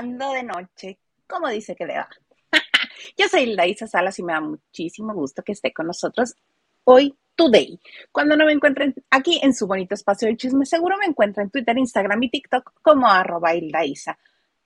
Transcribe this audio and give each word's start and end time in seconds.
De 0.00 0.44
Noche. 0.44 1.00
¿Cómo 1.26 1.48
dice 1.48 1.74
que 1.74 1.84
le 1.84 1.96
va? 1.96 2.08
Yo 3.16 3.26
soy 3.28 3.46
Laisa 3.46 3.88
Salas 3.88 4.16
y 4.20 4.22
me 4.22 4.32
da 4.32 4.40
muchísimo 4.40 5.12
gusto 5.12 5.42
que 5.42 5.50
esté 5.50 5.72
con 5.72 5.88
nosotros 5.88 6.36
hoy, 6.84 7.18
today. 7.34 7.80
Cuando 8.12 8.36
no 8.36 8.46
me 8.46 8.52
encuentren 8.52 8.94
aquí 9.10 9.40
en 9.42 9.52
su 9.52 9.66
bonito 9.66 9.94
espacio 9.94 10.28
de 10.28 10.36
chisme, 10.36 10.66
seguro 10.66 10.96
me 10.98 11.06
encuentran 11.06 11.46
en 11.46 11.50
Twitter, 11.50 11.76
Instagram 11.76 12.22
y 12.22 12.30
TikTok 12.30 12.74
como 12.80 13.08
arroba. 13.08 13.50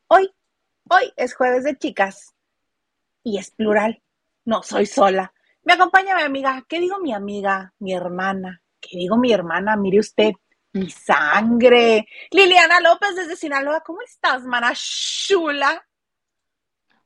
Hoy, 0.09 0.31
hoy 0.91 1.13
es 1.17 1.35
jueves 1.35 1.65
de 1.65 1.79
chicas 1.79 2.35
y 3.25 3.39
es 3.39 3.53
plural. 3.53 4.03
No 4.45 4.63
soy 4.63 4.85
sola. 4.85 5.33
Me 5.65 5.73
acompaña 5.73 6.15
mi 6.15 6.23
amiga. 6.23 6.63
¿Qué 6.69 6.79
digo 6.79 6.99
mi 6.99 7.15
amiga? 7.15 7.73
Mi 7.79 7.95
hermana. 7.95 8.61
¿Qué 8.81 8.99
digo 8.99 9.17
mi 9.17 9.33
hermana? 9.33 9.77
Mire 9.77 9.99
usted 9.99 10.33
mi 10.73 10.91
sangre. 10.91 12.07
Liliana 12.31 12.81
López 12.81 13.15
desde 13.15 13.37
Sinaloa, 13.37 13.83
¿cómo 13.83 14.01
estás, 14.03 14.45
mana 14.45 14.73
chula? 14.75 15.87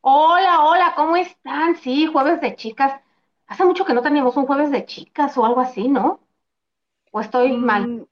Hola, 0.00 0.62
hola, 0.62 0.92
¿cómo 0.95 1.17
están? 1.17 1.77
Sí, 1.77 2.06
jueves 2.06 2.41
de 2.41 2.55
chicas. 2.55 3.00
Hace 3.47 3.64
mucho 3.64 3.84
que 3.84 3.95
no 3.95 4.03
teníamos 4.03 4.36
un 4.36 4.47
jueves 4.47 4.70
de 4.70 4.84
chicas 4.84 5.36
o 5.36 5.45
algo 5.45 5.61
así, 5.61 5.89
¿no? 5.89 6.20
¿O 7.11 7.20
estoy 7.20 7.56
mal? 7.56 8.06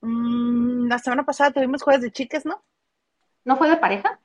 Mm, 0.00 0.84
mm, 0.84 0.88
la 0.88 0.98
semana 0.98 1.24
pasada 1.24 1.52
tuvimos 1.52 1.82
jueves 1.82 2.02
de 2.02 2.10
chicas, 2.10 2.44
¿no? 2.44 2.64
¿No 3.44 3.56
fue 3.56 3.70
de 3.70 3.76
pareja? 3.76 4.18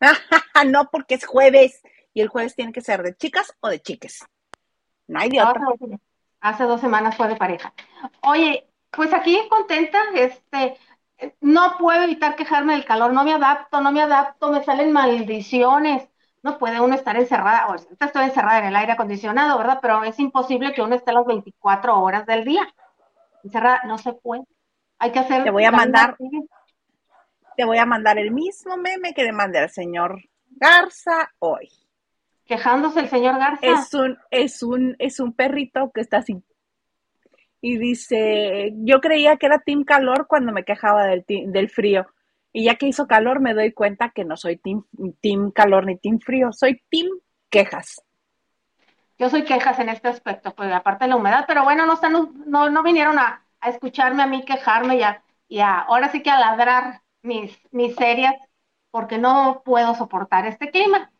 no, 0.66 0.88
porque 0.90 1.14
es 1.14 1.26
jueves 1.26 1.82
y 2.14 2.20
el 2.20 2.28
jueves 2.28 2.54
tiene 2.54 2.72
que 2.72 2.80
ser 2.80 3.02
de 3.02 3.16
chicas 3.16 3.56
o 3.60 3.68
de 3.68 3.80
chiques. 3.80 4.24
No 5.08 5.20
hay 5.20 5.30
de 5.30 5.40
ah, 5.40 5.50
otra. 5.50 5.66
Hace 6.40 6.64
dos 6.64 6.80
semanas 6.80 7.16
fue 7.16 7.28
de 7.28 7.36
pareja. 7.36 7.72
Oye, 8.22 8.71
pues 8.92 9.12
aquí 9.12 9.38
contenta, 9.48 9.98
este, 10.14 10.76
no 11.40 11.76
puedo 11.78 12.02
evitar 12.02 12.36
quejarme 12.36 12.74
del 12.74 12.84
calor, 12.84 13.12
no 13.12 13.24
me 13.24 13.32
adapto, 13.32 13.80
no 13.80 13.92
me 13.92 14.02
adapto, 14.02 14.50
me 14.50 14.62
salen 14.62 14.92
maldiciones. 14.92 16.08
No 16.42 16.58
puede 16.58 16.80
uno 16.80 16.96
estar 16.96 17.16
encerrada, 17.16 17.68
o 17.68 17.76
estoy 17.76 18.24
encerrada 18.24 18.58
en 18.58 18.64
el 18.64 18.74
aire 18.74 18.92
acondicionado, 18.92 19.56
¿verdad? 19.58 19.78
Pero 19.80 20.02
es 20.02 20.18
imposible 20.18 20.72
que 20.72 20.82
uno 20.82 20.96
esté 20.96 21.12
las 21.12 21.24
24 21.24 22.00
horas 22.00 22.26
del 22.26 22.44
día. 22.44 22.66
Encerrada, 23.44 23.82
no 23.84 23.96
se 23.96 24.12
puede. 24.12 24.42
Hay 24.98 25.12
que 25.12 25.20
hacer. 25.20 25.44
Te 25.44 25.50
voy 25.50 25.64
a 25.64 25.70
mandar. 25.70 26.16
Te 27.56 27.64
voy 27.64 27.78
a 27.78 27.86
mandar 27.86 28.18
el 28.18 28.32
mismo 28.32 28.76
meme 28.76 29.14
que 29.14 29.22
le 29.22 29.32
mandé 29.32 29.60
al 29.60 29.70
señor 29.70 30.20
Garza 30.48 31.30
hoy. 31.38 31.70
Quejándose 32.44 33.00
el 33.00 33.08
señor 33.08 33.38
Garza. 33.38 33.64
Es 33.64 33.94
un, 33.94 34.18
es 34.30 34.62
un, 34.64 34.96
es 34.98 35.20
un 35.20 35.34
perrito 35.34 35.92
que 35.94 36.00
está 36.00 36.18
así 36.18 36.42
y 37.64 37.78
dice, 37.78 38.72
yo 38.78 39.00
creía 39.00 39.36
que 39.36 39.46
era 39.46 39.60
team 39.60 39.84
calor 39.84 40.26
cuando 40.26 40.52
me 40.52 40.64
quejaba 40.64 41.06
del, 41.06 41.24
del 41.28 41.70
frío. 41.70 42.06
Y 42.52 42.64
ya 42.64 42.74
que 42.74 42.88
hizo 42.88 43.06
calor 43.06 43.40
me 43.40 43.54
doy 43.54 43.72
cuenta 43.72 44.10
que 44.10 44.24
no 44.24 44.36
soy 44.36 44.56
team, 44.56 44.84
team 45.20 45.52
calor 45.52 45.86
ni 45.86 45.96
team 45.96 46.18
frío, 46.18 46.52
soy 46.52 46.82
team 46.90 47.06
quejas. 47.48 48.02
Yo 49.16 49.30
soy 49.30 49.44
quejas 49.44 49.78
en 49.78 49.88
este 49.90 50.08
aspecto, 50.08 50.52
pues 50.56 50.72
aparte 50.72 51.04
de 51.04 51.10
la 51.10 51.16
humedad, 51.16 51.44
pero 51.46 51.62
bueno, 51.62 51.86
no, 51.86 51.94
están, 51.94 52.12
no, 52.46 52.68
no 52.68 52.82
vinieron 52.82 53.18
a, 53.20 53.46
escucharme 53.64 54.24
a 54.24 54.26
mí 54.26 54.44
quejarme 54.44 54.98
ya, 54.98 55.22
y 55.46 55.60
ahora 55.60 56.10
sí 56.10 56.20
que 56.20 56.30
a 56.30 56.40
ladrar 56.40 57.02
mis 57.22 57.56
miserias, 57.70 58.34
porque 58.90 59.18
no 59.18 59.62
puedo 59.64 59.94
soportar 59.94 60.46
este 60.46 60.70
clima. 60.70 61.12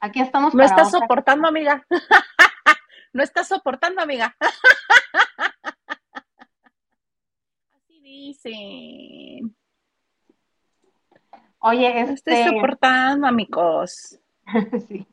Aquí 0.00 0.20
estamos. 0.20 0.54
No 0.54 0.62
estás 0.62 0.90
soportando, 0.90 1.46
amiga. 1.48 1.86
no 3.16 3.22
estás 3.22 3.48
soportando, 3.48 4.02
amiga. 4.02 4.36
dicen. 8.06 9.56
Oye, 11.58 12.00
este... 12.00 12.42
estoy 12.42 12.54
soportando, 12.54 13.26
amigos. 13.26 14.18
sí. 14.88 15.06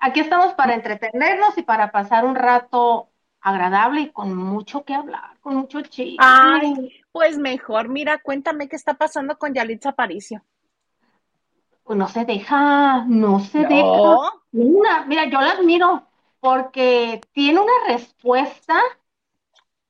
Aquí 0.00 0.20
estamos 0.20 0.54
para 0.54 0.74
entretenernos 0.74 1.56
y 1.58 1.62
para 1.62 1.92
pasar 1.92 2.24
un 2.24 2.34
rato 2.34 3.10
agradable 3.40 4.00
y 4.02 4.10
con 4.10 4.34
mucho 4.34 4.84
que 4.84 4.94
hablar, 4.94 5.38
con 5.40 5.56
mucho 5.56 5.80
chiste. 5.82 6.16
Ay, 6.18 7.02
pues 7.12 7.38
mejor, 7.38 7.88
mira, 7.88 8.18
cuéntame 8.18 8.68
qué 8.68 8.76
está 8.76 8.94
pasando 8.94 9.36
con 9.38 9.54
Yalitza 9.54 9.90
Aparicio. 9.90 10.44
Pues 11.84 11.98
no 11.98 12.08
se 12.08 12.24
deja, 12.24 13.04
no 13.06 13.40
se 13.40 13.58
deja. 13.58 14.16
mira, 14.52 15.26
yo 15.26 15.40
la 15.40 15.52
admiro 15.52 16.11
porque 16.42 17.20
tiene 17.32 17.60
una 17.60 17.72
respuesta 17.86 18.74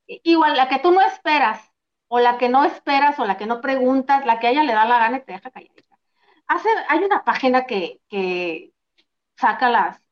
igual 0.06 0.56
la 0.56 0.68
que 0.68 0.78
tú 0.78 0.90
no 0.90 1.00
esperas 1.00 1.72
o 2.08 2.20
la 2.20 2.36
que 2.36 2.50
no 2.50 2.64
esperas, 2.64 3.18
o 3.18 3.24
la 3.24 3.38
que 3.38 3.46
no 3.46 3.62
preguntas, 3.62 4.26
la 4.26 4.38
que 4.38 4.48
a 4.48 4.50
ella 4.50 4.64
le 4.64 4.74
da 4.74 4.84
la 4.84 4.98
gana 4.98 5.16
y 5.18 5.24
te 5.24 5.32
deja 5.32 5.50
calladita. 5.50 5.96
Hace, 6.46 6.68
hay 6.88 6.98
una 7.04 7.24
página 7.24 7.64
que, 7.66 8.02
que 8.10 8.74
saca 9.36 9.70
las, 9.70 10.02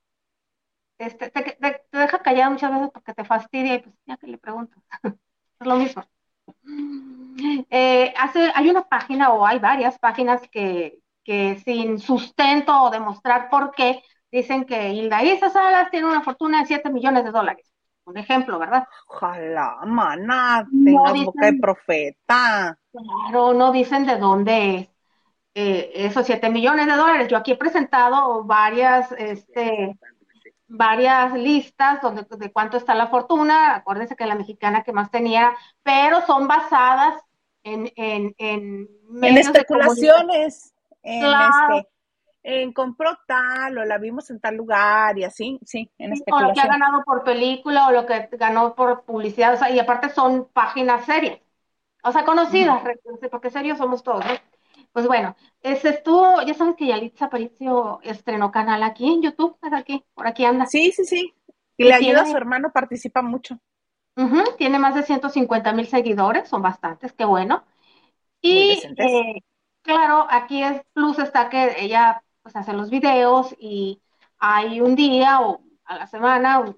este, 0.99 1.31
te, 1.31 1.59
deja 1.93 2.19
callada 2.23 2.51
muchas 2.51 2.73
veces 2.73 2.91
porque 2.93 3.15
te 3.15 3.25
fastidia 3.25 3.75
y 3.75 3.79
pues 3.81 3.95
ya 4.07 4.17
que 4.17 4.27
le 4.29 4.39
preguntas, 4.39 4.83
es 5.05 5.67
lo 5.67 5.77
mismo. 5.77 6.05
Eh, 7.71 8.15
hace, 8.19 8.51
hay 8.55 8.71
una 8.71 8.89
página 8.89 9.31
o 9.33 9.47
hay 9.47 9.59
varias 9.59 9.99
páginas 9.99 10.43
que, 10.51 11.01
que 11.25 11.59
sin 11.65 11.99
sustento 11.99 12.83
o 12.83 12.91
demostrar 12.91 13.51
por 13.51 13.73
qué 13.73 14.03
dicen 14.31 14.65
que 14.65 14.91
Hilda 14.91 15.23
Isa 15.23 15.51
Salas 15.51 15.91
tiene 15.91 16.09
una 16.09 16.23
fortuna 16.23 16.61
de 16.61 16.67
7 16.67 16.91
millones 16.91 17.25
de 17.25 17.31
dólares 17.31 17.71
un 18.11 18.17
ejemplo, 18.19 18.59
¿verdad? 18.59 18.87
Ojalá, 19.09 19.79
maná, 19.87 20.67
tengas 20.85 21.25
boca 21.25 21.47
de 21.47 21.59
profeta. 21.59 22.79
Claro, 22.93 23.55
no 23.55 23.73
dicen 23.73 24.07
de 24.07 24.17
dónde 24.19 24.77
es. 24.77 24.89
Eh, 25.55 25.91
esos 25.95 26.27
7 26.27 26.49
millones 26.51 26.87
de 26.87 26.93
dólares. 26.93 27.29
Yo 27.29 27.37
aquí 27.37 27.53
he 27.53 27.57
presentado 27.57 28.45
varias, 28.45 29.11
este, 29.13 29.99
varias 30.69 31.33
listas 31.35 32.01
donde, 32.01 32.25
de 32.29 32.53
cuánto 32.53 32.77
está 32.77 32.95
la 32.95 33.09
fortuna. 33.09 33.75
Acuérdense 33.75 34.17
que 34.17 34.27
la 34.27 34.37
mexicana 34.37 34.83
que 34.83 34.93
más 34.93 35.11
tenía, 35.11 35.53
pero 35.83 36.21
son 36.23 36.47
basadas 36.47 37.21
en, 37.65 37.91
en, 37.97 38.35
en, 38.39 38.89
en 39.23 39.39
especulaciones. 39.39 40.73
En 41.03 41.25
este, 41.25 41.89
en 42.43 42.73
compró 42.73 43.19
tal 43.27 43.77
o 43.79 43.85
la 43.85 43.99
vimos 43.99 44.31
en 44.31 44.41
tal 44.41 44.57
lugar 44.57 45.19
y 45.19 45.25
así, 45.25 45.59
sí, 45.65 45.91
en 45.99 46.13
especulación. 46.13 46.47
O 46.47 46.49
lo 46.49 46.55
que 46.55 46.61
ha 46.61 46.67
ganado 46.67 47.05
por 47.05 47.25
película 47.25 47.89
o 47.89 47.93
lo 47.93 48.07
que 48.07 48.29
ganó 48.33 48.75
por 48.75 49.05
publicidad, 49.05 49.55
o 49.55 49.57
sea, 49.57 49.71
y 49.71 49.79
aparte 49.79 50.09
son 50.11 50.49
páginas 50.53 51.05
serias, 51.05 51.39
o 52.03 52.13
sea, 52.13 52.25
conocidas, 52.25 52.83
porque 53.31 53.51
serios 53.51 53.79
somos 53.79 54.03
todos, 54.03 54.25
¿no? 54.25 54.33
Pues 54.93 55.07
bueno, 55.07 55.37
ese 55.63 55.91
estuvo, 55.91 56.43
ya 56.43 56.55
sabes 56.55 56.75
que 56.77 56.87
Yalitza 56.87 57.27
Aparicio 57.27 58.01
estrenó 58.03 58.51
canal 58.51 58.83
aquí 58.83 59.07
en 59.07 59.23
YouTube, 59.23 59.57
es 59.63 59.73
aquí, 59.73 60.05
por 60.15 60.27
aquí 60.27 60.45
anda. 60.45 60.67
Sí, 60.67 60.91
sí, 60.91 61.05
sí, 61.05 61.33
y, 61.77 61.85
le 61.85 61.95
ayuda 61.95 62.23
a 62.23 62.27
su 62.27 62.37
hermano, 62.37 62.73
participa 62.73 63.23
mucho. 63.23 63.59
tiene 64.59 64.79
más 64.79 64.95
de 64.95 65.03
150 65.03 65.73
mil 65.73 65.87
seguidores, 65.87 66.49
son 66.49 66.63
bastantes, 66.63 67.13
qué 67.13 67.25
bueno. 67.25 67.65
Y 68.41 68.83
eh, 68.97 69.43
claro, 69.83 70.27
aquí 70.29 70.63
es 70.63 70.83
plus 70.93 71.19
está 71.19 71.49
que 71.51 71.77
ella 71.79 72.23
pues 72.43 72.57
hace 72.57 72.73
los 72.73 72.91
videos 72.91 73.55
y 73.59 74.03
hay 74.39 74.81
un 74.81 74.97
día 74.97 75.41
o 75.41 75.63
a 75.85 75.97
la 75.99 76.07
semana 76.07 76.75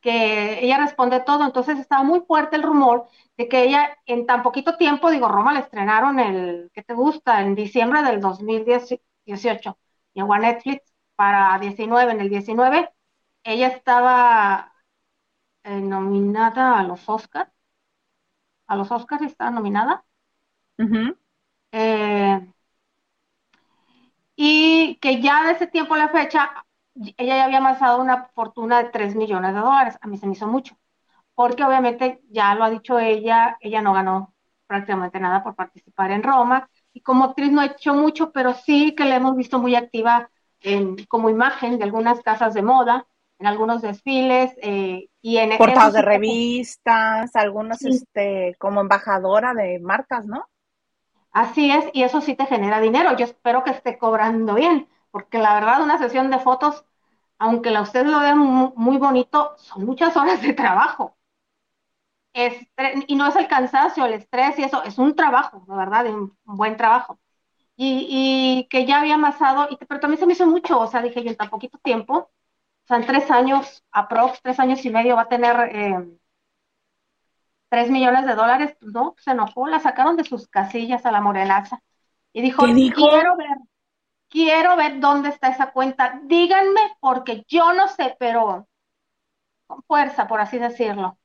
que 0.00 0.64
ella 0.64 0.78
responde 0.78 1.20
todo, 1.20 1.44
entonces 1.44 1.78
estaba 1.78 2.02
muy 2.02 2.20
fuerte 2.20 2.56
el 2.56 2.62
rumor 2.62 3.08
de 3.36 3.48
que 3.48 3.64
ella 3.64 3.96
en 4.06 4.26
tan 4.26 4.42
poquito 4.42 4.76
tiempo, 4.76 5.10
digo, 5.10 5.28
Roma 5.28 5.52
la 5.54 5.60
estrenaron 5.60 6.20
el, 6.20 6.70
¿qué 6.74 6.82
te 6.82 6.94
gusta? 6.94 7.40
En 7.40 7.54
diciembre 7.54 8.02
del 8.02 8.20
2018, 8.20 9.78
llegó 10.12 10.34
a 10.34 10.38
Netflix 10.38 10.92
para 11.16 11.58
19, 11.58 12.12
en 12.12 12.20
el 12.20 12.28
19 12.28 12.90
ella 13.44 13.68
estaba 13.68 14.72
eh, 15.64 15.80
nominada 15.80 16.78
a 16.78 16.84
los 16.84 17.08
Oscars, 17.08 17.50
a 18.66 18.76
los 18.76 18.90
Oscars 18.92 19.22
estaba 19.22 19.50
nominada. 19.50 20.04
eh, 21.72 22.53
y 24.36 24.96
que 24.96 25.20
ya 25.20 25.44
de 25.44 25.52
ese 25.52 25.66
tiempo 25.66 25.94
a 25.94 25.98
la 25.98 26.08
fecha, 26.08 26.50
ella 26.94 27.36
ya 27.36 27.44
había 27.44 27.58
amasado 27.58 28.00
una 28.00 28.26
fortuna 28.34 28.82
de 28.82 28.90
3 28.90 29.14
millones 29.16 29.54
de 29.54 29.60
dólares. 29.60 29.98
A 30.00 30.06
mí 30.06 30.16
se 30.16 30.26
me 30.26 30.32
hizo 30.32 30.46
mucho, 30.46 30.76
porque 31.34 31.64
obviamente 31.64 32.20
ya 32.30 32.54
lo 32.54 32.64
ha 32.64 32.70
dicho 32.70 32.98
ella, 32.98 33.56
ella 33.60 33.82
no 33.82 33.92
ganó 33.92 34.34
prácticamente 34.66 35.20
nada 35.20 35.42
por 35.42 35.54
participar 35.54 36.10
en 36.10 36.22
Roma, 36.22 36.68
y 36.92 37.00
como 37.00 37.24
actriz 37.24 37.52
no 37.52 37.60
ha 37.60 37.66
hecho 37.66 37.94
mucho, 37.94 38.32
pero 38.32 38.54
sí 38.54 38.94
que 38.94 39.04
la 39.04 39.16
hemos 39.16 39.36
visto 39.36 39.58
muy 39.58 39.74
activa 39.74 40.30
en, 40.60 41.04
como 41.06 41.28
imagen 41.28 41.78
de 41.78 41.84
algunas 41.84 42.20
casas 42.22 42.54
de 42.54 42.62
moda, 42.62 43.06
en 43.38 43.46
algunos 43.46 43.82
desfiles 43.82 44.52
eh, 44.62 45.08
y 45.20 45.36
en 45.36 45.56
portadas 45.58 45.92
de 45.92 46.02
revistas, 46.02 47.34
algunos 47.36 47.82
este 47.82 48.56
como 48.58 48.80
embajadora 48.80 49.54
de 49.54 49.80
marcas, 49.80 50.26
¿no? 50.26 50.46
Así 51.34 51.70
es, 51.70 51.84
y 51.92 52.02
eso 52.04 52.20
sí 52.22 52.34
te 52.34 52.46
genera 52.46 52.80
dinero. 52.80 53.14
Yo 53.16 53.24
espero 53.26 53.62
que 53.64 53.70
esté 53.70 53.98
cobrando 53.98 54.54
bien, 54.54 54.88
porque 55.10 55.38
la 55.38 55.52
verdad 55.54 55.82
una 55.82 55.98
sesión 55.98 56.30
de 56.30 56.38
fotos, 56.38 56.84
aunque 57.38 57.70
la 57.70 57.82
usted 57.82 58.06
lo 58.06 58.20
vea 58.20 58.34
muy, 58.34 58.96
bonito, 58.98 59.54
son 59.58 59.84
muchas 59.84 60.16
horas 60.16 60.40
de 60.42 60.52
trabajo. 60.54 61.16
y 63.06 63.14
no 63.16 63.26
es 63.28 63.36
el 63.36 63.48
cansancio, 63.48 64.04
el 64.06 64.14
estrés 64.14 64.58
y 64.58 64.64
eso, 64.64 64.82
es 64.84 64.98
un 64.98 65.14
trabajo, 65.14 65.64
de 65.68 65.76
verdad, 65.76 66.06
un 66.06 66.36
buen 66.44 66.76
trabajo. 66.76 67.18
y, 67.76 68.68
que 68.70 68.86
ya 68.86 69.00
había 69.00 69.16
amasado, 69.16 69.68
y, 69.70 69.76
pero 69.78 70.00
también 70.00 70.20
se 70.20 70.26
me 70.26 70.34
hizo 70.34 70.46
mucho, 70.46 70.80
o 70.80 70.86
sea, 70.88 71.02
dije 71.02 71.22
yo, 71.24 71.30
en 71.30 71.36
tan 71.38 71.50
poquito 71.50 71.78
tiempo, 71.78 72.14
o 72.18 72.30
sea, 72.88 72.98
en 72.98 73.06
tres 73.06 73.30
años, 73.32 73.84
aprox, 73.92 74.42
tres 74.42 74.60
años 74.60 74.84
y 74.86 74.90
medio 74.90 75.16
va 75.16 75.22
a 75.24 75.28
tener 75.30 75.56
eh, 75.76 76.18
tres 77.74 77.90
millones 77.90 78.24
de 78.24 78.36
dólares, 78.36 78.76
pues 78.78 78.92
no, 78.92 79.16
se 79.18 79.32
enojó, 79.32 79.66
la 79.66 79.80
sacaron 79.80 80.16
de 80.16 80.22
sus 80.22 80.46
casillas 80.46 81.04
a 81.04 81.10
la 81.10 81.20
morenaza, 81.20 81.82
y 82.32 82.40
dijo, 82.40 82.62
quiero 82.62 83.36
ver, 83.36 83.58
quiero 84.28 84.76
ver 84.76 85.00
dónde 85.00 85.30
está 85.30 85.48
esa 85.48 85.72
cuenta, 85.72 86.20
díganme, 86.22 86.80
porque 87.00 87.44
yo 87.48 87.72
no 87.72 87.88
sé, 87.88 88.16
pero 88.20 88.68
con 89.66 89.82
fuerza, 89.82 90.28
por 90.28 90.40
así 90.40 90.58
decirlo, 90.58 91.18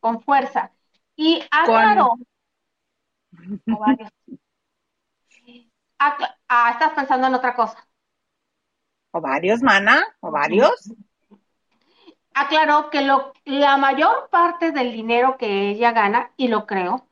con 0.00 0.22
fuerza. 0.22 0.72
Y 1.16 1.42
aclaró, 1.50 2.16
Ah, 6.48 6.70
estás 6.72 6.94
pensando 6.94 7.26
en 7.26 7.34
otra 7.34 7.54
cosa. 7.54 7.86
¿O 9.10 9.20
varios, 9.20 9.62
mana? 9.62 10.02
¿O 10.20 10.30
varios? 10.30 10.94
Aclaró 12.34 12.90
que 12.90 13.02
lo, 13.02 13.32
la 13.44 13.76
mayor 13.76 14.28
parte 14.30 14.72
del 14.72 14.92
dinero 14.92 15.36
que 15.38 15.70
ella 15.70 15.92
gana, 15.92 16.32
y 16.36 16.48
lo 16.48 16.66
creo, 16.66 17.08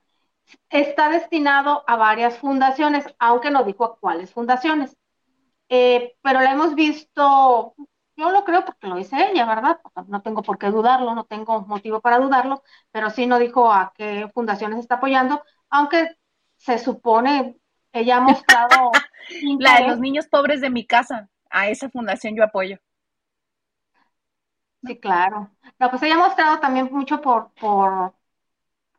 está 0.70 1.08
destinado 1.08 1.84
a 1.86 1.96
varias 1.96 2.38
fundaciones, 2.38 3.04
aunque 3.18 3.50
no 3.50 3.64
dijo 3.64 3.84
a 3.84 3.96
cuáles 3.96 4.32
fundaciones. 4.32 4.96
Eh, 5.68 6.14
pero 6.22 6.40
la 6.40 6.52
hemos 6.52 6.74
visto, 6.74 7.74
yo 8.16 8.30
lo 8.30 8.44
creo 8.44 8.64
porque 8.64 8.88
lo 8.88 8.96
dice 8.96 9.30
ella, 9.30 9.46
¿verdad? 9.46 9.80
No 10.08 10.20
tengo 10.22 10.42
por 10.42 10.58
qué 10.58 10.70
dudarlo, 10.70 11.14
no 11.14 11.24
tengo 11.24 11.62
motivo 11.62 12.00
para 12.00 12.18
dudarlo, 12.18 12.62
pero 12.90 13.10
sí 13.10 13.26
no 13.26 13.38
dijo 13.38 13.72
a 13.72 13.92
qué 13.96 14.30
fundaciones 14.34 14.80
está 14.80 14.96
apoyando, 14.96 15.42
aunque 15.70 16.16
se 16.56 16.78
supone, 16.78 17.56
ella 17.92 18.16
ha 18.16 18.20
mostrado... 18.20 18.90
La 19.58 19.80
de 19.80 19.88
los 19.88 20.00
niños 20.00 20.26
pobres 20.26 20.60
de 20.60 20.68
mi 20.68 20.84
casa, 20.84 21.30
a 21.48 21.68
esa 21.68 21.88
fundación 21.88 22.34
yo 22.36 22.42
apoyo. 22.42 22.78
Sí, 24.84 24.98
claro. 24.98 25.50
No, 25.78 25.90
pues 25.90 26.02
ella 26.02 26.14
ha 26.16 26.18
mostrado 26.18 26.58
también 26.60 26.88
mucho 26.92 27.20
por, 27.20 27.52
por, 27.54 28.14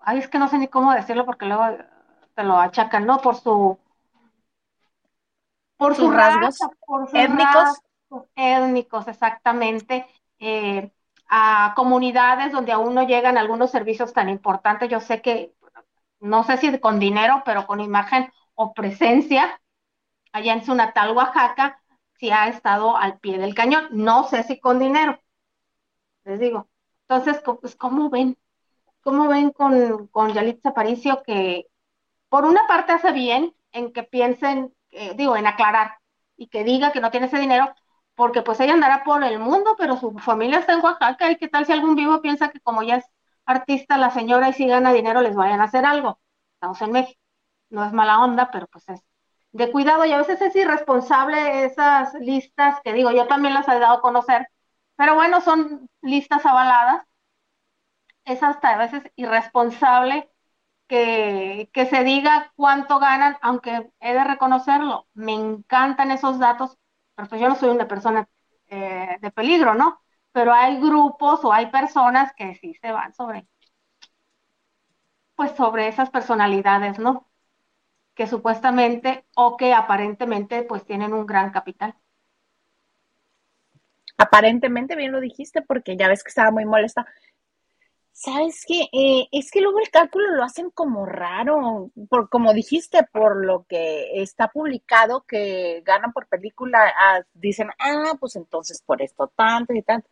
ay, 0.01 0.19
es 0.19 0.27
que 0.29 0.39
no 0.39 0.49
sé 0.49 0.57
ni 0.59 0.67
cómo 0.69 0.93
decirlo 0.93 1.25
porque 1.25 1.45
luego 1.47 1.65
te 2.35 2.43
lo 2.43 2.57
achacan, 2.59 3.05
¿no? 3.05 3.19
Por 3.21 3.35
su, 3.37 3.79
por 5.77 5.95
sus 5.95 6.13
rasgos 6.13 6.57
por 6.85 7.09
sus 7.09 7.19
étnicos. 7.19 7.69
étnicos, 8.35 9.07
exactamente. 9.07 10.05
Eh, 10.39 10.91
a 11.29 11.73
comunidades 11.75 12.51
donde 12.51 12.71
aún 12.71 12.93
no 12.93 13.03
llegan 13.07 13.37
algunos 13.37 13.71
servicios 13.71 14.13
tan 14.13 14.29
importantes. 14.29 14.89
Yo 14.89 14.99
sé 14.99 15.21
que 15.21 15.53
no 16.19 16.43
sé 16.43 16.57
si 16.57 16.79
con 16.79 16.99
dinero, 16.99 17.43
pero 17.45 17.65
con 17.67 17.79
imagen 17.81 18.31
o 18.55 18.73
presencia, 18.73 19.59
allá 20.33 20.53
en 20.53 20.65
su 20.65 20.75
natal 20.75 21.15
Oaxaca, 21.15 21.81
si 22.15 22.31
ha 22.31 22.47
estado 22.47 22.97
al 22.97 23.19
pie 23.19 23.37
del 23.39 23.55
cañón. 23.55 23.87
No 23.91 24.25
sé 24.25 24.43
si 24.43 24.59
con 24.59 24.79
dinero, 24.79 25.19
les 26.25 26.39
digo. 26.39 26.69
Entonces, 27.07 27.41
pues, 27.61 27.75
¿cómo 27.75 28.09
ven? 28.09 28.37
¿Cómo 29.01 29.27
ven 29.27 29.51
con, 29.51 30.07
con 30.07 30.33
Yalitza 30.33 30.69
Aparicio 30.69 31.23
que 31.23 31.67
por 32.29 32.45
una 32.45 32.67
parte 32.67 32.93
hace 32.93 33.11
bien 33.11 33.55
en 33.71 33.93
que 33.93 34.03
piensen, 34.03 34.73
eh, 34.91 35.13
digo, 35.15 35.35
en 35.37 35.47
aclarar 35.47 35.97
y 36.37 36.47
que 36.47 36.63
diga 36.63 36.91
que 36.91 37.01
no 37.01 37.11
tiene 37.11 37.27
ese 37.27 37.39
dinero, 37.39 37.73
porque 38.15 38.41
pues 38.41 38.59
ella 38.59 38.73
andará 38.73 39.03
por 39.03 39.23
el 39.23 39.39
mundo, 39.39 39.75
pero 39.77 39.97
su 39.97 40.17
familia 40.19 40.59
está 40.59 40.73
en 40.73 40.83
Oaxaca 40.83 41.31
y 41.31 41.37
qué 41.37 41.47
tal 41.47 41.65
si 41.65 41.73
algún 41.73 41.95
vivo 41.95 42.21
piensa 42.21 42.49
que 42.49 42.59
como 42.59 42.83
ya 42.83 42.97
es 42.97 43.05
artista 43.45 43.97
la 43.97 44.11
señora 44.11 44.49
y 44.49 44.53
si 44.53 44.67
gana 44.67 44.93
dinero 44.93 45.21
les 45.21 45.35
vayan 45.35 45.61
a 45.61 45.65
hacer 45.65 45.85
algo. 45.85 46.19
Estamos 46.55 46.81
en 46.81 46.91
México. 46.91 47.19
No 47.69 47.83
es 47.85 47.93
mala 47.93 48.21
onda, 48.23 48.51
pero 48.51 48.67
pues 48.67 48.87
es 48.89 49.01
de 49.51 49.71
cuidado 49.71 50.05
y 50.05 50.11
a 50.11 50.17
veces 50.17 50.41
es 50.41 50.55
irresponsable 50.55 51.65
esas 51.65 52.13
listas 52.15 52.79
que 52.83 52.93
digo, 52.93 53.11
yo 53.11 53.27
también 53.27 53.53
las 53.53 53.67
he 53.67 53.79
dado 53.79 53.95
a 53.97 54.01
conocer, 54.01 54.47
pero 54.95 55.15
bueno, 55.15 55.41
son 55.41 55.89
listas 56.01 56.45
avaladas. 56.45 57.05
Es 58.25 58.41
hasta 58.43 58.69
a 58.73 58.77
veces 58.77 59.03
irresponsable 59.15 60.29
que, 60.87 61.69
se 61.89 62.03
diga 62.03 62.53
cuánto 62.55 62.99
ganan, 62.99 63.37
aunque 63.41 63.91
he 63.99 64.13
de 64.13 64.23
reconocerlo, 64.25 65.07
me 65.13 65.33
encantan 65.33 66.11
esos 66.11 66.39
datos, 66.39 66.77
pero 67.15 67.29
pues 67.29 67.41
yo 67.41 67.49
no 67.49 67.55
soy 67.55 67.69
una 67.69 67.87
persona 67.87 68.29
eh, 68.67 69.17
de 69.21 69.31
peligro, 69.31 69.75
¿no? 69.75 70.03
pero 70.33 70.53
hay 70.53 70.79
grupos 70.81 71.45
o 71.45 71.53
hay 71.53 71.67
personas 71.71 72.33
que 72.35 72.55
sí 72.55 72.73
se 72.81 72.91
van 72.91 73.13
sobre, 73.13 73.47
pues 75.35 75.51
sobre 75.55 75.87
esas 75.87 76.09
personalidades, 76.09 76.99
¿no? 76.99 77.29
Que 78.15 78.27
supuestamente 78.27 79.27
o 79.35 79.57
que 79.57 79.73
aparentemente 79.73 80.63
pues 80.63 80.85
tienen 80.85 81.13
un 81.13 81.25
gran 81.27 81.51
capital. 81.51 81.95
Aparentemente, 84.23 84.95
bien 84.95 85.11
lo 85.11 85.19
dijiste, 85.19 85.61
porque 85.61 85.97
ya 85.97 86.07
ves 86.07 86.23
que 86.23 86.29
estaba 86.29 86.51
muy 86.51 86.65
molesta. 86.65 87.05
¿Sabes 88.11 88.63
qué? 88.67 88.87
Eh, 88.93 89.27
es 89.31 89.51
que 89.51 89.59
luego 89.61 89.79
el 89.79 89.89
cálculo 89.89 90.35
lo 90.35 90.43
hacen 90.43 90.69
como 90.69 91.05
raro, 91.05 91.91
por, 92.09 92.29
como 92.29 92.53
dijiste, 92.53 93.03
por 93.11 93.43
lo 93.43 93.65
que 93.67 94.21
está 94.21 94.49
publicado 94.49 95.25
que 95.27 95.81
ganan 95.85 96.13
por 96.13 96.27
película, 96.27 96.93
ah, 96.97 97.21
dicen, 97.33 97.69
ah, 97.79 98.13
pues 98.19 98.35
entonces 98.35 98.81
por 98.85 99.01
esto 99.01 99.31
tanto 99.35 99.73
y 99.73 99.81
tanto 99.81 100.09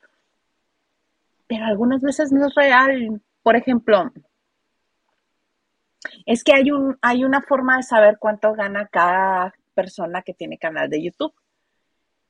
pero 1.52 1.66
algunas 1.66 2.02
veces 2.02 2.32
no 2.32 2.48
es 2.48 2.56
real. 2.56 3.22
Por 3.44 3.58
ejemplo, 3.58 4.10
es 6.26 6.46
que 6.46 6.54
hay, 6.54 6.72
un, 6.72 6.98
hay 7.02 7.26
una 7.26 7.42
forma 7.42 7.76
de 7.76 7.84
saber 7.84 8.16
cuánto 8.20 8.54
gana 8.54 8.88
cada 8.88 9.54
persona 9.74 10.22
que 10.22 10.34
tiene 10.34 10.58
canal 10.58 10.90
de 10.90 11.04
YouTube. 11.04 11.34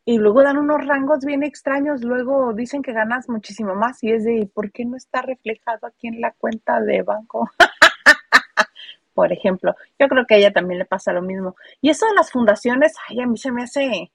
Y 0.03 0.17
luego 0.17 0.41
dan 0.41 0.57
unos 0.57 0.85
rangos 0.85 1.23
bien 1.23 1.43
extraños, 1.43 2.03
luego 2.03 2.53
dicen 2.53 2.81
que 2.81 2.91
ganas 2.91 3.29
muchísimo 3.29 3.75
más 3.75 4.03
y 4.03 4.11
es 4.11 4.23
de, 4.23 4.49
¿por 4.51 4.71
qué 4.71 4.83
no 4.83 4.97
está 4.97 5.21
reflejado 5.21 5.85
aquí 5.85 6.07
en 6.07 6.21
la 6.21 6.31
cuenta 6.31 6.81
de 6.81 7.03
banco? 7.03 7.49
Por 9.13 9.31
ejemplo, 9.31 9.75
yo 9.99 10.07
creo 10.07 10.25
que 10.25 10.35
a 10.35 10.37
ella 10.37 10.53
también 10.53 10.79
le 10.79 10.85
pasa 10.85 11.13
lo 11.13 11.21
mismo. 11.21 11.55
Y 11.81 11.89
eso 11.89 12.07
de 12.07 12.15
las 12.15 12.31
fundaciones, 12.31 12.95
ay, 13.07 13.21
a 13.21 13.27
mí 13.27 13.37
se 13.37 13.51
me 13.51 13.63
hace, 13.63 14.11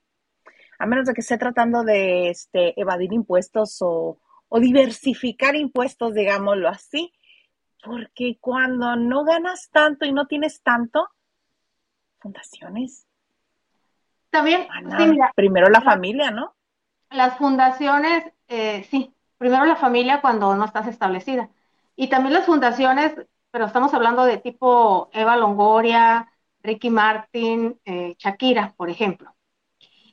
a 0.78 0.86
menos 0.86 1.06
de 1.06 1.14
que 1.14 1.20
esté 1.20 1.38
tratando 1.38 1.84
de 1.84 2.30
este, 2.30 2.80
evadir 2.80 3.12
impuestos 3.12 3.80
o, 3.80 4.18
o 4.48 4.60
diversificar 4.60 5.54
impuestos, 5.54 6.14
digámoslo 6.14 6.68
así, 6.68 7.12
porque 7.84 8.38
cuando 8.40 8.96
no 8.96 9.24
ganas 9.24 9.70
tanto 9.70 10.04
y 10.04 10.12
no 10.12 10.26
tienes 10.26 10.62
tanto, 10.62 11.08
fundaciones. 12.18 13.05
También, 14.36 15.18
primero 15.34 15.68
la 15.68 15.80
familia, 15.80 16.30
¿no? 16.30 16.54
Las 17.10 17.36
fundaciones, 17.38 18.24
eh, 18.48 18.86
sí, 18.90 19.14
primero 19.38 19.64
la 19.64 19.76
familia 19.76 20.20
cuando 20.20 20.54
no 20.54 20.64
estás 20.64 20.86
establecida. 20.88 21.48
Y 21.94 22.08
también 22.08 22.34
las 22.34 22.46
fundaciones, 22.46 23.14
pero 23.50 23.66
estamos 23.66 23.94
hablando 23.94 24.24
de 24.24 24.38
tipo 24.38 25.08
Eva 25.12 25.36
Longoria, 25.36 26.30
Ricky 26.62 26.90
Martin, 26.90 27.80
eh, 27.84 28.14
Shakira, 28.18 28.74
por 28.76 28.90
ejemplo. 28.90 29.34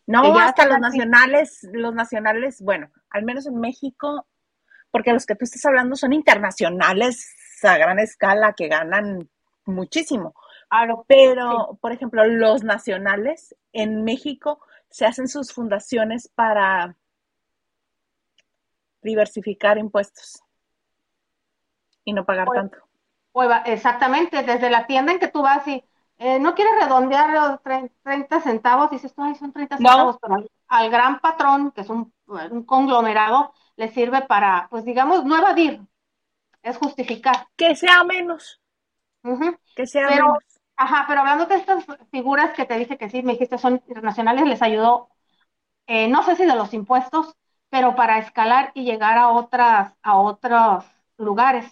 No, 0.06 0.38
hasta 0.38 0.68
los 0.68 0.80
nacionales, 0.80 1.68
los 1.72 1.94
nacionales, 1.94 2.62
bueno, 2.62 2.90
al 3.10 3.24
menos 3.24 3.46
en 3.46 3.60
México, 3.60 4.28
porque 4.92 5.14
los 5.14 5.26
que 5.26 5.36
tú 5.36 5.46
estás 5.46 5.66
hablando 5.66 5.96
son 5.96 6.14
internacionales 6.14 7.34
a 7.64 7.78
gran 7.78 8.00
escala 8.00 8.54
que 8.54 8.68
ganan 8.68 9.30
muchísimo. 9.66 10.34
Pero, 11.08 11.78
por 11.82 11.92
ejemplo, 11.92 12.26
los 12.26 12.64
nacionales 12.64 13.56
en 13.72 14.04
México 14.04 14.60
se 14.90 15.06
hacen 15.06 15.28
sus 15.28 15.52
fundaciones 15.54 16.28
para 16.28 16.96
diversificar 19.02 19.78
impuestos 19.78 20.42
y 22.06 22.14
no 22.14 22.26
pagar 22.26 22.48
tanto. 22.54 22.78
exactamente, 23.66 24.44
desde 24.44 24.70
la 24.70 24.86
tienda 24.86 25.12
en 25.12 25.20
que 25.20 25.28
tú 25.28 25.42
vas 25.42 25.68
y 25.68 25.84
eh, 26.18 26.40
no 26.40 26.56
quieres 26.56 26.76
redondear 26.80 27.32
los 27.32 27.62
30 28.04 28.42
centavos, 28.42 28.92
dices, 28.92 29.14
ay, 29.18 29.36
son 29.36 29.52
30 29.52 29.78
centavos, 29.78 30.18
pero 30.22 30.46
al, 30.68 30.90
gran 30.90 31.20
patrón, 31.20 31.72
que 31.72 31.82
es 31.82 31.90
un, 31.90 32.14
conglomerado, 32.66 33.54
le 33.76 33.90
sirve 33.90 34.22
para, 34.22 34.68
pues 34.70 34.86
digamos, 34.86 35.26
no 35.26 35.38
evadir, 35.38 35.82
es 36.62 36.78
justificar. 36.78 37.48
Que 37.56 37.76
sea 37.76 38.04
menos. 38.04 38.62
Que 39.76 39.86
sea 39.88 40.08
menos. 40.08 40.53
Ajá, 40.76 41.06
pero 41.08 41.22
hablando 41.22 41.46
de 41.46 41.56
estas 41.56 41.86
figuras 42.12 42.54
que 42.56 42.66
te 42.66 42.78
dije 42.78 42.98
que 42.98 43.10
sí, 43.10 43.24
me 43.24 43.34
dijiste 43.34 43.58
son 43.58 43.76
internacionales, 43.76 44.46
les 44.48 44.62
ayudó, 44.62 45.10
eh, 45.88 46.08
no 46.10 46.24
sé 46.24 46.36
si 46.36 46.46
de 46.46 46.56
los 46.56 46.74
impuestos, 46.74 47.36
pero 47.70 47.96
para 47.96 48.20
escalar 48.20 48.72
y 48.76 48.86
llegar 48.86 49.18
a 49.18 49.30
otras, 49.32 49.96
a 50.04 50.18
otros 50.18 50.86
lugares, 51.18 51.66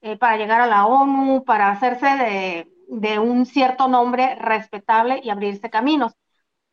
eh, 0.00 0.16
para 0.16 0.36
llegar 0.36 0.60
a 0.60 0.66
la 0.66 0.86
ONU, 0.86 1.44
para 1.44 1.70
hacerse 1.70 2.06
de, 2.06 2.72
de 2.88 3.18
un 3.18 3.46
cierto 3.46 3.88
nombre 3.88 4.34
respetable 4.36 5.20
y 5.22 5.30
abrirse 5.30 5.70
caminos. 5.70 6.12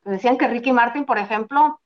Decían 0.03 0.37
que 0.37 0.47
Ricky 0.47 0.71
Martin, 0.71 1.05
por 1.05 1.17
ejemplo, 1.19 1.81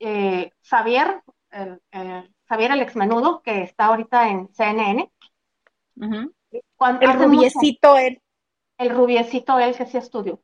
eh, 0.00 0.52
Xavier, 0.62 1.22
el, 1.50 1.80
el, 1.92 2.34
Xavier 2.48 2.72
el 2.72 2.82
exmenudo, 2.82 3.42
que 3.42 3.62
está 3.62 3.86
ahorita 3.86 4.28
en 4.30 4.48
CNN. 4.54 5.10
el 7.00 7.12
rubiecito 7.14 7.96
él. 7.98 8.20
El 8.80 8.88
rubiecito 8.88 9.58
él 9.58 9.76
que 9.76 9.84
sí 9.84 9.98
estudió. 9.98 10.40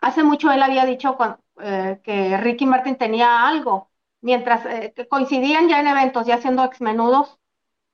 Hace 0.00 0.24
mucho 0.24 0.50
él 0.50 0.64
había 0.64 0.84
dicho 0.84 1.16
eh, 1.62 2.00
que 2.02 2.36
Ricky 2.36 2.66
Martin 2.66 2.96
tenía 2.96 3.46
algo, 3.46 3.88
mientras 4.20 4.66
eh, 4.66 4.92
coincidían 5.08 5.68
ya 5.68 5.78
en 5.78 5.86
eventos, 5.86 6.26
ya 6.26 6.34
haciendo 6.34 6.64
exmenudos, 6.64 7.38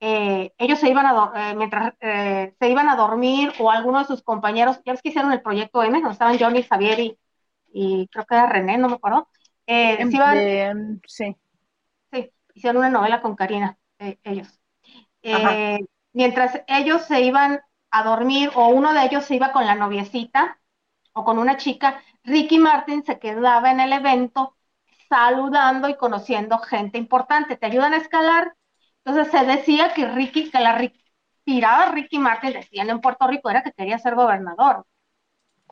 eh, 0.00 0.54
ellos 0.56 0.78
se 0.78 0.88
iban 0.88 1.04
a, 1.04 1.54
mientras 1.54 1.92
se 2.00 2.68
iban 2.70 2.88
a 2.88 2.96
dormir 2.96 3.52
o 3.58 3.70
alguno 3.70 3.98
de 3.98 4.06
sus 4.06 4.22
compañeros, 4.22 4.80
ya 4.86 4.92
ves 4.92 5.02
que 5.02 5.10
hicieron 5.10 5.32
el 5.32 5.42
proyecto 5.42 5.82
M, 5.82 5.98
donde 5.98 6.12
estaban 6.12 6.38
Johnny, 6.38 6.62
Javier 6.62 7.16
y, 7.70 8.08
creo 8.08 8.24
que 8.24 8.34
era 8.34 8.46
René, 8.46 8.78
no 8.78 8.88
me 8.88 8.94
acuerdo. 8.94 9.28
Iban, 9.66 11.02
sí. 11.06 11.36
Sí, 12.10 12.30
hicieron 12.54 12.78
una 12.78 12.88
novela 12.88 13.20
con 13.20 13.36
Karina, 13.36 13.76
ellos. 13.98 14.48
mientras 16.14 16.62
ellos 16.68 17.02
se 17.02 17.20
iban 17.20 17.60
a 17.94 18.02
dormir 18.02 18.50
o 18.54 18.68
uno 18.68 18.92
de 18.92 19.04
ellos 19.04 19.24
se 19.24 19.36
iba 19.36 19.52
con 19.52 19.66
la 19.66 19.74
noviecita, 19.76 20.58
o 21.14 21.24
con 21.24 21.38
una 21.38 21.56
chica, 21.56 22.02
Ricky 22.24 22.58
Martin 22.58 23.04
se 23.04 23.18
quedaba 23.18 23.70
en 23.70 23.80
el 23.80 23.92
evento 23.92 24.56
saludando 25.08 25.88
y 25.88 25.96
conociendo 25.96 26.58
gente 26.58 26.98
importante. 26.98 27.56
Te 27.56 27.66
ayudan 27.66 27.94
a 27.94 27.98
escalar. 27.98 28.54
Entonces 29.04 29.30
se 29.32 29.46
decía 29.46 29.94
que 29.94 30.08
Ricky, 30.08 30.50
que 30.50 30.58
la 30.60 30.90
tirada 31.44 31.92
Ricky 31.92 32.18
Martin, 32.18 32.52
decían 32.54 32.90
en 32.90 33.00
Puerto 33.00 33.26
Rico, 33.28 33.48
era 33.50 33.62
que 33.62 33.72
quería 33.72 33.98
ser 33.98 34.16
gobernador 34.16 34.86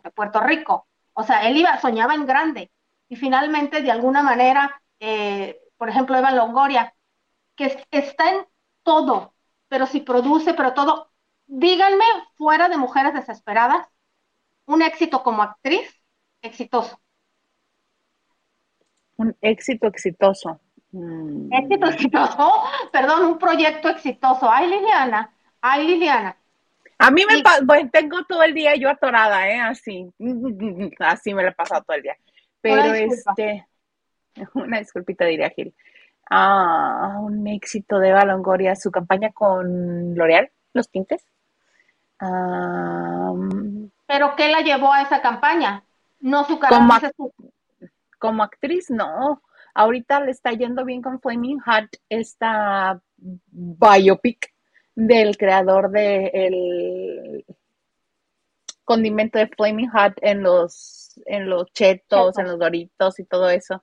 de 0.04 0.10
Puerto 0.12 0.40
Rico. 0.40 0.86
O 1.14 1.24
sea, 1.24 1.48
él 1.48 1.56
iba, 1.56 1.78
soñaba 1.80 2.14
en 2.14 2.26
grande. 2.26 2.70
Y 3.08 3.16
finalmente, 3.16 3.82
de 3.82 3.90
alguna 3.90 4.22
manera, 4.22 4.80
eh, 5.00 5.58
por 5.76 5.88
ejemplo, 5.88 6.16
Eva 6.16 6.30
Longoria, 6.30 6.94
que 7.56 7.84
está 7.90 8.30
en 8.30 8.46
todo, 8.84 9.34
pero 9.68 9.86
si 9.86 10.00
produce, 10.00 10.54
pero 10.54 10.74
todo. 10.74 11.11
Díganme, 11.46 12.04
fuera 12.36 12.68
de 12.68 12.76
mujeres 12.76 13.14
desesperadas, 13.14 13.86
un 14.66 14.82
éxito 14.82 15.22
como 15.22 15.42
actriz 15.42 15.88
exitoso. 16.40 17.00
Un 19.16 19.36
éxito 19.40 19.86
exitoso. 19.86 20.60
Mm. 20.92 21.52
Éxito 21.52 21.86
exitoso, 21.86 22.52
perdón, 22.92 23.26
un 23.26 23.38
proyecto 23.38 23.88
exitoso. 23.88 24.50
Ay, 24.50 24.68
Liliana, 24.68 25.34
ay, 25.60 25.86
Liliana. 25.86 26.36
A 26.98 27.10
mí 27.10 27.24
me 27.26 27.42
bueno, 27.64 27.90
tengo 27.90 28.24
todo 28.24 28.42
el 28.42 28.54
día 28.54 28.76
yo 28.76 28.88
atorada, 28.88 29.48
¿eh? 29.48 29.58
Así, 29.58 30.08
así 31.00 31.34
me 31.34 31.42
lo 31.42 31.48
he 31.48 31.52
pasado 31.52 31.82
todo 31.82 31.96
el 31.96 32.02
día. 32.02 32.16
Pero 32.60 32.84
este, 32.94 33.66
una 34.54 34.78
disculpita 34.78 35.24
diría 35.24 35.50
Gil. 35.50 35.74
Ah, 36.30 37.18
un 37.20 37.46
éxito 37.48 37.98
de 37.98 38.10
Eva 38.10 38.24
Longoria, 38.24 38.76
su 38.76 38.90
campaña 38.90 39.32
con 39.32 40.14
L'Oreal, 40.14 40.50
los 40.72 40.88
tintes. 40.90 41.26
Ah, 42.24 43.34
¿Pero 44.06 44.36
qué 44.36 44.48
la 44.48 44.60
llevó 44.60 44.92
a 44.92 45.02
esa 45.02 45.20
campaña? 45.20 45.84
No 46.20 46.44
su 46.44 46.60
como, 46.60 46.94
como 48.18 48.42
actriz, 48.44 48.90
no. 48.90 49.42
Ahorita 49.74 50.20
le 50.20 50.30
está 50.30 50.52
yendo 50.52 50.84
bien 50.84 51.02
con 51.02 51.20
Flaming 51.20 51.58
Hot, 51.60 51.88
esta 52.08 53.02
biopic 53.16 54.54
del 54.94 55.36
creador 55.36 55.90
del 55.90 57.44
condimento 58.84 59.38
de 59.38 59.48
Flaming 59.48 59.90
Hot 59.90 60.14
en 60.22 60.42
los, 60.44 61.20
en 61.26 61.50
los 61.50 61.72
chetos, 61.72 62.38
en 62.38 62.46
los 62.46 62.58
doritos 62.58 63.18
y 63.18 63.24
todo 63.24 63.50
eso. 63.50 63.82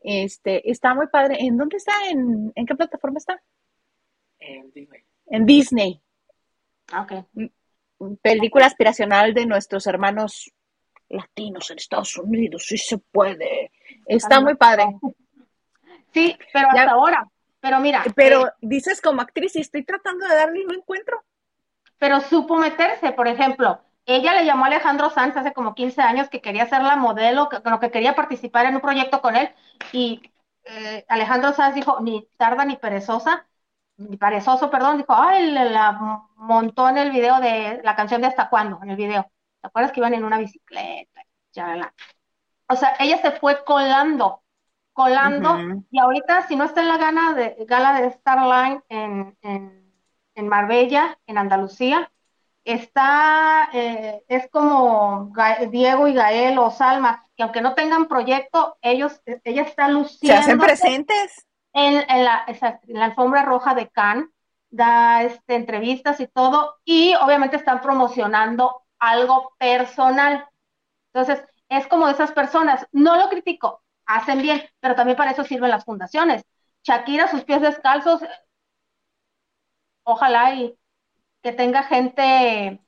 Este, 0.00 0.68
está 0.68 0.92
muy 0.92 1.06
padre. 1.06 1.36
¿En 1.38 1.56
dónde 1.56 1.76
está? 1.76 1.92
¿En, 2.10 2.52
qué 2.66 2.74
plataforma 2.74 3.18
está? 3.18 3.40
En 4.40 4.72
Disney. 4.72 5.04
En 5.26 5.46
Disney. 5.46 6.02
Ah, 6.90 7.02
ok. 7.02 7.26
Mm, 7.34 7.46
película 8.22 8.66
aspiracional 8.66 9.34
de 9.34 9.46
nuestros 9.46 9.86
hermanos 9.86 10.52
latinos 11.08 11.70
en 11.70 11.78
Estados 11.78 12.16
Unidos, 12.18 12.64
sí 12.66 12.78
se 12.78 12.98
puede. 12.98 13.70
Está 14.06 14.40
muy 14.40 14.54
padre. 14.54 14.86
Sí, 16.12 16.36
pero 16.52 16.68
hasta 16.68 16.90
ahora. 16.90 17.28
Pero 17.60 17.80
mira. 17.80 18.04
Pero 18.14 18.46
eh, 18.46 18.50
dices 18.60 19.00
como 19.00 19.22
actriz 19.22 19.56
y 19.56 19.60
estoy 19.60 19.84
tratando 19.84 20.26
de 20.26 20.34
darle 20.34 20.64
no 20.64 20.74
encuentro. 20.74 21.24
Pero 21.98 22.20
supo 22.20 22.56
meterse, 22.56 23.12
por 23.12 23.26
ejemplo, 23.26 23.80
ella 24.04 24.34
le 24.34 24.44
llamó 24.44 24.64
a 24.64 24.68
Alejandro 24.68 25.10
Sanz 25.10 25.36
hace 25.36 25.52
como 25.52 25.74
15 25.74 26.00
años 26.02 26.28
que 26.28 26.40
quería 26.40 26.68
ser 26.68 26.82
la 26.82 26.96
modelo, 26.96 27.48
que, 27.48 27.60
que 27.80 27.90
quería 27.90 28.14
participar 28.14 28.66
en 28.66 28.76
un 28.76 28.80
proyecto 28.80 29.20
con 29.20 29.36
él 29.36 29.50
y 29.92 30.22
eh, 30.64 31.04
Alejandro 31.08 31.52
Sanz 31.52 31.74
dijo, 31.74 31.98
ni 32.00 32.28
tarda 32.36 32.64
ni 32.64 32.76
perezosa, 32.76 33.46
parezoso, 34.18 34.70
perdón, 34.70 34.98
dijo, 34.98 35.14
ay, 35.14 35.50
la 35.50 36.20
montó 36.36 36.88
en 36.88 36.98
el 36.98 37.10
video 37.10 37.40
de 37.40 37.80
la 37.82 37.96
canción 37.96 38.20
de 38.20 38.28
Hasta 38.28 38.48
Cuándo, 38.48 38.78
en 38.82 38.90
el 38.90 38.96
video. 38.96 39.30
¿Te 39.60 39.68
acuerdas 39.68 39.92
que 39.92 40.00
iban 40.00 40.14
en 40.14 40.24
una 40.24 40.38
bicicleta? 40.38 41.22
Ya, 41.52 41.92
O 42.68 42.76
sea, 42.76 42.94
ella 42.98 43.18
se 43.18 43.32
fue 43.32 43.64
colando, 43.64 44.42
colando, 44.92 45.56
y 45.90 45.98
ahorita, 45.98 46.46
si 46.46 46.56
no 46.56 46.64
está 46.64 46.82
en 46.82 46.88
la 46.88 46.98
gana 46.98 47.32
de, 47.32 47.56
gala 47.66 48.00
de 48.00 48.10
Starline 48.10 48.82
en, 48.88 49.36
en, 49.42 50.48
Marbella, 50.48 51.18
en 51.26 51.38
Andalucía, 51.38 52.10
está, 52.64 53.70
eh, 53.72 54.22
es 54.28 54.50
como 54.50 55.32
Diego 55.70 56.08
y 56.08 56.12
Gael 56.12 56.58
o 56.58 56.70
Salma, 56.70 57.26
que 57.34 57.42
aunque 57.42 57.62
no 57.62 57.74
tengan 57.74 58.06
proyecto, 58.06 58.76
ellos, 58.82 59.22
ella 59.44 59.62
está 59.62 59.88
luciendo. 59.88 60.36
Se 60.36 60.42
hacen 60.42 60.58
presentes 60.58 61.45
en, 61.76 62.24
la, 62.24 62.46
alfombra 63.02 63.42
roja 63.44 63.74
de 63.74 63.88
Cannes, 63.90 64.28
da 64.70 65.22
este, 65.22 65.54
entrevistas 65.56 66.20
y 66.20 66.26
todo, 66.26 66.76
y 66.84 67.14
obviamente 67.16 67.56
están 67.56 67.82
promocionando 67.82 68.84
algo 68.98 69.54
personal. 69.58 70.48
Entonces, 71.12 71.44
es 71.68 71.86
como 71.88 72.08
esas 72.08 72.32
personas, 72.32 72.86
no 72.92 73.16
lo 73.16 73.28
critico, 73.28 73.82
hacen 74.06 74.42
bien, 74.42 74.62
pero 74.80 74.94
también 74.94 75.18
para 75.18 75.32
eso 75.32 75.44
sirven 75.44 75.70
las 75.70 75.84
fundaciones. 75.84 76.44
Shakira, 76.82 77.28
sus 77.28 77.44
pies 77.44 77.60
descalzos, 77.60 78.22
ojalá 80.04 80.54
y 80.54 80.78
que 81.42 81.52
tenga 81.52 81.82
gente 81.84 82.80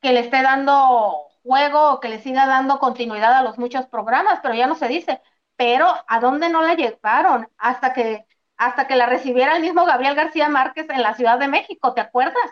que 0.00 0.12
le 0.12 0.20
esté 0.20 0.42
dando 0.42 1.28
juego 1.42 2.00
que 2.00 2.08
le 2.08 2.20
siga 2.20 2.46
dando 2.46 2.78
continuidad 2.78 3.34
a 3.34 3.42
los 3.42 3.58
muchos 3.58 3.86
programas, 3.86 4.40
pero 4.42 4.54
ya 4.54 4.66
no 4.66 4.74
se 4.74 4.88
dice 4.88 5.20
pero 5.56 5.86
¿a 6.06 6.20
dónde 6.20 6.48
no 6.48 6.62
la 6.62 6.74
llevaron? 6.74 7.48
Hasta 7.58 7.92
que, 7.92 8.26
hasta 8.56 8.86
que 8.86 8.96
la 8.96 9.06
recibiera 9.06 9.56
el 9.56 9.62
mismo 9.62 9.84
Gabriel 9.84 10.14
García 10.14 10.48
Márquez 10.48 10.88
en 10.90 11.02
la 11.02 11.14
Ciudad 11.14 11.38
de 11.38 11.48
México, 11.48 11.94
¿te 11.94 12.00
acuerdas? 12.00 12.50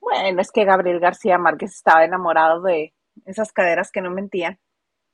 Bueno, 0.00 0.40
es 0.40 0.50
que 0.52 0.64
Gabriel 0.64 1.00
García 1.00 1.38
Márquez 1.38 1.74
estaba 1.74 2.04
enamorado 2.04 2.62
de 2.62 2.94
esas 3.24 3.52
caderas 3.52 3.90
que 3.90 4.00
no 4.00 4.10
mentían. 4.10 4.58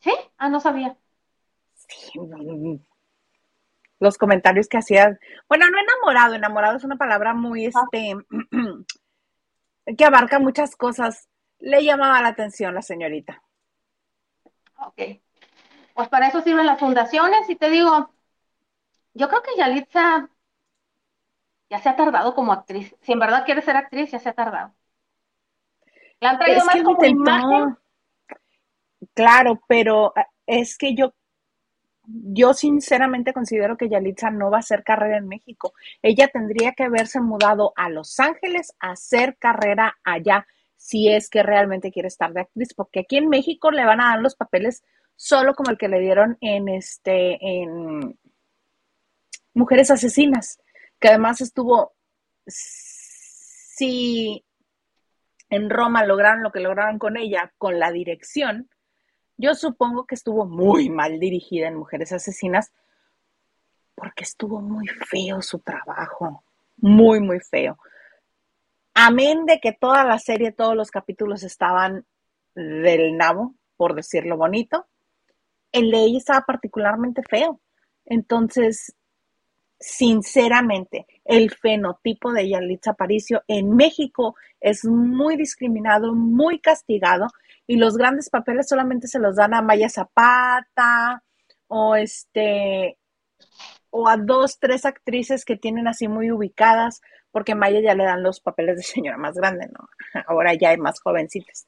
¿Sí? 0.01 0.13
Ah, 0.37 0.49
no 0.49 0.61
sabía. 0.61 0.97
Sí, 1.75 2.19
los 4.01 4.19
comentarios 4.19 4.69
que 4.69 4.79
hacía, 4.79 5.19
bueno, 5.49 5.67
no 5.71 5.79
enamorado, 5.79 6.35
enamorado 6.35 6.77
es 6.77 6.85
una 6.85 6.97
palabra 6.97 7.33
muy, 7.33 7.67
ah. 7.67 7.71
este, 7.93 8.15
que 9.97 10.05
abarca 10.05 10.39
muchas 10.39 10.77
cosas. 10.77 11.29
Le 11.61 11.83
llamaba 11.83 12.21
la 12.21 12.29
atención 12.29 12.75
la 12.75 12.83
señorita. 12.83 13.43
Ok 14.87 15.24
pues 15.95 16.09
para 16.09 16.29
eso 16.29 16.43
sirven 16.43 16.67
las 16.67 16.81
fundaciones 16.81 17.49
y 17.49 17.57
te 17.57 17.71
digo, 17.71 18.11
yo 19.15 19.29
creo 19.29 19.43
que 19.43 19.57
Yalitza 19.57 20.29
ya 21.71 21.79
se 21.79 21.89
ha 21.89 21.97
tardado 21.97 22.35
como 22.35 22.53
actriz. 22.53 22.95
Si 23.01 23.13
en 23.13 23.21
verdad 23.21 23.45
quiere 23.45 23.63
ser 23.63 23.77
actriz, 23.77 24.11
ya 24.11 24.19
se 24.19 24.29
ha 24.29 24.35
tardado. 24.35 24.75
La 26.21 26.31
han 26.31 26.39
traído 26.39 26.65
más 26.65 26.83
como 26.83 27.05
imagen. 27.05 27.79
Claro, 29.15 29.63
pero 29.69 30.13
eh, 30.17 30.25
es 30.47 30.77
que 30.77 30.95
yo, 30.95 31.15
yo 32.07 32.55
sinceramente 32.55 33.33
considero 33.33 33.77
que 33.77 33.89
Yalitza 33.89 34.31
no 34.31 34.51
va 34.51 34.59
a 34.59 34.61
hacer 34.61 34.83
carrera 34.83 35.19
en 35.19 35.29
México. 35.29 35.75
Ella 36.03 36.29
tendría 36.29 36.73
que 36.73 36.85
haberse 36.85 37.21
mudado 37.21 37.73
a 37.77 37.89
Los 37.89 38.19
Ángeles 38.19 38.75
a 38.81 38.93
hacer 38.93 39.37
carrera 39.39 39.97
allá, 40.03 40.47
si 40.77 41.09
es 41.09 41.31
que 41.31 41.45
realmente 41.45 41.93
quiere 41.93 42.09
estar 42.09 42.33
de 42.33 42.43
actriz, 42.43 42.75
porque 42.75 43.01
aquí 43.01 43.17
en 43.17 43.29
México 43.29 43.71
le 43.71 43.85
van 43.85 44.01
a 44.01 44.11
dar 44.11 44.21
los 44.21 44.35
papeles 44.35 44.83
solo 45.17 45.55
como 45.55 45.71
el 45.71 45.79
que 45.79 45.89
le 45.89 46.01
dieron 46.01 46.37
en 46.41 46.69
este 46.69 47.39
en 47.41 48.19
Mujeres 49.55 49.91
Asesinas, 49.91 50.59
que 50.99 51.09
además 51.09 51.41
estuvo 51.41 51.95
si 52.47 54.45
en 55.51 55.71
Roma 55.71 56.05
lograron 56.05 56.43
lo 56.43 56.53
que 56.53 56.61
lograron 56.61 56.99
con 56.99 57.17
ella, 57.17 57.53
con 57.59 57.79
la 57.79 57.93
dirección, 57.93 58.69
yo 59.37 59.55
supongo 59.55 60.07
que 60.07 60.15
estuvo 60.15 60.47
muy 60.47 60.91
mal 60.91 61.19
dirigida 61.19 61.69
en 61.69 61.77
Mujeres 61.77 62.13
Asesinas 62.13 62.73
porque 63.95 64.25
estuvo 64.25 64.61
muy 64.61 64.87
feo 64.87 65.43
su 65.43 65.61
trabajo, 65.61 66.45
muy, 66.77 67.21
muy 67.21 67.41
feo. 67.41 67.79
Amén 68.95 69.45
de 69.45 69.61
que 69.61 69.73
toda 69.73 70.05
la 70.05 70.19
serie, 70.19 70.53
todos 70.53 70.77
los 70.77 70.91
capítulos 70.91 71.43
estaban 71.43 72.07
del 72.55 73.17
nabo, 73.17 73.55
por 73.77 73.95
decirlo 73.95 74.37
bonito, 74.37 74.87
el 75.75 75.93
ella 75.93 76.19
estaba 76.19 76.41
particularmente 76.43 77.23
feo. 77.29 77.61
Entonces, 78.07 78.95
sinceramente, 79.79 81.07
el 81.25 81.51
fenotipo 81.51 82.33
de 82.33 82.49
Yalitza 82.49 82.93
Aparicio 82.93 83.43
en 83.49 83.75
México 83.75 84.37
es 84.61 84.85
muy 84.85 85.37
discriminado, 85.37 86.15
muy 86.15 86.61
castigado, 86.61 87.27
y 87.67 87.77
los 87.77 87.97
grandes 87.97 88.31
papeles 88.31 88.69
solamente 88.69 89.09
se 89.09 89.19
los 89.19 89.35
dan 89.37 89.53
a 89.53 89.63
Maya 89.63 89.89
Zapata 89.89 91.25
o 91.67 91.97
este 91.97 92.97
o 93.91 94.09
a 94.09 94.17
dos, 94.17 94.59
tres 94.59 94.85
actrices 94.85 95.45
que 95.45 95.57
tienen 95.57 95.89
así 95.89 96.09
muy 96.09 96.31
ubicadas, 96.31 97.01
porque 97.33 97.55
Maya 97.55 97.81
ya 97.81 97.95
le 97.95 98.05
dan 98.05 98.23
los 98.23 98.41
papeles 98.41 98.77
de 98.77 98.83
señora 98.83 99.19
más 99.19 99.35
grande, 99.35 99.69
¿no? 99.73 99.89
Ahora 100.29 100.55
ya 100.55 100.71
hay 100.71 100.77
más 100.77 101.01
jovencitas. 101.01 101.67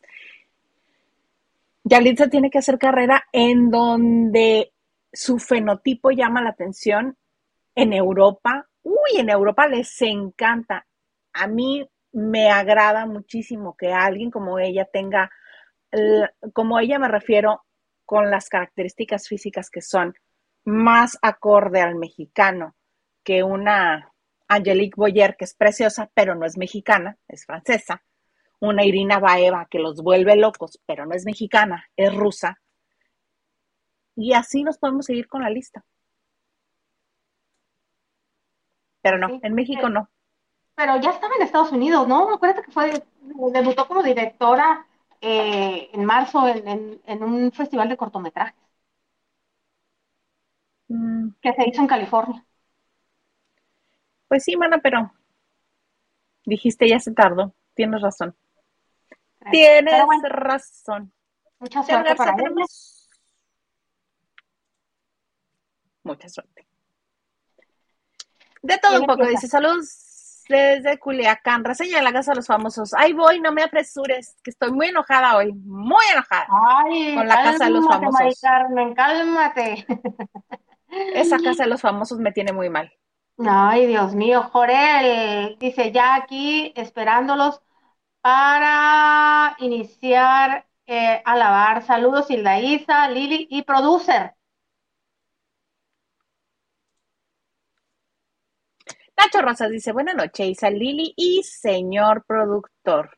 Yalitza 1.88 2.28
tiene 2.28 2.50
que 2.50 2.58
hacer 2.58 2.78
carrera 2.78 3.26
en 3.30 3.70
donde 3.70 4.72
su 5.12 5.38
fenotipo 5.38 6.10
llama 6.10 6.42
la 6.42 6.50
atención 6.50 7.16
en 7.76 7.92
Europa. 7.92 8.68
Uy, 8.82 9.18
en 9.18 9.30
Europa 9.30 9.68
les 9.68 10.02
encanta. 10.02 10.84
A 11.32 11.46
mí 11.46 11.88
me 12.10 12.50
agrada 12.50 13.06
muchísimo 13.06 13.76
que 13.76 13.92
alguien 13.92 14.32
como 14.32 14.58
ella 14.58 14.88
tenga, 14.92 15.30
como 16.52 16.80
ella 16.80 16.98
me 16.98 17.06
refiero, 17.06 17.64
con 18.04 18.32
las 18.32 18.48
características 18.48 19.28
físicas 19.28 19.70
que 19.70 19.80
son 19.80 20.12
más 20.64 21.16
acorde 21.22 21.82
al 21.82 21.94
mexicano 21.94 22.74
que 23.22 23.44
una 23.44 24.12
Angelique 24.48 24.96
Boyer, 24.96 25.36
que 25.36 25.44
es 25.44 25.54
preciosa, 25.54 26.10
pero 26.14 26.34
no 26.34 26.46
es 26.46 26.56
mexicana, 26.56 27.16
es 27.28 27.46
francesa. 27.46 28.02
Una 28.60 28.84
Irina 28.84 29.18
Baeva, 29.18 29.66
que 29.70 29.78
los 29.78 30.02
vuelve 30.02 30.36
locos, 30.36 30.80
pero 30.86 31.06
no 31.06 31.14
es 31.14 31.24
mexicana, 31.24 31.84
es 31.96 32.14
rusa. 32.14 32.60
Y 34.16 34.32
así 34.32 34.62
nos 34.64 34.78
podemos 34.78 35.06
seguir 35.06 35.28
con 35.28 35.42
la 35.42 35.50
lista. 35.50 35.84
Pero 39.02 39.18
no, 39.18 39.38
en 39.42 39.54
México 39.54 39.88
no. 39.88 40.10
Pero 40.74 41.00
ya 41.00 41.10
estaba 41.10 41.34
en 41.36 41.42
Estados 41.42 41.72
Unidos, 41.72 42.08
¿no? 42.08 42.34
Acuérdate 42.34 42.62
que 42.62 42.72
fue, 42.72 43.02
debutó 43.52 43.86
como 43.86 44.02
directora 44.02 44.86
eh, 45.20 45.90
en 45.92 46.04
marzo 46.04 46.46
en, 46.46 47.22
un 47.22 47.52
festival 47.52 47.88
de 47.88 47.96
cortometrajes 47.96 48.54
mm. 50.88 51.28
que 51.40 51.52
se 51.52 51.68
hizo 51.68 51.80
en 51.82 51.86
California. 51.86 52.44
Pues 54.28 54.44
sí, 54.44 54.56
mana, 54.56 54.78
pero 54.78 55.12
dijiste 56.44 56.88
ya 56.88 56.98
se 56.98 57.12
tardó. 57.12 57.54
Tienes 57.74 58.02
razón. 58.02 58.34
Tienes 59.50 60.04
razón. 60.28 61.12
Mucha 61.58 61.82
suerte 61.82 62.14
para 62.14 62.36
Mucha 66.02 66.28
suerte. 66.28 66.66
De 68.62 68.78
todo 68.78 69.00
un 69.00 69.06
poco, 69.06 69.26
dice 69.26 69.48
saludos 69.48 70.44
desde 70.48 70.98
Culiacán, 70.98 71.64
reseña 71.64 71.98
de 71.98 72.04
la 72.04 72.12
casa 72.12 72.32
de 72.32 72.36
los 72.36 72.46
famosos. 72.46 72.94
Ahí 72.94 73.12
voy, 73.12 73.40
no 73.40 73.52
me 73.52 73.62
apresures, 73.62 74.36
que 74.42 74.50
estoy 74.50 74.72
muy 74.72 74.88
enojada 74.88 75.36
hoy, 75.36 75.52
muy 75.52 76.04
enojada 76.12 76.46
Ay, 76.78 77.14
con 77.14 77.26
la 77.26 77.42
casa 77.42 77.64
de 77.64 77.70
los 77.70 77.86
famosos. 77.86 78.40
Carmen, 78.40 78.94
cálmate. 78.94 79.86
Esa 81.14 81.38
casa 81.38 81.64
de 81.64 81.68
los 81.68 81.80
famosos 81.80 82.18
me 82.18 82.32
tiene 82.32 82.52
muy 82.52 82.70
mal. 82.70 82.92
Ay, 83.38 83.86
Dios 83.86 84.14
mío, 84.14 84.42
Jorel 84.44 85.56
dice 85.58 85.92
ya 85.92 86.14
aquí 86.14 86.72
esperándolos 86.74 87.60
para 88.26 89.54
iniciar 89.60 90.66
eh, 90.84 91.22
a 91.24 91.36
lavar. 91.36 91.86
Saludos, 91.86 92.28
Hilda 92.28 92.58
Isa, 92.58 93.08
Lili 93.08 93.46
y 93.48 93.62
producer. 93.62 94.34
Nacho 99.16 99.42
Rosas 99.42 99.70
dice, 99.70 99.92
buena 99.92 100.12
noche, 100.12 100.44
Isa 100.44 100.70
Lili 100.70 101.14
y 101.16 101.44
señor 101.44 102.24
productor. 102.26 103.16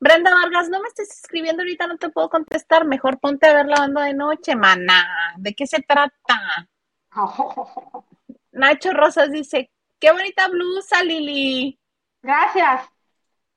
Brenda 0.00 0.34
Vargas, 0.34 0.68
no 0.70 0.80
me 0.80 0.88
estés 0.88 1.10
escribiendo 1.10 1.62
ahorita, 1.62 1.86
no 1.86 1.96
te 1.96 2.08
puedo 2.08 2.28
contestar. 2.28 2.84
Mejor 2.86 3.20
ponte 3.20 3.46
a 3.46 3.54
ver 3.54 3.66
la 3.66 3.78
banda 3.78 4.06
de 4.06 4.14
noche, 4.14 4.56
mana. 4.56 5.36
¿De 5.36 5.54
qué 5.54 5.68
se 5.68 5.82
trata? 5.82 6.68
Nacho 8.50 8.90
Rosas 8.90 9.30
dice, 9.30 9.70
qué 10.00 10.10
bonita 10.10 10.48
blusa, 10.48 11.04
Lili. 11.04 11.78
Gracias. 12.22 12.90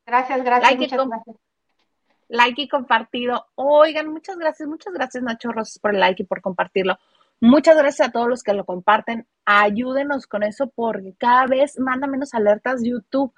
Gracias, 0.06 0.44
gracias. 0.44 0.72
Like, 0.72 0.84
muchas 0.84 1.08
gracias. 1.08 1.36
like 2.30 2.62
y 2.62 2.68
compartido. 2.68 3.46
Oigan, 3.56 4.08
muchas 4.08 4.38
gracias, 4.38 4.68
muchas 4.68 4.94
gracias, 4.94 5.24
Nacho 5.24 5.52
Rosas, 5.52 5.80
por 5.80 5.94
el 5.94 6.00
like 6.00 6.24
y 6.24 6.26
por 6.26 6.42
compartirlo. 6.42 6.98
Muchas 7.40 7.76
gracias 7.76 8.08
a 8.08 8.12
todos 8.12 8.30
los 8.30 8.42
que 8.42 8.54
lo 8.54 8.66
comparten. 8.66 9.28
Ayúdenos 9.46 10.28
con 10.28 10.44
eso 10.44 10.72
porque 10.74 11.14
cada 11.18 11.46
vez 11.46 11.78
manda 11.78 12.08
menos 12.08 12.34
alertas 12.34 12.82
YouTube. 12.84 13.34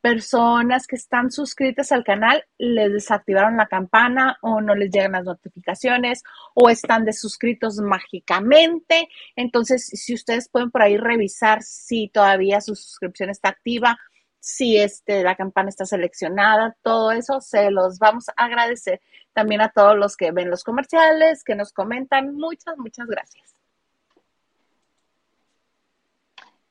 Personas 0.00 0.86
que 0.86 0.96
están 0.96 1.30
suscritas 1.30 1.92
al 1.92 2.04
canal 2.04 2.44
les 2.58 2.92
desactivaron 2.92 3.56
la 3.56 3.68
campana 3.68 4.38
o 4.42 4.60
no 4.60 4.74
les 4.74 4.90
llegan 4.90 5.12
las 5.12 5.24
notificaciones 5.24 6.24
o 6.54 6.68
están 6.68 7.04
desuscritos 7.04 7.78
mágicamente. 7.78 9.08
Entonces, 9.36 9.86
si 9.86 10.14
ustedes 10.14 10.48
pueden 10.48 10.70
por 10.70 10.82
ahí 10.82 10.96
revisar 10.96 11.62
si 11.62 12.08
todavía 12.08 12.60
su 12.60 12.74
suscripción 12.74 13.30
está 13.30 13.50
activa, 13.50 13.98
si 14.44 14.76
este, 14.76 15.22
la 15.22 15.36
campana 15.36 15.70
está 15.70 15.86
seleccionada, 15.86 16.76
todo 16.82 17.12
eso 17.12 17.40
se 17.40 17.70
los 17.70 17.98
vamos 17.98 18.28
a 18.28 18.32
agradecer. 18.44 19.00
También 19.32 19.62
a 19.62 19.70
todos 19.70 19.96
los 19.96 20.18
que 20.18 20.32
ven 20.32 20.50
los 20.50 20.64
comerciales, 20.64 21.42
que 21.44 21.54
nos 21.54 21.72
comentan. 21.72 22.34
Muchas, 22.34 22.76
muchas 22.76 23.06
gracias. 23.06 23.54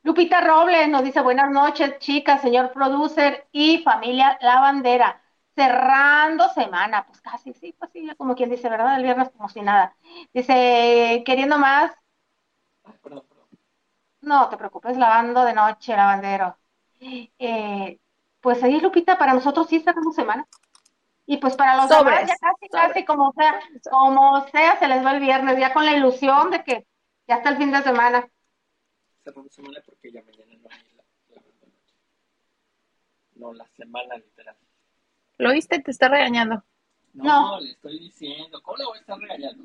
Lupita 0.03 0.41
Robles 0.41 0.87
nos 0.87 1.03
dice 1.03 1.21
buenas 1.21 1.49
noches, 1.49 1.97
chicas, 1.97 2.41
señor 2.41 2.71
producer 2.73 3.47
y 3.51 3.79
familia 3.79 4.37
La 4.41 4.59
Bandera. 4.59 5.21
Cerrando 5.55 6.49
semana, 6.49 7.05
pues 7.07 7.21
casi, 7.21 7.53
sí, 7.53 7.75
pues 7.77 7.91
sí, 7.91 8.07
como 8.17 8.35
quien 8.35 8.49
dice, 8.51 8.69
¿verdad? 8.69 8.97
El 8.97 9.03
viernes 9.03 9.29
como 9.31 9.49
si 9.49 9.61
nada. 9.61 9.95
Dice, 10.31 11.23
queriendo 11.25 11.57
más. 11.57 11.91
No 14.21 14.49
te 14.49 14.57
preocupes, 14.57 14.97
lavando 14.97 15.43
de 15.43 15.53
noche, 15.53 15.95
lavandero. 15.95 16.57
Eh, 17.39 17.99
pues 18.41 18.63
ahí, 18.63 18.79
Lupita, 18.79 19.17
para 19.17 19.33
nosotros 19.33 19.67
sí 19.67 19.79
cerramos 19.79 20.15
semana. 20.15 20.47
Y 21.25 21.37
pues 21.37 21.55
para 21.55 21.77
los 21.77 21.89
demás 21.89 22.27
ya 22.27 22.35
casi, 22.35 22.69
casi 22.69 23.05
como 23.05 23.31
sea, 23.31 23.59
como 23.89 24.45
sea, 24.49 24.77
se 24.77 24.87
les 24.87 25.05
va 25.05 25.13
el 25.13 25.21
viernes, 25.21 25.57
ya 25.57 25.73
con 25.73 25.85
la 25.85 25.95
ilusión 25.95 26.51
de 26.51 26.63
que 26.63 26.85
ya 27.27 27.35
está 27.35 27.49
el 27.49 27.57
fin 27.57 27.71
de 27.71 27.81
semana. 27.81 28.27
Cerramos 29.23 29.53
semana 29.53 29.81
porque 29.85 30.11
ya 30.11 30.21
mañana 30.21 30.53
no 30.61 30.69
hay 30.69 30.83
la, 31.29 31.41
noche. 31.41 31.95
No, 33.35 33.53
la 33.53 33.67
semana 33.69 34.17
literal. 34.17 34.57
¿Lo 35.37 35.51
oíste? 35.51 35.79
Te 35.79 35.91
está 35.91 36.09
regañando. 36.09 36.63
No, 37.13 37.59
le 37.61 37.71
estoy 37.71 37.99
diciendo. 37.99 38.61
¿Cómo 38.61 38.77
le 38.77 38.85
voy 38.85 38.97
a 38.97 38.99
estar 38.99 39.17
regañando? 39.17 39.63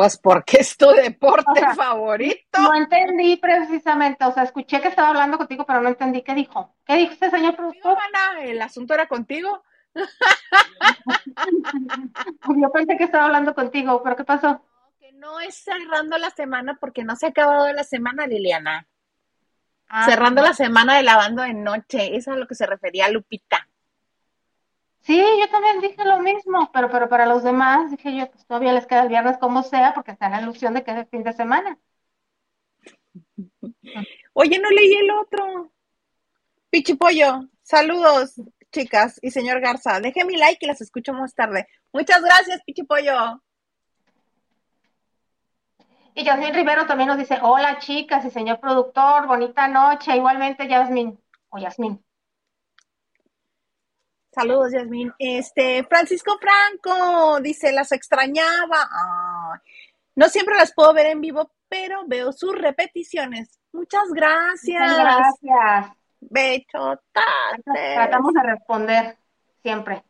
Pues 0.00 0.16
porque 0.16 0.56
es 0.60 0.78
tu 0.78 0.88
deporte 0.92 1.60
favorito. 1.76 2.58
No 2.58 2.74
entendí 2.74 3.36
precisamente, 3.36 4.24
o 4.24 4.32
sea, 4.32 4.44
escuché 4.44 4.80
que 4.80 4.88
estaba 4.88 5.08
hablando 5.08 5.36
contigo, 5.36 5.66
pero 5.66 5.82
no 5.82 5.90
entendí 5.90 6.22
qué 6.22 6.34
dijo. 6.34 6.74
¿Qué 6.86 6.96
dijo 6.96 7.12
este 7.12 7.28
señor 7.28 7.54
productor? 7.54 7.98
¿El 8.40 8.62
asunto 8.62 8.94
era 8.94 9.08
contigo? 9.08 9.62
Yo 12.56 12.72
pensé 12.72 12.96
que 12.96 13.04
estaba 13.04 13.26
hablando 13.26 13.54
contigo, 13.54 14.02
pero 14.02 14.16
¿qué 14.16 14.24
pasó? 14.24 14.64
que 14.98 15.12
no 15.12 15.38
es 15.38 15.56
cerrando 15.56 16.16
la 16.16 16.30
semana 16.30 16.78
porque 16.80 17.04
no 17.04 17.14
se 17.14 17.26
ha 17.26 17.28
acabado 17.28 17.70
la 17.70 17.84
semana, 17.84 18.26
Liliana. 18.26 18.88
Ah, 19.86 20.06
cerrando 20.06 20.40
la 20.40 20.54
semana 20.54 20.96
de 20.96 21.02
lavando 21.02 21.42
de 21.42 21.52
noche, 21.52 22.16
eso 22.16 22.30
es 22.30 22.36
a 22.38 22.40
lo 22.40 22.46
que 22.46 22.54
se 22.54 22.64
refería 22.64 23.10
Lupita. 23.10 23.68
Sí, 25.02 25.18
yo 25.18 25.48
también 25.50 25.80
dije 25.80 26.04
lo 26.04 26.18
mismo, 26.20 26.70
pero, 26.72 26.90
pero 26.90 27.08
para 27.08 27.26
los 27.26 27.42
demás 27.42 27.90
dije 27.90 28.16
yo, 28.16 28.30
pues 28.30 28.46
todavía 28.46 28.72
les 28.72 28.86
queda 28.86 29.02
el 29.02 29.08
viernes 29.08 29.38
como 29.38 29.62
sea, 29.62 29.94
porque 29.94 30.12
está 30.12 30.28
la 30.28 30.42
ilusión 30.42 30.74
de 30.74 30.84
que 30.84 30.90
es 30.90 30.96
el 30.98 31.06
fin 31.06 31.22
de 31.22 31.32
semana. 31.32 31.78
Oye, 34.34 34.58
no 34.58 34.68
leí 34.70 34.94
el 34.94 35.10
otro. 35.10 35.72
Pichipollo, 36.70 37.48
saludos 37.62 38.34
chicas 38.70 39.18
y 39.22 39.30
señor 39.30 39.60
Garza. 39.60 40.00
Deje 40.00 40.24
mi 40.24 40.36
like 40.36 40.64
y 40.64 40.68
las 40.68 40.80
escucho 40.80 41.12
más 41.12 41.34
tarde. 41.34 41.66
Muchas 41.92 42.22
gracias, 42.22 42.62
Pichipollo. 42.64 43.42
Y 46.14 46.24
Yasmin 46.24 46.54
Rivero 46.54 46.86
también 46.86 47.08
nos 47.08 47.18
dice, 47.18 47.38
hola 47.42 47.78
chicas 47.78 48.24
y 48.24 48.30
señor 48.30 48.60
productor, 48.60 49.26
bonita 49.26 49.68
noche. 49.68 50.16
Igualmente, 50.16 50.68
Yasmin. 50.68 51.18
O 51.50 51.58
Yasmin. 51.58 52.02
Saludos, 54.32 54.72
Yasmin. 54.72 55.12
Este, 55.18 55.84
Francisco 55.84 56.38
Franco 56.38 57.40
dice, 57.40 57.72
las 57.72 57.92
extrañaba. 57.92 58.88
no 60.14 60.28
siempre 60.28 60.56
las 60.56 60.72
puedo 60.72 60.92
ver 60.94 61.06
en 61.06 61.20
vivo, 61.20 61.50
pero 61.68 62.04
veo 62.06 62.32
sus 62.32 62.54
repeticiones. 62.56 63.58
Muchas 63.72 64.08
gracias. 64.12 64.82
Muchas 64.82 64.98
gracias. 64.98 65.96
Bechotates. 66.20 67.64
Tratamos 67.64 68.32
de 68.34 68.42
responder 68.42 69.18
siempre. 69.62 70.04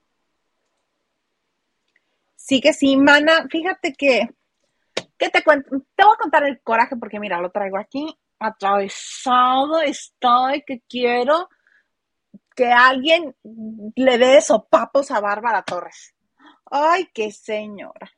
Sí 2.37 2.61
que 2.61 2.73
sí, 2.73 2.97
mana. 2.97 3.47
Fíjate 3.51 3.93
que, 3.93 4.29
¿qué 5.17 5.29
te 5.31 5.43
cuento? 5.43 5.71
Te 5.95 6.05
voy 6.05 6.15
a 6.15 6.23
contar 6.23 6.45
el 6.45 6.61
coraje 6.63 6.97
porque 6.97 7.21
mira, 7.21 7.41
lo 7.41 7.51
traigo 7.51 7.79
aquí. 7.79 8.19
atravesado 8.39 9.81
estoy 9.83 10.63
que 10.63 10.81
quiero 10.89 11.49
que 12.55 12.73
alguien 12.73 13.35
le 13.97 14.19
dé 14.19 14.41
sopapos 14.41 15.11
a 15.11 15.21
Bárbara 15.21 15.63
Torres. 15.63 16.15
Ay, 16.71 17.09
qué 17.13 17.33
señora. 17.33 18.11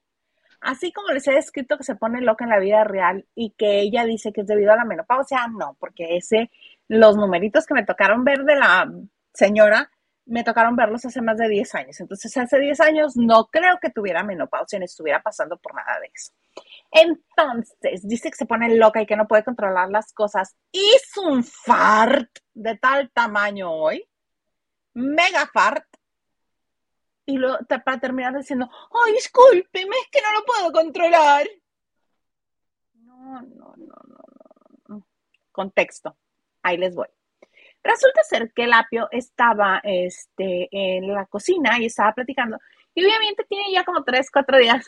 Así 0.60 0.92
como 0.92 1.08
les 1.08 1.26
he 1.26 1.32
descrito 1.32 1.76
que 1.76 1.84
se 1.84 1.96
pone 1.96 2.20
loca 2.20 2.44
en 2.44 2.50
la 2.50 2.60
vida 2.60 2.84
real 2.84 3.26
y 3.34 3.50
que 3.50 3.80
ella 3.80 4.04
dice 4.04 4.32
que 4.32 4.42
es 4.42 4.46
debido 4.46 4.72
a 4.72 4.76
la 4.76 4.84
menopausia, 4.84 5.48
no, 5.48 5.76
porque 5.80 6.16
ese, 6.16 6.50
los 6.86 7.16
numeritos 7.16 7.66
que 7.66 7.74
me 7.74 7.84
tocaron 7.84 8.22
ver 8.24 8.44
de 8.44 8.56
la 8.56 8.88
señora, 9.34 9.90
me 10.24 10.44
tocaron 10.44 10.76
verlos 10.76 11.04
hace 11.04 11.20
más 11.20 11.36
de 11.36 11.48
10 11.48 11.74
años. 11.74 12.00
Entonces, 12.00 12.36
hace 12.36 12.60
10 12.60 12.80
años 12.80 13.16
no 13.16 13.46
creo 13.46 13.78
que 13.80 13.90
tuviera 13.90 14.22
menopausia 14.22 14.78
ni 14.78 14.84
estuviera 14.84 15.20
pasando 15.20 15.56
por 15.56 15.74
nada 15.74 15.98
de 15.98 16.10
eso. 16.14 16.32
Entonces, 16.92 18.06
dice 18.06 18.30
que 18.30 18.36
se 18.36 18.46
pone 18.46 18.76
loca 18.76 19.02
y 19.02 19.06
que 19.06 19.16
no 19.16 19.26
puede 19.26 19.44
controlar 19.44 19.90
las 19.90 20.12
cosas. 20.12 20.54
Hizo 20.70 21.22
un 21.22 21.42
fart 21.42 22.30
de 22.54 22.76
tal 22.76 23.10
tamaño 23.10 23.72
hoy, 23.72 24.08
mega 24.94 25.46
fart, 25.46 25.86
y 27.24 27.36
luego 27.36 27.58
para 27.84 27.98
terminar 27.98 28.36
diciendo, 28.36 28.68
ay, 29.04 29.12
discúlpeme, 29.12 29.96
es 29.96 30.08
que 30.10 30.20
no 30.20 30.32
lo 30.32 30.44
puedo 30.44 30.72
controlar. 30.72 31.46
No, 32.94 33.42
no, 33.42 33.74
no, 33.76 33.96
no, 34.06 34.24
no. 34.88 35.06
Contexto. 35.52 36.16
Ahí 36.62 36.76
les 36.76 36.94
voy. 36.94 37.06
Resulta 37.82 38.22
ser 38.24 38.52
que 38.52 38.64
el 38.64 38.72
apio 38.72 39.08
estaba 39.10 39.80
este, 39.84 40.68
en 40.70 41.12
la 41.12 41.26
cocina 41.26 41.78
y 41.78 41.86
estaba 41.86 42.12
platicando. 42.12 42.58
Y 42.94 43.04
obviamente 43.04 43.44
tiene 43.48 43.72
ya 43.72 43.84
como 43.84 44.04
tres, 44.04 44.30
cuatro 44.30 44.58
días. 44.58 44.86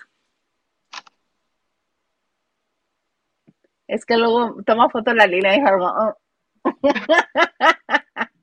Es 3.86 4.04
que 4.04 4.16
luego 4.16 4.62
toma 4.64 4.88
foto 4.90 5.12
la 5.14 5.26
lila 5.26 5.54
y 5.54 5.60
dijo, 5.60 5.70
oh". 5.80 6.16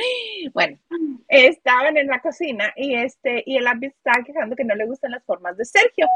bueno, 0.52 0.78
estaban 1.28 1.96
en 1.96 2.06
la 2.06 2.20
cocina 2.20 2.72
y 2.76 2.94
este 2.94 3.42
y 3.46 3.56
el 3.56 3.66
apio 3.66 3.88
estaba 3.88 4.24
quejando 4.24 4.56
que 4.56 4.64
no 4.64 4.74
le 4.74 4.86
gustan 4.86 5.12
las 5.12 5.24
formas 5.24 5.56
de 5.56 5.64
Sergio, 5.64 6.06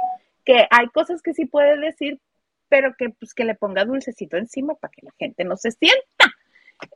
que 0.44 0.66
hay 0.70 0.86
cosas 0.88 1.22
que 1.22 1.34
sí 1.34 1.46
puede 1.46 1.78
decir, 1.78 2.20
pero 2.68 2.94
que 2.96 3.10
pues 3.10 3.34
que 3.34 3.44
le 3.44 3.54
ponga 3.54 3.84
dulcecito 3.84 4.36
encima 4.36 4.74
para 4.74 4.92
que 4.92 5.02
la 5.02 5.12
gente 5.18 5.44
no 5.44 5.56
se 5.56 5.70
sienta. 5.72 6.26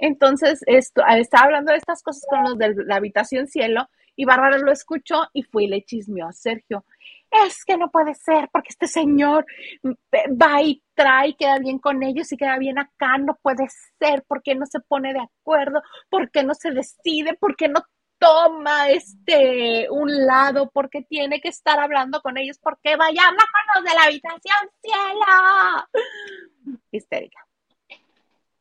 Entonces, 0.01 0.63
esto, 0.67 1.03
estaba 1.07 1.47
hablando 1.47 1.73
de 1.73 1.79
estas 1.79 2.03
cosas 2.03 2.25
con 2.29 2.43
los 2.43 2.59
de 2.59 2.75
la 2.85 2.97
habitación 2.97 3.47
cielo 3.47 3.89
y 4.19 4.25
Bárbara 4.25 4.59
lo 4.59 4.73
escuchó 4.73 5.29
y 5.33 5.45
fue 5.45 5.65
y 5.65 5.69
le 5.69 5.85
chismeó 5.85 6.27
a 6.27 6.33
Sergio. 6.33 6.85
Es 7.31 7.65
que 7.65 7.77
no 7.77 7.89
puede 7.89 8.17
ser 8.17 8.49
porque 8.53 8.71
este 8.71 8.89
señor 8.89 9.47
va 9.85 10.61
y 10.61 10.83
trae, 10.95 11.37
queda 11.37 11.61
bien 11.61 11.79
con 11.79 12.03
ellos 12.03 12.33
y 12.33 12.37
queda 12.37 12.59
bien 12.59 12.81
acá. 12.81 13.17
No 13.19 13.39
puede 13.41 13.69
ser 14.01 14.25
porque 14.27 14.57
no 14.57 14.67
se 14.67 14.81
pone 14.81 15.13
de 15.13 15.21
acuerdo, 15.21 15.83
porque 16.11 16.43
no 16.43 16.55
se 16.55 16.73
decide, 16.73 17.35
porque 17.39 17.69
no 17.69 17.85
toma 18.19 18.91
este 18.91 19.89
un 19.89 20.27
lado, 20.27 20.69
porque 20.75 21.03
tiene 21.03 21.41
que 21.41 21.51
estar 21.51 21.79
hablando 21.79 22.21
con 22.21 22.39
ellos, 22.39 22.59
porque 22.59 22.97
vaya 22.97 23.23
a 23.23 23.29
hablar 23.29 23.47
con 23.47 23.85
los 23.85 23.89
de 23.89 23.97
la 23.97 24.05
habitación 24.05 24.71
cielo. 24.83 26.81
Histérica. 26.91 27.47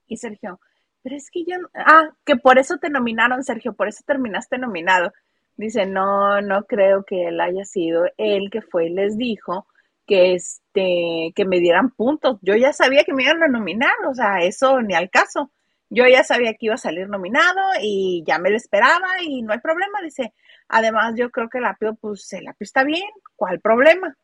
Y 0.06 0.18
Sergio, 0.18 0.60
pero 1.02 1.16
es 1.16 1.32
que 1.32 1.46
yo, 1.46 1.56
ah, 1.74 2.12
que 2.24 2.36
por 2.36 2.60
eso 2.60 2.78
te 2.78 2.92
nominaron, 2.92 3.44
Sergio, 3.44 3.74
por 3.74 3.88
eso 3.88 4.04
terminaste 4.06 4.60
nominado. 4.60 5.12
Dice, 5.58 5.86
no, 5.86 6.42
no 6.42 6.66
creo 6.66 7.04
que 7.04 7.28
él 7.28 7.42
haya 7.42 7.66
sido 7.66 8.06
el 8.18 8.50
que 8.52 8.62
fue 8.62 8.88
y 8.88 8.90
les 8.90 9.18
dijo 9.18 9.68
que 10.06 10.36
este, 10.36 11.34
que 11.36 11.46
me 11.46 11.60
dieran 11.60 11.90
puntos. 11.92 12.38
Yo 12.42 12.56
ya 12.56 12.74
sabía 12.74 13.04
que 13.04 13.14
me 13.14 13.24
iban 13.24 13.44
a 13.44 13.48
nominar, 13.48 13.96
o 14.10 14.14
sea, 14.14 14.40
eso 14.44 14.82
ni 14.82 14.94
al 14.94 15.10
caso. 15.10 15.52
Yo 15.90 16.06
ya 16.08 16.24
sabía 16.24 16.54
que 16.54 16.68
iba 16.68 16.76
a 16.76 16.78
salir 16.78 17.10
nominado 17.10 17.60
y 17.82 18.24
ya 18.26 18.40
me 18.40 18.50
lo 18.50 18.58
esperaba 18.58 19.22
y 19.22 19.42
no 19.42 19.54
hay 19.54 19.60
problema. 19.60 20.02
Dice, 20.02 20.34
además 20.68 21.14
yo 21.18 21.32
creo 21.32 21.50
que 21.50 21.58
el 21.58 21.66
apio, 21.66 21.96
pues 21.96 22.32
el 22.34 22.48
apio 22.48 22.66
está 22.66 22.84
bien, 22.84 23.10
¿cuál 23.36 23.60
problema? 23.60 24.16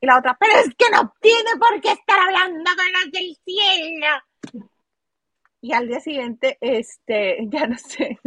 Y 0.00 0.06
la 0.06 0.18
otra, 0.18 0.36
pero 0.38 0.52
es 0.58 0.74
que 0.74 0.90
no 0.90 1.14
tiene 1.20 1.50
por 1.58 1.80
qué 1.80 1.92
estar 1.92 2.18
hablando 2.18 2.70
con 2.76 2.92
las 2.92 3.10
del 3.12 3.36
cielo 3.44 4.06
y 5.64 5.72
al 5.72 5.88
día 5.88 5.98
siguiente, 5.98 6.58
este, 6.60 7.38
ya 7.50 7.66
no 7.66 7.78
sé, 7.78 8.18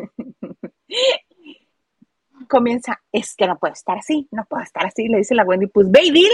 comienza, 2.47 3.01
es 3.12 3.36
que 3.36 3.47
no 3.47 3.57
puede 3.57 3.73
estar 3.73 3.97
así, 3.97 4.27
no 4.31 4.45
puede 4.45 4.63
estar 4.63 4.86
así, 4.86 5.07
le 5.07 5.19
dice 5.19 5.36
la 5.36 5.43
Wendy, 5.43 5.67
pues 5.67 5.89
ve 5.91 6.01
y 6.03 6.12
dile. 6.12 6.29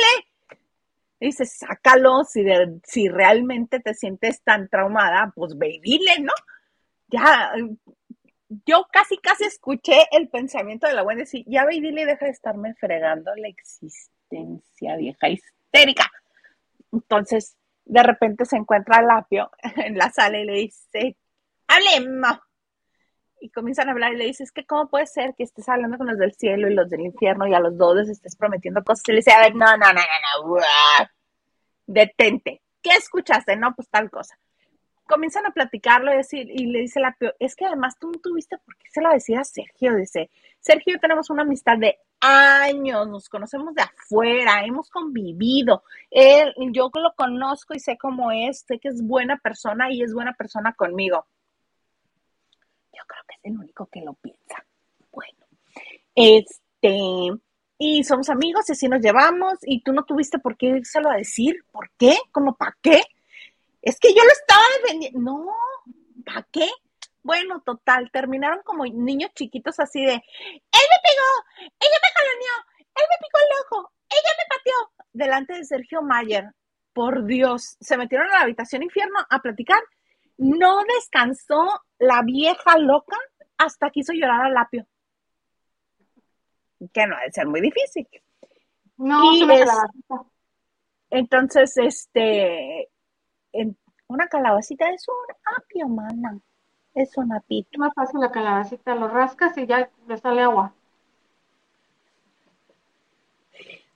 dice, 1.19 1.45
sácalo, 1.45 2.23
si, 2.26 2.43
si 2.84 3.10
realmente 3.10 3.80
te 3.80 3.93
sientes 3.93 4.41
tan 4.43 4.69
traumada, 4.69 5.32
pues 5.36 5.58
ve 5.58 5.76
y 5.76 5.80
dile, 5.80 6.19
¿no? 6.19 6.34
Ya, 7.08 7.54
yo 8.65 8.86
casi, 8.91 9.17
casi 9.17 9.45
escuché 9.45 10.06
el 10.12 10.30
pensamiento 10.30 10.88
de 10.88 10.93
la 10.93 11.04
Wendy, 11.04 11.26
sí, 11.26 11.43
ya 11.47 11.65
ve 11.65 11.76
y 11.76 11.82
dile 11.82 12.06
deja 12.06 12.26
de 12.26 12.32
estarme 12.32 12.73
fregando 12.76 13.34
la 13.36 13.47
existencia 13.47 14.95
vieja 14.97 15.30
histérica. 15.30 16.12
Entonces, 16.91 17.56
de 17.86 18.04
repente 18.04 18.45
se 18.45 18.58
encuentra 18.58 19.02
Lapio 19.02 19.49
en 19.78 19.97
la 19.97 20.12
sala 20.12 20.39
y 20.39 20.45
le 20.45 20.54
dice, 20.54 21.17
hablemos. 21.67 22.39
Y 23.43 23.49
comienzan 23.49 23.89
a 23.89 23.91
hablar 23.91 24.13
y 24.13 24.15
le 24.15 24.23
dice, 24.23 24.45
es 24.45 24.53
que 24.53 24.65
cómo 24.65 24.88
puede 24.88 25.06
ser 25.06 25.36
que 25.36 25.43
estés 25.43 25.67
hablando 25.67 25.97
con 25.97 26.08
los 26.08 26.17
del 26.17 26.32
cielo 26.32 26.69
y 26.69 26.73
los 26.73 26.89
del 26.89 27.01
infierno 27.01 27.45
y 27.45 27.53
a 27.53 27.60
los 27.60 27.77
dos 27.77 27.97
les 27.97 28.08
estés 28.08 28.38
prometiendo 28.38 28.82
cosas. 28.86 29.03
Y 29.06 29.12
le 29.12 29.17
dice, 29.17 29.34
a 29.34 29.41
ver, 29.41 29.53
no, 29.53 29.65
no, 29.65 29.88
no, 29.91 29.91
no, 29.91 30.47
no, 30.47 30.62
detente. 31.86 32.62
¿Qué 32.82 32.91
escuchaste? 32.91 33.58
No, 33.58 33.75
pues 33.75 33.89
tal 33.89 34.10
cosa. 34.10 34.39
Comienzan 35.06 35.45
a 35.45 35.51
platicarlo 35.51 36.13
y, 36.13 36.15
decir, 36.15 36.49
y 36.49 36.67
le 36.67 36.79
dice 36.79 37.01
Lapio, 37.01 37.34
es 37.38 37.58
que 37.58 37.65
además 37.65 37.99
tú 37.99 38.12
no 38.12 38.19
tuviste 38.19 38.58
por 38.60 38.77
qué 38.77 38.88
se 38.89 39.01
lo 39.01 39.10
decía 39.12 39.41
a 39.41 39.43
Sergio. 39.43 39.93
Dice, 39.93 40.29
Sergio 40.62 40.97
tenemos 41.01 41.29
una 41.29 41.41
amistad 41.41 41.77
de 41.77 41.99
años, 42.21 43.10
nos 43.10 43.27
conocemos 43.27 43.75
de 43.75 43.82
afuera, 43.82 44.63
hemos 44.63 44.89
convivido. 44.89 45.84
Él, 46.10 46.53
yo 46.71 46.89
lo 46.93 47.13
conozco 47.13 47.73
y 47.73 47.82
sé 47.82 47.97
cómo 47.97 48.32
es, 48.32 48.62
sé 48.65 48.79
que 48.79 48.88
es 48.88 49.06
buena 49.06 49.38
persona 49.38 49.91
y 49.91 50.01
es 50.01 50.13
buena 50.13 50.32
persona 50.32 50.71
conmigo. 50.71 51.27
Yo 52.93 53.03
creo 53.08 53.23
que 53.27 53.36
es 53.36 53.45
el 53.45 53.60
único 53.60 53.88
que 53.88 54.01
lo 54.01 54.13
piensa. 54.13 54.65
Bueno, 55.12 55.45
este, 56.15 57.32
y 57.77 58.03
somos 58.03 58.29
amigos 58.29 58.69
y 58.69 58.73
así 58.73 58.88
nos 58.88 59.01
llevamos 59.01 59.56
y 59.63 59.82
tú 59.82 59.93
no 59.93 60.03
tuviste 60.03 60.39
por 60.39 60.58
qué 60.58 60.67
írselo 60.67 61.10
a 61.10 61.17
decir. 61.17 61.65
¿Por 61.71 61.89
qué? 61.97 62.17
¿Cómo 62.32 62.56
para 62.56 62.77
qué? 62.82 63.01
Es 63.82 63.99
que 63.99 64.13
yo 64.13 64.23
lo 64.23 64.32
estaba 64.32 64.63
defendiendo. 64.82 65.19
No, 65.19 65.47
¿para 66.25 66.47
qué? 66.51 66.69
Bueno, 67.23 67.62
total, 67.62 68.12
terminaron 68.12 68.62
como 68.63 68.86
niños 68.86 69.32
chiquitos 69.34 69.79
así 69.79 70.01
de, 70.01 70.13
él 70.13 70.19
me 70.21 70.99
pegó, 71.03 71.69
ella 71.79 71.97
me 72.01 72.10
jaloneó, 72.13 72.53
él 72.95 73.06
me 73.10 73.17
picó 73.25 73.39
el 73.39 73.65
ojo, 73.65 73.91
ella 74.10 74.29
me 74.38 74.58
pateó, 74.58 75.08
delante 75.13 75.53
de 75.53 75.63
Sergio 75.63 76.01
Mayer. 76.01 76.51
Por 76.91 77.25
Dios, 77.25 77.77
se 77.79 77.97
metieron 77.97 78.29
a 78.29 78.34
la 78.34 78.41
habitación 78.41 78.84
infierno 78.84 79.19
a 79.29 79.39
platicar. 79.39 79.82
No 80.38 80.84
descansó 80.96 81.82
la 82.00 82.22
vieja 82.24 82.78
loca 82.78 83.17
hasta 83.58 83.89
quiso 83.89 84.13
llorar 84.13 84.46
al 84.46 84.54
lapio. 84.54 84.86
Que 86.91 87.08
no 87.08 87.15
debe 87.17 87.32
ser 87.32 87.48
muy 87.48 87.62
difícil. 87.62 88.08
No, 88.98 89.34
y 89.34 89.50
es, 89.52 89.69
entonces, 91.10 91.78
este, 91.78 92.89
una 94.08 94.28
calabacita 94.28 94.89
es 94.89 95.06
un 95.08 95.36
apio, 95.58 95.88
mana. 95.88 96.39
Es 96.96 97.15
un 97.17 97.32
apito. 97.34 97.78
Más 97.78 97.93
fácil 97.93 98.19
la 98.19 98.32
calabacita, 98.32 98.96
lo 98.96 99.08
rascas 99.08 99.56
y 99.58 99.67
ya 99.67 99.89
le 100.08 100.17
sale 100.17 100.41
agua. 100.41 100.74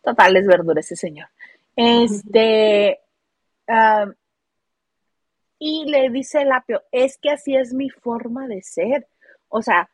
Total, 0.04 0.38
es 0.38 0.46
verdura 0.48 0.80
ese 0.80 0.96
señor. 0.96 1.28
Este, 1.76 3.00
y 5.60 5.86
le 5.90 6.10
dice 6.10 6.42
el 6.42 6.52
apio, 6.52 6.84
es 6.92 7.18
que 7.18 7.32
así 7.32 7.56
es 7.56 7.74
mi 7.74 7.90
forma 7.90 8.48
de 8.48 8.62
ser. 8.62 9.08
O 9.50 9.62
sea, 9.62 9.90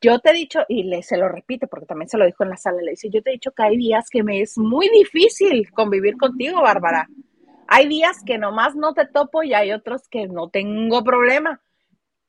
yo 0.00 0.18
te 0.20 0.30
he 0.30 0.34
dicho, 0.34 0.60
y 0.68 0.84
le, 0.84 1.02
se 1.02 1.16
lo 1.16 1.28
repite 1.28 1.66
porque 1.66 1.86
también 1.86 2.08
se 2.08 2.18
lo 2.18 2.26
dijo 2.26 2.44
en 2.44 2.50
la 2.50 2.56
sala, 2.56 2.82
le 2.82 2.92
dice, 2.92 3.10
yo 3.10 3.22
te 3.22 3.30
he 3.30 3.34
dicho 3.34 3.52
que 3.52 3.62
hay 3.62 3.76
días 3.76 4.08
que 4.10 4.22
me 4.22 4.40
es 4.40 4.58
muy 4.58 4.88
difícil 4.88 5.70
convivir 5.72 6.16
contigo, 6.16 6.62
Bárbara. 6.62 7.08
Hay 7.68 7.88
días 7.88 8.22
que 8.24 8.38
nomás 8.38 8.76
no 8.76 8.94
te 8.94 9.06
topo 9.06 9.42
y 9.42 9.54
hay 9.54 9.72
otros 9.72 10.08
que 10.08 10.28
no 10.28 10.48
tengo 10.48 11.02
problema. 11.02 11.60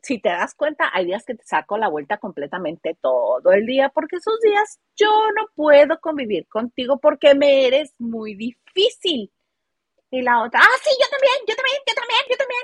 Si 0.01 0.19
te 0.19 0.29
das 0.29 0.55
cuenta, 0.55 0.89
hay 0.93 1.05
días 1.05 1.25
que 1.25 1.35
te 1.35 1.43
saco 1.43 1.77
la 1.77 1.89
vuelta 1.89 2.17
completamente 2.17 2.97
todo 3.01 3.51
el 3.51 3.65
día, 3.65 3.89
porque 3.89 4.15
esos 4.15 4.39
días 4.41 4.79
yo 4.95 5.11
no 5.35 5.47
puedo 5.53 5.99
convivir 5.99 6.47
contigo 6.47 6.97
porque 6.99 7.35
me 7.35 7.67
eres 7.67 7.93
muy 7.99 8.35
difícil. 8.35 9.31
Y 10.09 10.21
la 10.21 10.41
otra, 10.41 10.61
ah, 10.61 10.77
sí, 10.81 10.89
yo 11.01 11.09
también, 11.09 11.35
yo 11.47 11.55
también, 11.55 11.77
yo 11.85 11.93
también, 11.95 12.21
yo 12.29 12.37
también. 12.37 12.61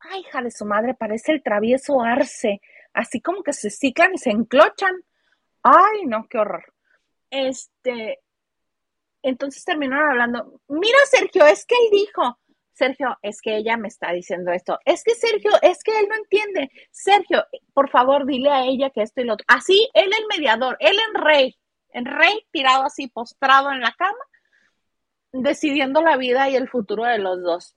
Ay, 0.00 0.20
hija 0.20 0.42
de 0.42 0.50
su 0.50 0.64
madre, 0.64 0.94
parece 0.94 1.32
el 1.32 1.42
travieso 1.42 2.00
arce, 2.00 2.60
así 2.92 3.20
como 3.20 3.42
que 3.42 3.52
se 3.52 3.70
ciclan 3.70 4.14
y 4.14 4.18
se 4.18 4.30
enclochan. 4.30 4.94
Ay, 5.62 6.06
no, 6.06 6.26
qué 6.28 6.38
horror. 6.38 6.72
Este, 7.30 8.20
entonces 9.22 9.64
terminaron 9.64 10.10
hablando, 10.10 10.60
mira 10.68 10.98
Sergio, 11.06 11.46
es 11.46 11.66
que 11.66 11.74
él 11.74 11.90
dijo, 11.92 12.38
Sergio, 12.72 13.18
es 13.22 13.42
que 13.42 13.56
ella 13.56 13.76
me 13.76 13.88
está 13.88 14.12
diciendo 14.12 14.52
esto, 14.52 14.78
es 14.84 15.04
que 15.04 15.14
Sergio, 15.14 15.50
es 15.60 15.82
que 15.82 15.98
él 15.98 16.06
no 16.08 16.16
entiende, 16.16 16.70
Sergio, 16.90 17.44
por 17.74 17.90
favor, 17.90 18.26
dile 18.26 18.50
a 18.50 18.64
ella 18.64 18.90
que 18.90 19.02
esto 19.02 19.20
y 19.20 19.24
lo 19.24 19.34
otro. 19.34 19.44
Así, 19.48 19.88
él 19.92 20.10
el 20.16 20.26
mediador, 20.26 20.76
él 20.80 20.96
en 21.08 21.22
rey, 21.22 21.58
en 21.90 22.06
rey 22.06 22.46
tirado 22.50 22.84
así, 22.84 23.08
postrado 23.08 23.70
en 23.70 23.80
la 23.80 23.92
cama, 23.92 24.18
decidiendo 25.32 26.02
la 26.02 26.16
vida 26.16 26.48
y 26.48 26.56
el 26.56 26.68
futuro 26.68 27.04
de 27.04 27.18
los 27.18 27.42
dos. 27.42 27.76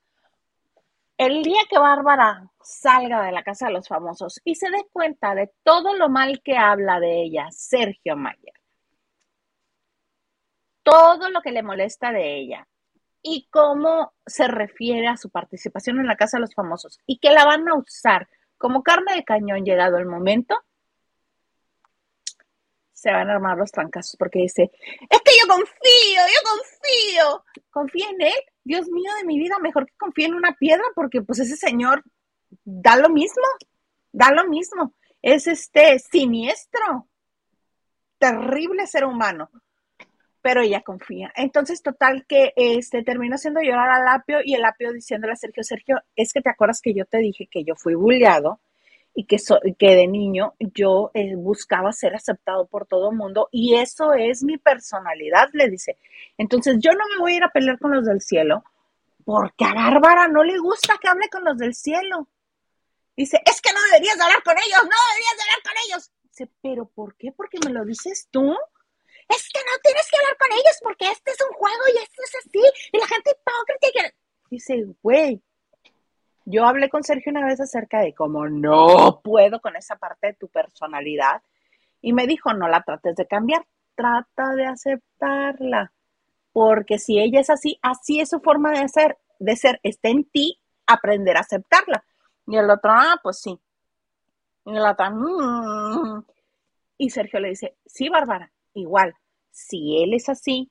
El 1.18 1.44
día 1.44 1.62
que 1.70 1.78
Bárbara 1.78 2.50
salga 2.62 3.24
de 3.24 3.32
la 3.32 3.44
casa 3.44 3.68
de 3.68 3.74
los 3.74 3.88
famosos 3.88 4.42
y 4.44 4.56
se 4.56 4.70
dé 4.70 4.86
cuenta 4.92 5.36
de 5.36 5.52
todo 5.64 5.94
lo 5.94 6.10
mal 6.10 6.42
que 6.44 6.58
habla 6.58 7.00
de 7.00 7.22
ella 7.22 7.48
Sergio 7.52 8.16
Mayer, 8.16 8.54
todo 10.82 11.30
lo 11.30 11.42
que 11.42 11.52
le 11.52 11.62
molesta 11.62 12.12
de 12.12 12.38
ella 12.38 12.68
y 13.22 13.48
cómo 13.52 14.14
se 14.26 14.48
refiere 14.48 15.08
a 15.08 15.18
su 15.18 15.30
participación 15.30 16.00
en 16.00 16.08
la 16.08 16.18
casa 16.18 16.38
de 16.38 16.42
los 16.42 16.56
famosos 16.56 17.00
y 17.06 17.20
que 17.20 17.32
la 17.32 17.46
van 17.46 17.68
a 17.70 17.76
usar 17.76 18.28
como 18.58 18.84
carne 18.84 19.16
de 19.16 19.24
cañón 19.24 19.66
llegado 19.66 19.98
el 19.98 20.06
momento, 20.06 20.58
se 23.04 23.12
van 23.12 23.30
a 23.30 23.34
armar 23.34 23.58
los 23.58 23.70
trancazos 23.70 24.16
porque 24.18 24.40
dice, 24.40 24.72
es 25.10 25.22
que 25.22 25.32
yo 25.38 25.46
confío, 25.46 26.22
yo 26.34 26.40
confío, 26.50 27.46
confía 27.70 28.10
en 28.10 28.22
él, 28.22 28.44
Dios 28.64 28.88
mío 28.88 29.12
de 29.20 29.26
mi 29.26 29.38
vida, 29.38 29.60
mejor 29.62 29.86
que 29.86 29.94
confíe 29.98 30.28
en 30.28 30.36
una 30.36 30.54
piedra 30.54 30.84
porque 30.96 31.22
pues 31.22 31.40
ese 31.40 31.58
señor 31.58 32.02
da 32.64 32.96
lo 32.96 33.10
mismo, 33.10 33.44
da 34.14 34.32
lo 34.32 34.48
mismo, 34.48 34.94
es 35.22 35.48
este 35.48 36.00
siniestro, 36.00 37.10
terrible 38.20 38.88
ser 38.88 39.04
humano, 39.04 39.50
pero 40.42 40.62
ella 40.62 40.82
confía. 40.82 41.30
Entonces, 41.36 41.82
total 41.82 42.26
que 42.26 42.54
este 42.56 43.04
terminó 43.04 43.36
haciendo 43.36 43.60
llorar 43.60 43.90
al 43.90 44.08
Apio 44.08 44.38
y 44.46 44.54
el 44.54 44.64
Apio 44.64 44.94
diciéndole 44.94 45.34
a 45.34 45.36
Sergio, 45.36 45.64
Sergio, 45.64 45.98
es 46.16 46.32
que 46.32 46.42
te 46.42 46.50
acuerdas 46.50 46.80
que 46.82 46.94
yo 46.94 47.04
te 47.06 47.18
dije 47.18 47.50
que 47.52 47.66
yo 47.66 47.76
fui 47.76 47.96
bulleado 47.96 48.62
y 49.14 49.26
que, 49.26 49.38
que 49.78 49.96
de 49.96 50.08
niño 50.08 50.56
yo 50.60 51.12
eh, 51.14 51.36
buscaba 51.36 51.92
ser 51.92 52.16
aceptado 52.16 52.66
por 52.66 52.88
todo 52.88 53.12
el 53.12 53.18
mundo 53.18 53.48
y 53.52 53.76
eso 53.76 54.14
es 54.14 54.44
mi 54.44 54.58
personalidad, 54.58 55.50
le 55.54 55.70
dice. 55.70 55.98
Entonces 56.38 56.78
yo 56.80 56.92
no 56.92 57.06
me 57.10 57.20
voy 57.20 57.34
a 57.34 57.38
ir 57.38 57.44
a 57.44 57.52
pelear 57.52 57.78
con 57.80 57.92
los 57.92 58.06
del 58.06 58.22
cielo 58.22 58.64
porque 59.24 59.66
a 59.66 59.74
Bárbara 59.74 60.28
no 60.28 60.44
le 60.44 60.58
gusta 60.58 60.98
que 61.02 61.08
hable 61.08 61.30
con 61.30 61.44
los 61.44 61.58
del 61.58 61.76
cielo. 61.76 62.28
Dice, 63.16 63.40
es 63.46 63.62
que 63.62 63.72
no 63.72 63.80
deberías 63.92 64.20
hablar 64.20 64.42
con 64.44 64.58
ellos, 64.58 64.82
no 64.84 64.98
deberías 65.10 65.40
hablar 65.42 65.64
con 65.64 65.74
ellos. 65.86 66.12
Dice, 66.24 66.50
pero 66.62 66.86
¿por 66.86 67.16
qué? 67.16 67.32
Porque 67.32 67.60
me 67.64 67.72
lo 67.72 67.86
dices 67.86 68.28
tú. 68.32 68.56
Es 69.30 69.50
que 69.50 69.60
no 69.60 69.78
tienes 69.82 70.10
que 70.10 70.18
hablar 70.18 70.38
con 70.38 70.52
ellos 70.52 70.78
porque 70.82 71.12
este 71.12 71.32
es 71.32 71.38
un 71.48 71.56
juego 71.56 71.84
y 71.94 71.98
esto 71.98 72.22
es 72.24 72.36
así. 72.36 72.90
Y 72.92 72.98
la 72.98 73.08
gente 73.08 73.32
hipócrita. 73.32 74.16
Dice, 74.50 74.86
güey, 75.02 75.42
yo 76.46 76.66
hablé 76.66 76.90
con 76.90 77.04
Sergio 77.04 77.32
una 77.32 77.46
vez 77.46 77.60
acerca 77.60 78.02
de 78.02 78.14
cómo 78.14 78.48
no 78.48 79.22
puedo 79.24 79.62
con 79.62 79.76
esa 79.76 79.96
parte 79.96 80.28
de 80.28 80.34
tu 80.34 80.48
personalidad 80.48 81.42
y 82.02 82.14
me 82.14 82.28
dijo, 82.28 82.54
no 82.54 82.68
la 82.68 82.84
trates 82.84 83.16
de 83.16 83.28
cambiar, 83.28 83.66
trata 83.96 84.54
de 84.56 84.66
aceptarla, 84.66 85.94
porque 86.52 87.00
si 87.00 87.20
ella 87.20 87.40
es 87.40 87.50
así, 87.50 87.80
así 87.82 88.20
es 88.20 88.30
su 88.30 88.42
forma 88.42 88.72
de 88.72 88.88
ser, 88.90 89.18
de 89.40 89.56
ser, 89.56 89.80
está 89.84 90.10
en 90.10 90.26
ti 90.26 90.60
aprender 90.86 91.38
a 91.38 91.42
aceptarla. 91.42 92.04
Y 92.46 92.58
el 92.58 92.70
otro, 92.70 92.92
ah, 92.92 93.20
pues 93.24 93.40
sí. 93.40 93.58
Y 94.66 94.76
el 94.76 94.86
otro, 94.86 95.06
mm". 95.12 96.26
y 96.98 97.10
Sergio 97.10 97.40
le 97.40 97.50
dice, 97.50 97.78
sí, 97.86 98.10
Bárbara, 98.10 98.52
igual, 98.74 99.16
si 99.50 100.04
él 100.04 100.14
es 100.14 100.28
así, 100.28 100.70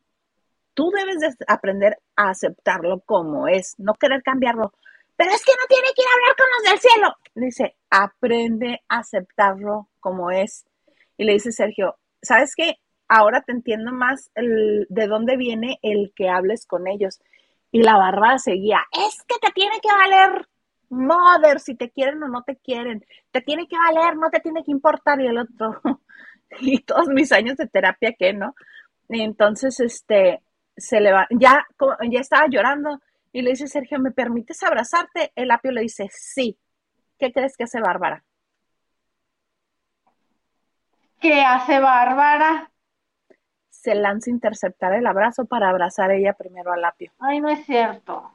tú 0.74 0.90
debes 0.90 1.20
de 1.20 1.34
aprender 1.48 1.98
a 2.16 2.30
aceptarlo 2.30 3.00
como 3.00 3.48
es, 3.48 3.74
no 3.78 3.94
querer 3.94 4.22
cambiarlo 4.22 4.72
pero 5.22 5.36
es 5.36 5.44
que 5.44 5.52
no 5.52 5.66
tiene 5.68 5.88
que 5.94 6.02
ir 6.02 6.08
a 6.08 6.14
hablar 6.14 6.36
con 6.36 6.46
los 6.50 6.70
del 6.70 6.80
cielo. 6.80 7.16
Dice, 7.36 7.76
aprende 7.90 8.82
a 8.88 8.98
aceptarlo 8.98 9.88
como 10.00 10.32
es. 10.32 10.64
Y 11.16 11.22
le 11.22 11.34
dice 11.34 11.52
Sergio, 11.52 11.96
¿sabes 12.20 12.56
qué? 12.56 12.78
Ahora 13.06 13.40
te 13.42 13.52
entiendo 13.52 13.92
más 13.92 14.32
el, 14.34 14.84
de 14.88 15.06
dónde 15.06 15.36
viene 15.36 15.78
el 15.82 16.12
que 16.16 16.28
hables 16.28 16.66
con 16.66 16.88
ellos. 16.88 17.20
Y 17.70 17.82
la 17.82 17.96
barba 17.96 18.36
seguía, 18.38 18.80
es 18.90 19.22
que 19.28 19.36
te 19.40 19.52
tiene 19.52 19.76
que 19.80 19.92
valer 19.92 20.48
mother 20.88 21.60
si 21.60 21.76
te 21.76 21.90
quieren 21.90 22.20
o 22.24 22.26
no 22.26 22.42
te 22.42 22.56
quieren. 22.56 23.06
Te 23.30 23.42
tiene 23.42 23.68
que 23.68 23.76
valer, 23.76 24.16
no 24.16 24.28
te 24.28 24.40
tiene 24.40 24.64
que 24.64 24.72
importar. 24.72 25.20
Y 25.20 25.28
el 25.28 25.38
otro, 25.38 25.80
y 26.60 26.80
todos 26.80 27.06
mis 27.10 27.30
años 27.30 27.56
de 27.58 27.68
terapia, 27.68 28.12
¿qué 28.18 28.32
no? 28.32 28.56
Entonces, 29.08 29.78
este, 29.78 30.42
se 30.76 31.00
le 31.00 31.12
va, 31.12 31.28
ya, 31.30 31.64
ya 32.10 32.18
estaba 32.18 32.48
llorando 32.48 32.98
y 33.32 33.42
le 33.42 33.50
dice, 33.50 33.66
Sergio, 33.66 33.98
¿me 33.98 34.10
permites 34.10 34.62
abrazarte? 34.62 35.32
El 35.34 35.50
apio 35.50 35.72
le 35.72 35.80
dice, 35.82 36.08
sí. 36.12 36.58
¿Qué 37.18 37.32
crees 37.32 37.56
que 37.56 37.64
hace 37.64 37.80
Bárbara? 37.80 38.24
¿Qué 41.20 41.40
hace 41.42 41.78
Bárbara? 41.78 42.70
Se 43.70 43.94
lanza 43.94 44.30
a 44.30 44.34
interceptar 44.34 44.92
el 44.94 45.06
abrazo 45.06 45.46
para 45.46 45.70
abrazar 45.70 46.10
ella 46.10 46.34
primero 46.34 46.72
al 46.72 46.84
apio. 46.84 47.12
Ay, 47.20 47.40
no 47.40 47.48
es 47.48 47.64
cierto. 47.64 48.32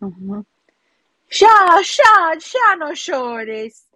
Ya, 0.00 1.48
ya, 1.82 2.38
ya 2.38 2.76
no 2.78 2.92
llores. 2.92 3.88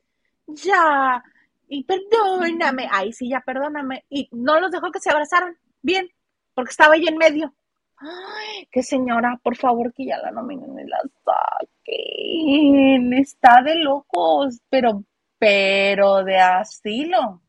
Ya. 0.46 1.22
Y 1.68 1.84
perdóname. 1.84 2.88
Ay, 2.90 3.12
sí, 3.12 3.28
ya, 3.28 3.40
perdóname. 3.40 4.04
Y 4.10 4.28
no 4.32 4.60
los 4.60 4.70
dejó 4.70 4.90
que 4.90 5.00
se 5.00 5.10
abrazaran. 5.10 5.56
Bien, 5.80 6.08
porque 6.54 6.70
estaba 6.70 6.94
ahí 6.94 7.06
en 7.06 7.16
medio. 7.16 7.54
Ay, 8.00 8.68
qué 8.70 8.82
señora, 8.82 9.40
por 9.42 9.56
favor, 9.56 9.92
que 9.92 10.06
ya 10.06 10.18
la 10.18 10.30
nominen 10.30 10.78
y 10.78 10.84
la 10.84 11.00
saquen. 11.24 13.12
Está 13.14 13.62
de 13.62 13.74
locos, 13.76 14.60
pero, 14.68 15.02
pero 15.38 16.22
de 16.22 16.38
asilo, 16.38 17.42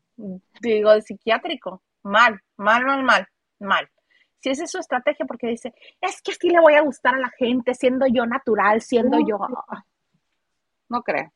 digo, 0.60 0.92
de 0.92 1.02
psiquiátrico. 1.02 1.82
Mal, 2.02 2.40
mal, 2.56 2.84
mal, 2.84 3.02
mal, 3.04 3.28
mal. 3.60 3.88
Si 4.40 4.50
esa 4.50 4.64
es 4.64 4.70
su 4.70 4.78
estrategia, 4.78 5.26
porque 5.26 5.48
dice, 5.48 5.72
es 6.00 6.20
que 6.22 6.32
así 6.32 6.48
le 6.48 6.60
voy 6.60 6.74
a 6.74 6.82
gustar 6.82 7.14
a 7.14 7.18
la 7.18 7.30
gente, 7.30 7.74
siendo 7.74 8.06
yo 8.06 8.26
natural, 8.26 8.80
siendo 8.80 9.18
yo. 9.20 9.38
No 10.88 11.02
creo. 11.02 11.32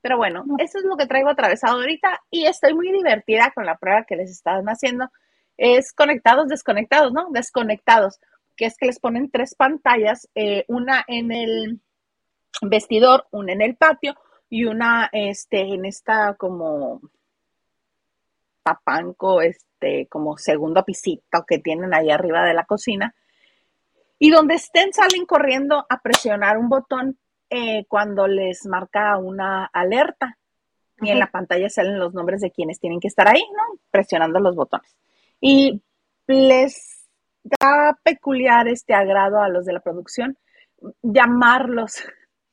Pero 0.00 0.16
bueno, 0.16 0.44
eso 0.58 0.78
es 0.78 0.84
lo 0.84 0.96
que 0.96 1.06
traigo 1.06 1.28
atravesado 1.28 1.80
ahorita 1.80 2.20
y 2.30 2.46
estoy 2.46 2.74
muy 2.74 2.90
divertida 2.90 3.52
con 3.54 3.66
la 3.66 3.76
prueba 3.76 4.04
que 4.04 4.16
les 4.16 4.30
están 4.30 4.64
haciendo. 4.66 5.10
Es 5.56 5.92
conectados, 5.92 6.48
desconectados, 6.48 7.12
¿no? 7.12 7.28
Desconectados 7.30 8.18
que 8.56 8.66
es 8.66 8.76
que 8.76 8.86
les 8.86 8.98
ponen 8.98 9.30
tres 9.30 9.54
pantallas, 9.54 10.28
eh, 10.34 10.64
una 10.68 11.04
en 11.06 11.32
el 11.32 11.80
vestidor, 12.62 13.26
una 13.30 13.52
en 13.52 13.62
el 13.62 13.76
patio 13.76 14.14
y 14.48 14.64
una 14.64 15.08
este, 15.12 15.60
en 15.60 15.84
esta 15.84 16.34
como 16.34 17.00
papanco, 18.62 19.42
este, 19.42 20.08
como 20.08 20.36
segundo 20.38 20.84
pisito 20.84 21.44
que 21.46 21.58
tienen 21.58 21.94
ahí 21.94 22.10
arriba 22.10 22.44
de 22.44 22.54
la 22.54 22.64
cocina. 22.64 23.14
Y 24.18 24.30
donde 24.30 24.54
estén 24.54 24.92
salen 24.92 25.26
corriendo 25.26 25.84
a 25.88 26.00
presionar 26.00 26.56
un 26.56 26.68
botón 26.68 27.18
eh, 27.50 27.84
cuando 27.86 28.26
les 28.26 28.66
marca 28.66 29.18
una 29.18 29.66
alerta. 29.66 30.38
Y 30.98 31.10
en 31.10 31.18
la 31.18 31.30
pantalla 31.30 31.68
salen 31.68 31.98
los 31.98 32.14
nombres 32.14 32.40
de 32.40 32.50
quienes 32.50 32.80
tienen 32.80 33.00
que 33.00 33.08
estar 33.08 33.28
ahí, 33.28 33.42
¿no? 33.52 33.78
Presionando 33.90 34.40
los 34.40 34.56
botones. 34.56 34.96
Y 35.40 35.82
les 36.26 36.95
da 37.60 37.98
peculiar 38.02 38.68
este 38.68 38.94
agrado 38.94 39.40
a 39.40 39.48
los 39.48 39.64
de 39.64 39.72
la 39.72 39.80
producción 39.80 40.36
llamarlos 41.02 42.02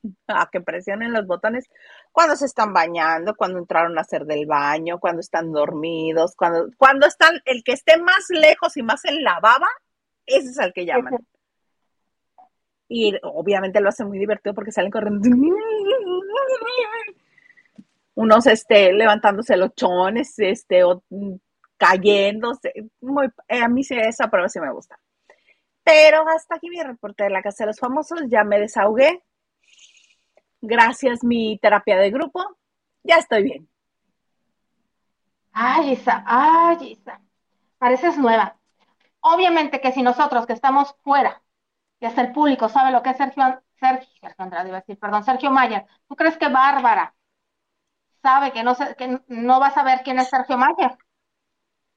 a 0.28 0.48
que 0.50 0.60
presionen 0.60 1.12
los 1.12 1.26
botones 1.26 1.68
cuando 2.12 2.36
se 2.36 2.46
están 2.46 2.72
bañando, 2.72 3.34
cuando 3.34 3.58
entraron 3.58 3.98
a 3.98 4.02
hacer 4.02 4.24
del 4.24 4.46
baño, 4.46 5.00
cuando 5.00 5.20
están 5.20 5.52
dormidos, 5.52 6.34
cuando, 6.36 6.68
cuando 6.76 7.06
están, 7.06 7.40
el 7.44 7.64
que 7.64 7.72
esté 7.72 7.98
más 8.00 8.26
lejos 8.28 8.76
y 8.76 8.82
más 8.82 9.04
en 9.04 9.24
la 9.24 9.40
baba, 9.40 9.66
ese 10.26 10.50
es 10.50 10.58
el 10.58 10.72
que 10.72 10.86
llaman. 10.86 11.16
Y 12.88 13.14
obviamente 13.22 13.80
lo 13.80 13.88
hace 13.88 14.04
muy 14.04 14.18
divertido 14.18 14.54
porque 14.54 14.70
salen 14.70 14.90
corriendo. 14.90 15.28
Unos 18.14 18.46
este, 18.46 18.92
levantándose 18.92 19.56
los 19.56 19.74
chones, 19.74 20.34
este, 20.38 20.84
o 20.84 21.02
cayéndose. 21.84 22.72
Muy, 23.00 23.26
eh, 23.48 23.62
a 23.62 23.68
mí 23.68 23.84
sí, 23.84 23.96
esa 23.96 24.28
prueba 24.28 24.48
sí 24.48 24.60
me 24.60 24.72
gusta. 24.72 24.98
Pero 25.82 26.26
hasta 26.28 26.56
aquí 26.56 26.70
mi 26.70 26.82
reporte 26.82 27.24
de 27.24 27.30
la 27.30 27.42
Casa 27.42 27.64
de 27.64 27.68
los 27.68 27.78
Famosos. 27.78 28.22
Ya 28.28 28.44
me 28.44 28.58
desahogué. 28.58 29.22
Gracias 30.60 31.22
mi 31.22 31.58
terapia 31.58 31.98
de 31.98 32.10
grupo. 32.10 32.42
Ya 33.02 33.16
estoy 33.16 33.42
bien. 33.42 33.68
Ay, 35.52 35.92
Isa, 35.92 36.24
ay, 36.26 36.92
Isa. 36.92 37.20
Pareces 37.78 38.16
nueva. 38.18 38.56
Obviamente 39.20 39.80
que 39.80 39.92
si 39.92 40.02
nosotros 40.02 40.46
que 40.46 40.52
estamos 40.54 40.96
fuera, 41.02 41.42
y 42.00 42.06
hasta 42.06 42.22
el 42.22 42.32
público 42.32 42.68
sabe 42.68 42.90
lo 42.92 43.02
que 43.02 43.10
es 43.10 43.16
Sergio, 43.16 43.62
Sergio, 43.78 44.08
Sergio 44.36 44.72
decir, 44.72 44.98
perdón, 44.98 45.24
Sergio 45.24 45.50
Mayer, 45.50 45.86
¿tú 46.08 46.16
crees 46.16 46.36
que 46.36 46.48
Bárbara 46.48 47.14
sabe 48.22 48.52
que 48.52 48.62
no, 48.62 48.74
que 48.98 49.20
no 49.28 49.60
va 49.60 49.68
a 49.68 49.74
saber 49.74 50.00
quién 50.02 50.18
es 50.18 50.28
Sergio 50.28 50.56
Mayer? 50.58 50.96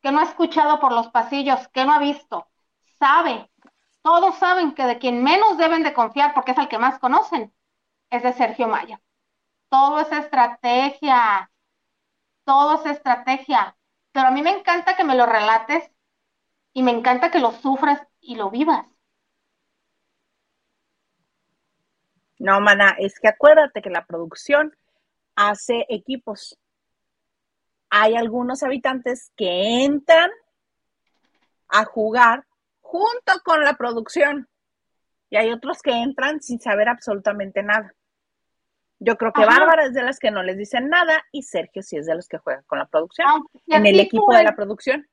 Que 0.02 0.12
no 0.12 0.20
ha 0.20 0.24
escuchado 0.24 0.80
por 0.80 0.92
los 0.92 1.10
pasillos, 1.10 1.68
que 1.70 1.86
no 1.86 1.94
ha 1.94 2.00
visto, 2.00 2.48
sabe 3.00 3.50
todos 4.08 4.38
saben 4.38 4.74
que 4.74 4.86
de 4.86 5.00
quien 5.00 5.22
menos 5.22 5.58
deben 5.58 5.84
de 5.84 5.94
confiar, 5.94 6.34
porque 6.34 6.52
es 6.52 6.58
el 6.58 6.70
que 6.70 6.78
más 6.78 6.98
conocen, 6.98 7.54
es 8.10 8.24
de 8.24 8.32
Sergio 8.32 8.70
Maya. 8.70 9.02
Todo 9.68 10.00
es 10.00 10.10
estrategia, 10.14 11.52
todo 12.46 12.76
es 12.76 12.86
estrategia. 12.86 13.76
Pero 14.14 14.28
a 14.28 14.32
mí 14.32 14.42
me 14.42 14.52
encanta 14.52 14.96
que 14.96 15.04
me 15.04 15.14
lo 15.14 15.26
relates 15.26 15.92
y 16.72 16.84
me 16.84 16.92
encanta 16.92 17.32
que 17.32 17.40
lo 17.40 17.52
sufras 17.52 18.02
y 18.22 18.36
lo 18.36 18.50
vivas. 18.50 18.88
No, 22.40 22.62
mana, 22.62 22.96
es 22.98 23.20
que 23.20 23.28
acuérdate 23.28 23.82
que 23.82 23.90
la 23.90 24.06
producción 24.06 24.74
hace 25.36 25.86
equipos. 25.90 26.58
Hay 27.90 28.16
algunos 28.16 28.64
habitantes 28.64 29.32
que 29.36 29.84
entran 29.84 30.30
a 31.70 31.86
jugar 31.86 32.46
junto 32.82 33.34
con 33.44 33.64
la 33.64 33.74
producción 33.74 34.48
y 35.30 35.38
hay 35.38 35.52
otros 35.52 35.82
que 35.82 35.92
entran 35.92 36.42
sin 36.42 36.60
saber 36.60 36.90
absolutamente 36.90 37.64
nada. 37.64 37.94
Yo 39.00 39.16
creo 39.18 39.32
que 39.32 39.46
Bárbara 39.46 39.86
es 39.86 39.94
de 39.94 40.02
las 40.02 40.20
que 40.20 40.32
no 40.32 40.42
les 40.42 40.58
dicen 40.58 40.90
nada 40.90 41.24
y 41.32 41.44
Sergio 41.44 41.84
sí 41.84 41.98
es 41.98 42.08
de 42.08 42.16
los 42.16 42.28
que 42.28 42.40
juegan 42.40 42.64
con 42.66 42.80
la 42.80 42.88
producción, 42.88 43.44
en 43.68 43.86
el 43.86 44.00
equipo 44.00 44.34
de 44.34 44.44
la 44.44 44.56
producción. 44.56 45.08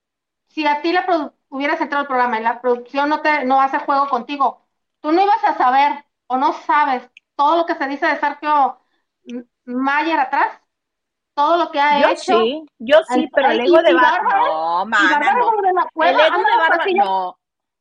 Si 0.49 0.67
a 0.67 0.81
ti 0.81 0.93
la 0.93 1.05
hubieras 1.49 1.81
entrado 1.81 2.03
al 2.03 2.07
programa 2.07 2.41
y 2.41 2.43
la 2.43 2.61
producción 2.61 3.09
no 3.09 3.21
te 3.21 3.45
no 3.45 3.61
hace 3.61 3.79
juego 3.81 4.09
contigo, 4.09 4.67
tú 5.01 5.13
no 5.13 5.23
ibas 5.23 5.45
a 5.45 5.59
saber 5.59 6.05
o 6.29 6.39
no 6.39 6.53
sabes 6.53 7.03
todo 7.37 7.57
lo 7.57 7.67
que 7.67 7.75
se 7.75 7.87
dice 7.89 8.07
de 8.07 8.17
Sergio 8.17 8.79
Mayer 9.65 10.19
atrás, 10.19 10.61
todo 11.35 11.57
lo 11.57 11.71
que 11.71 11.81
ha 11.81 12.01
yo 12.01 12.09
hecho. 12.09 12.41
Sí, 12.41 12.65
yo 12.79 13.03
sí, 13.09 13.29
pero 13.35 13.51
el 13.51 13.61
ego 13.61 13.83
de 13.83 13.93
Bárbara. 13.93 14.41
No, 14.41 14.87
mana, 14.87 15.35
no. 15.35 15.51
El 16.03 16.21
ego 16.21 16.39
de 16.39 16.57
Bárbara, 16.57 16.85
no. 16.95 17.39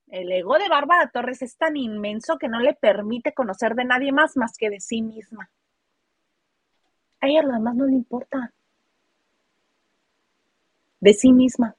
El 0.07 0.31
ego 0.31 0.57
de 0.59 0.69
Bárbara 0.69 1.09
Torres 1.11 1.41
es 1.41 1.57
tan 1.57 1.75
inmenso 1.75 2.37
que 2.37 2.47
no 2.47 2.59
le 2.59 2.73
permite 2.73 3.33
conocer 3.33 3.75
de 3.75 3.85
nadie 3.85 4.11
más 4.11 4.37
más 4.37 4.57
que 4.57 4.69
de 4.69 4.79
sí 4.79 5.01
misma. 5.01 5.49
A 7.21 7.27
ella 7.27 7.41
lo 7.43 7.53
demás 7.53 7.75
no 7.75 7.85
le 7.85 7.93
importa. 7.93 8.51
De 10.99 11.13
sí 11.13 11.31
misma. 11.31 11.75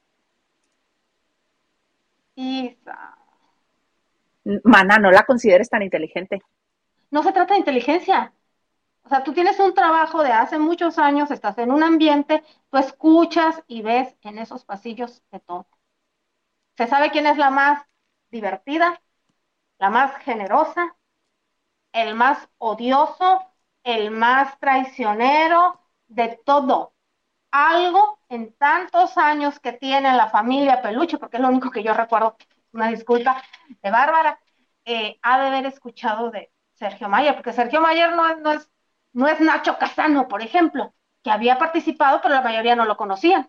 Isa. 2.34 3.16
Mana, 4.64 4.98
no 4.98 5.10
la 5.10 5.24
consideres 5.24 5.70
tan 5.70 5.82
inteligente. 5.82 6.42
No 7.10 7.22
se 7.22 7.32
trata 7.32 7.54
de 7.54 7.60
inteligencia. 7.60 8.32
O 9.04 9.08
sea, 9.08 9.22
tú 9.22 9.32
tienes 9.32 9.60
un 9.60 9.74
trabajo 9.74 10.22
de 10.22 10.32
hace 10.32 10.58
muchos 10.58 10.98
años, 10.98 11.30
estás 11.30 11.58
en 11.58 11.70
un 11.70 11.82
ambiente, 11.82 12.42
tú 12.70 12.78
escuchas 12.78 13.62
y 13.66 13.82
ves 13.82 14.16
en 14.22 14.38
esos 14.38 14.64
pasillos 14.64 15.22
de 15.30 15.40
todo. 15.40 15.66
Se 16.76 16.86
sabe 16.86 17.10
quién 17.10 17.26
es 17.26 17.36
la 17.36 17.50
más 17.50 17.86
divertida, 18.30 19.00
la 19.78 19.90
más 19.90 20.16
generosa, 20.18 20.96
el 21.92 22.14
más 22.14 22.48
odioso, 22.58 23.42
el 23.84 24.10
más 24.10 24.58
traicionero, 24.58 25.80
de 26.08 26.40
todo. 26.44 26.94
Algo 27.50 28.18
en 28.28 28.52
tantos 28.54 29.16
años 29.18 29.60
que 29.60 29.72
tiene 29.72 30.16
la 30.16 30.28
familia 30.28 30.82
Peluche, 30.82 31.18
porque 31.18 31.36
es 31.36 31.42
lo 31.42 31.48
único 31.48 31.70
que 31.70 31.82
yo 31.82 31.94
recuerdo, 31.94 32.36
una 32.72 32.88
disculpa, 32.88 33.42
de 33.82 33.90
Bárbara, 33.90 34.40
eh, 34.84 35.18
ha 35.22 35.40
de 35.40 35.46
haber 35.48 35.66
escuchado 35.66 36.30
de 36.30 36.52
Sergio 36.72 37.08
Mayer, 37.08 37.34
porque 37.34 37.52
Sergio 37.52 37.80
Mayer 37.80 38.14
no, 38.14 38.36
no, 38.36 38.52
es, 38.52 38.70
no 39.14 39.28
es 39.28 39.40
Nacho 39.40 39.78
Casano, 39.78 40.28
por 40.28 40.42
ejemplo, 40.42 40.92
que 41.22 41.30
había 41.30 41.56
participado, 41.56 42.20
pero 42.22 42.34
la 42.34 42.42
mayoría 42.42 42.76
no 42.76 42.84
lo 42.84 42.96
conocían. 42.96 43.48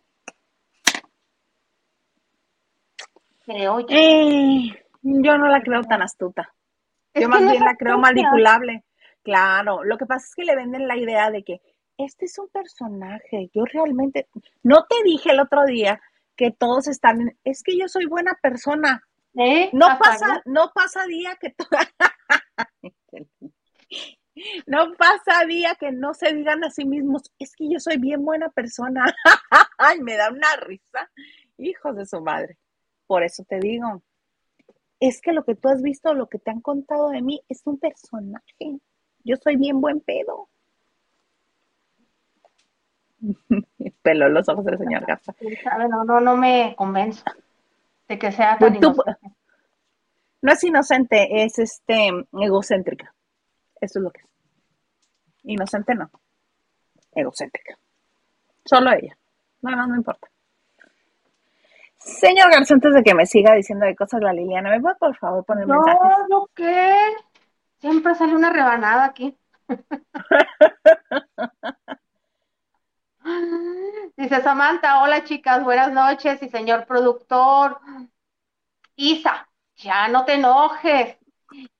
Creo 3.43 3.79
yo. 3.81 3.87
Eh, 3.89 4.85
yo 5.01 5.37
no 5.37 5.47
la 5.47 5.61
creo 5.61 5.83
tan 5.83 6.01
astuta. 6.01 6.53
yo 7.13 7.27
más 7.27 7.41
bien 7.41 7.63
la 7.63 7.75
creo 7.75 7.97
manipulable. 7.97 8.83
Claro, 9.23 9.83
lo 9.83 9.97
que 9.97 10.05
pasa 10.05 10.25
es 10.25 10.35
que 10.35 10.45
le 10.45 10.55
venden 10.55 10.87
la 10.87 10.97
idea 10.97 11.31
de 11.31 11.43
que 11.43 11.61
este 11.97 12.25
es 12.25 12.37
un 12.37 12.47
personaje, 12.49 13.49
yo 13.53 13.65
realmente, 13.65 14.27
no 14.63 14.85
te 14.85 14.95
dije 15.03 15.31
el 15.31 15.39
otro 15.39 15.65
día 15.65 15.99
que 16.35 16.51
todos 16.51 16.87
están, 16.87 17.37
es 17.43 17.63
que 17.63 17.77
yo 17.77 17.87
soy 17.87 18.05
buena 18.05 18.37
persona. 18.41 19.01
¿Eh? 19.37 19.69
No 19.73 19.97
pasa, 19.99 20.41
no 20.45 20.71
pasa 20.73 21.05
día 21.05 21.37
que 21.39 21.55
no 24.65 24.93
pasa 24.93 25.45
día 25.45 25.75
que 25.75 25.91
no 25.91 26.13
se 26.13 26.33
digan 26.33 26.63
a 26.63 26.69
sí 26.69 26.85
mismos, 26.85 27.31
es 27.39 27.55
que 27.55 27.69
yo 27.69 27.79
soy 27.79 27.97
bien 27.97 28.23
buena 28.23 28.49
persona. 28.49 29.05
Ay, 29.77 29.99
me 30.01 30.15
da 30.15 30.31
una 30.31 30.55
risa. 30.61 31.09
Hijos 31.57 31.95
de 31.95 32.05
su 32.05 32.21
madre. 32.21 32.57
Por 33.07 33.23
eso 33.23 33.43
te 33.43 33.59
digo, 33.59 34.01
es 34.99 35.21
que 35.21 35.33
lo 35.33 35.43
que 35.45 35.55
tú 35.55 35.69
has 35.69 35.81
visto, 35.81 36.13
lo 36.13 36.27
que 36.27 36.39
te 36.39 36.51
han 36.51 36.61
contado 36.61 37.09
de 37.09 37.21
mí, 37.21 37.41
es 37.49 37.61
un 37.65 37.79
personaje. 37.79 38.79
Yo 39.23 39.35
soy 39.37 39.55
bien 39.55 39.81
buen 39.81 40.01
pedo. 40.01 40.49
Peló 44.01 44.29
los 44.29 44.47
ojos 44.49 44.65
del 44.65 44.77
señor 44.77 45.05
Garza. 45.05 45.33
No, 45.89 46.03
no, 46.03 46.19
no 46.19 46.37
me 46.37 46.75
convenzo 46.77 47.23
de 48.07 48.19
que 48.19 48.31
sea 48.31 48.57
tan 48.57 48.75
inocente. 48.75 49.17
No 50.41 50.51
es 50.51 50.63
inocente, 50.63 51.43
es 51.43 51.57
este 51.57 52.09
egocéntrica. 52.33 53.14
Eso 53.81 53.99
es 53.99 54.03
lo 54.03 54.11
que 54.11 54.21
es. 54.21 54.27
Inocente 55.43 55.93
no. 55.95 56.09
Egocéntrica. 57.13 57.77
Solo 58.63 58.91
ella. 58.91 59.17
No, 59.61 59.75
no, 59.75 59.87
no 59.87 59.95
importa. 59.95 60.29
Señor 61.97 62.51
Garza, 62.51 62.75
antes 62.75 62.93
de 62.93 63.03
que 63.03 63.15
me 63.15 63.25
siga 63.25 63.55
diciendo 63.55 63.85
de 63.85 63.95
cosas 63.95 64.21
la 64.21 64.31
Liliana, 64.31 64.69
¿me 64.69 64.79
puede 64.79 64.95
por 64.95 65.17
favor 65.17 65.43
poner 65.43 65.67
no, 65.67 65.81
mensajes? 65.81 66.17
No, 66.29 66.47
¿qué? 66.53 66.95
Siempre 67.79 68.15
sale 68.15 68.35
una 68.35 68.51
rebanada 68.51 69.05
aquí. 69.05 69.37
Dice 74.17 74.41
Samantha, 74.41 75.01
hola 75.01 75.23
chicas, 75.23 75.63
buenas 75.63 75.91
noches 75.91 76.43
y 76.43 76.49
señor 76.49 76.85
productor. 76.85 77.79
Isa, 78.95 79.49
ya 79.77 80.07
no 80.07 80.25
te 80.25 80.33
enojes. 80.33 81.17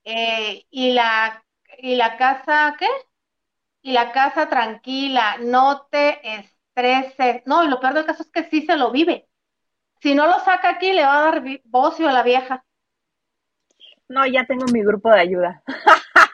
Eh, 0.04 0.66
y 0.72 0.94
la 0.94 1.45
y 1.80 1.96
la 1.96 2.18
casa, 2.18 2.76
¿qué? 2.78 2.88
Y 3.82 3.92
la 3.94 4.12
casa 4.12 4.50
tranquila, 4.50 5.38
no 5.40 5.88
te 5.92 6.20
estreses. 6.36 7.44
No, 7.46 7.64
y 7.64 7.68
lo 7.68 7.80
peor 7.80 7.94
del 7.94 8.06
caso 8.06 8.24
es 8.24 8.32
que 8.32 8.44
sí 8.50 8.66
se 8.66 8.76
lo 8.78 8.92
vive. 8.92 9.28
Si 10.02 10.16
no 10.16 10.28
lo 10.28 10.40
saca 10.40 10.70
aquí, 10.70 10.92
le 10.92 11.04
va 11.04 11.18
a 11.18 11.32
dar 11.32 11.44
bocio 11.64 12.08
a 12.08 12.12
la 12.12 12.24
vieja. 12.24 12.66
No, 14.08 14.26
ya 14.26 14.46
tengo 14.46 14.66
mi 14.72 14.84
grupo 14.84 15.10
de 15.10 15.20
ayuda. 15.20 15.64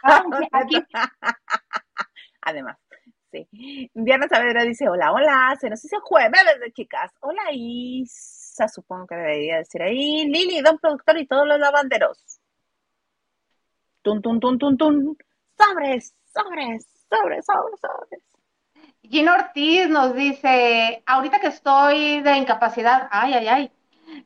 Ah, 0.03 0.23
Además, 2.41 2.77
sí. 3.31 3.47
Diana 3.93 4.27
Saavedra 4.27 4.63
dice, 4.63 4.89
hola, 4.89 5.11
hola, 5.13 5.55
se 5.59 5.69
nos 5.69 5.83
hizo 5.85 6.01
jueves 6.01 6.41
de 6.59 6.71
chicas. 6.71 7.11
Hola, 7.21 7.43
Isa, 7.53 8.67
supongo 8.67 9.07
que 9.07 9.15
debería 9.15 9.57
decir 9.57 9.81
ahí. 9.81 10.27
Lili, 10.27 10.61
don 10.61 10.77
productor 10.79 11.17
y 11.17 11.27
todos 11.27 11.47
los 11.47 11.59
lavanderos. 11.59 12.39
Tun, 14.01 14.21
tun, 14.21 14.39
tun, 14.39 14.57
tun, 14.57 14.77
tun. 14.77 15.17
Sobres, 15.61 16.15
sobres, 16.33 16.87
sobres, 17.09 17.45
sobres, 17.45 17.79
sobres. 17.79 18.21
Gino 19.03 19.33
Ortiz 19.33 19.89
nos 19.89 20.15
dice, 20.15 21.03
ahorita 21.05 21.39
que 21.39 21.47
estoy 21.47 22.21
de 22.21 22.37
incapacidad, 22.37 23.07
ay, 23.11 23.33
ay, 23.33 23.47
ay, 23.47 23.71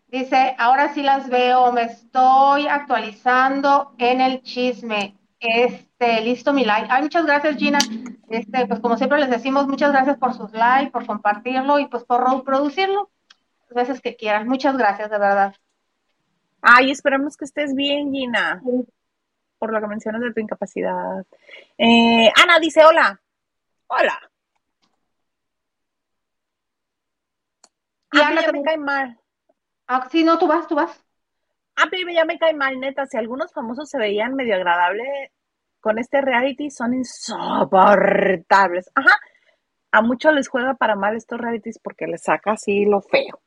dice, 0.08 0.56
ahora 0.58 0.94
sí 0.94 1.02
las 1.02 1.30
veo, 1.30 1.72
me 1.72 1.84
estoy 1.84 2.68
actualizando 2.68 3.94
en 3.98 4.22
el 4.22 4.42
chisme. 4.44 5.18
Este, 5.40 6.22
listo 6.22 6.54
mi 6.54 6.66
like. 6.66 6.88
Ay, 6.90 7.04
muchas 7.04 7.26
gracias, 7.26 7.58
Gina. 7.58 7.80
Este, 8.30 8.66
pues 8.68 8.80
como 8.80 8.98
siempre 8.98 9.20
les 9.20 9.30
decimos, 9.30 9.68
muchas 9.68 9.92
gracias 9.92 10.18
por 10.18 10.34
sus 10.34 10.52
likes, 10.54 10.92
por 10.92 11.06
compartirlo 11.06 11.80
y 11.80 11.88
pues 11.88 12.04
por 12.04 12.24
reproducirlo 12.30 13.10
las 13.68 13.88
veces 13.88 14.02
que 14.02 14.16
quieran. 14.16 14.48
Muchas 14.48 14.78
gracias, 14.78 15.10
de 15.10 15.18
verdad. 15.18 15.56
Ay, 16.62 16.92
esperamos 16.92 17.38
que 17.38 17.46
estés 17.46 17.76
bien, 17.76 18.12
Gina. 18.12 18.62
Por 19.66 19.74
lo 19.74 19.82
que 19.82 19.88
mencionas 19.88 20.22
de 20.22 20.32
tu 20.32 20.40
incapacidad. 20.40 21.26
Eh, 21.76 22.32
Ana 22.44 22.60
dice, 22.60 22.86
hola. 22.86 23.20
Hola. 23.88 24.32
Y 28.12 28.20
a 28.20 28.28
Ana 28.28 28.30
mí 28.30 28.36
ya 28.36 28.42
me 28.42 28.44
también- 28.44 28.64
cae 28.66 28.78
mal. 28.78 29.20
Ah, 29.88 30.08
sí, 30.12 30.24
no, 30.24 30.38
tú 30.38 30.46
vas, 30.46 30.68
tú 30.68 30.76
vas. 30.76 31.04
A 31.78 31.88
mí 31.88 32.14
ya 32.14 32.26
me 32.26 32.38
cae 32.38 32.54
mal, 32.54 32.80
neta. 32.80 33.08
Si 33.08 33.18
algunos 33.18 33.52
famosos 33.54 33.90
se 33.90 33.98
veían 33.98 34.36
medio 34.36 34.54
agradables 34.54 35.32
con 35.80 35.98
este 35.98 36.22
reality, 36.22 36.70
son 36.70 36.94
insoportables. 36.94 38.92
Ajá. 38.94 39.18
A 39.92 40.02
muchos 40.04 40.32
les 40.36 40.48
juega 40.48 40.76
para 40.76 40.96
mal 40.96 41.16
estos 41.16 41.42
realities 41.42 41.80
porque 41.80 42.06
les 42.06 42.22
saca 42.22 42.52
así 42.52 42.86
lo 42.86 43.02
feo. 43.02 43.42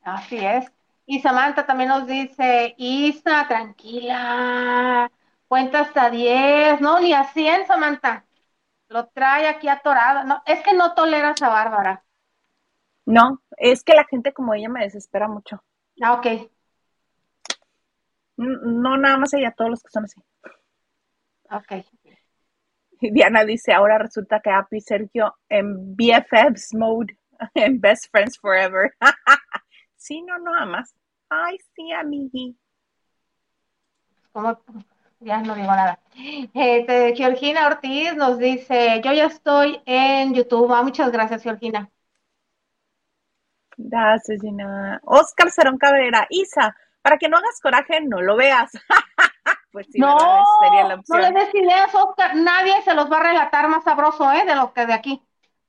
Así 0.00 0.38
es. 0.38 0.72
Y 1.06 1.20
Samantha 1.20 1.64
también 1.64 1.88
nos 1.88 2.06
dice, 2.06 2.74
Isa, 2.76 3.46
tranquila, 3.46 5.10
cuenta 5.46 5.80
hasta 5.80 6.10
10, 6.10 6.80
no, 6.80 6.98
ni 6.98 7.12
a 7.12 7.24
100, 7.24 7.66
Samantha. 7.66 8.26
Lo 8.88 9.06
trae 9.08 9.46
aquí 9.46 9.68
atorado. 9.68 10.24
No, 10.24 10.42
es 10.46 10.62
que 10.62 10.74
no 10.74 10.94
toleras 10.94 11.40
a 11.42 11.48
Bárbara. 11.48 12.04
No, 13.04 13.40
es 13.56 13.84
que 13.84 13.94
la 13.94 14.04
gente 14.04 14.32
como 14.32 14.52
ella 14.54 14.68
me 14.68 14.82
desespera 14.82 15.28
mucho. 15.28 15.62
Ah, 16.02 16.14
ok. 16.14 16.50
No, 18.36 18.96
nada 18.96 19.16
más 19.16 19.32
ella, 19.34 19.54
todos 19.56 19.70
los 19.70 19.82
que 19.82 19.90
son 19.90 20.04
así. 20.04 20.20
Ok. 21.50 21.86
Diana 23.00 23.44
dice, 23.44 23.72
ahora 23.72 23.98
resulta 23.98 24.40
que 24.40 24.50
Api 24.50 24.80
Sergio 24.80 25.36
en 25.48 25.94
BFFs 25.94 26.74
mode, 26.74 27.16
en 27.54 27.80
Best 27.80 28.10
Friends 28.10 28.38
Forever. 28.38 28.92
sí, 29.96 30.22
no, 30.22 30.38
no, 30.38 30.66
más. 30.66 30.94
Ay, 31.28 31.58
sí, 31.74 31.92
amigui. 31.92 32.56
¿Cómo? 34.32 34.58
Ya 35.20 35.40
no 35.40 35.54
digo 35.54 35.68
nada. 35.68 35.98
Este, 36.54 37.14
Georgina 37.16 37.66
Ortiz 37.66 38.14
nos 38.16 38.38
dice, 38.38 39.00
yo 39.02 39.12
ya 39.12 39.26
estoy 39.26 39.80
en 39.86 40.34
YouTube. 40.34 40.72
Ah, 40.72 40.82
muchas 40.82 41.10
gracias, 41.10 41.42
Georgina. 41.42 41.90
Gracias, 43.76 44.40
Gina. 44.40 45.00
Oscar 45.04 45.50
Cerón 45.50 45.78
Cabrera. 45.78 46.26
Isa, 46.30 46.76
para 47.02 47.18
que 47.18 47.28
no 47.28 47.36
hagas 47.36 47.60
coraje, 47.60 48.00
no 48.00 48.20
lo 48.20 48.36
veas. 48.36 48.70
pues 49.72 49.86
sí, 49.90 49.98
no, 49.98 50.18
sería 50.62 50.88
la 50.88 50.94
opción. 50.94 51.20
no 51.20 51.28
le 51.28 51.32
des 51.32 51.54
ideas, 51.54 51.94
Oscar. 51.94 52.34
Nadie 52.36 52.80
se 52.82 52.94
los 52.94 53.10
va 53.10 53.18
a 53.18 53.22
relatar 53.22 53.68
más 53.68 53.84
sabroso, 53.84 54.30
¿eh? 54.32 54.44
De 54.46 54.54
lo 54.54 54.72
que 54.72 54.86
de 54.86 54.94
aquí. 54.94 55.25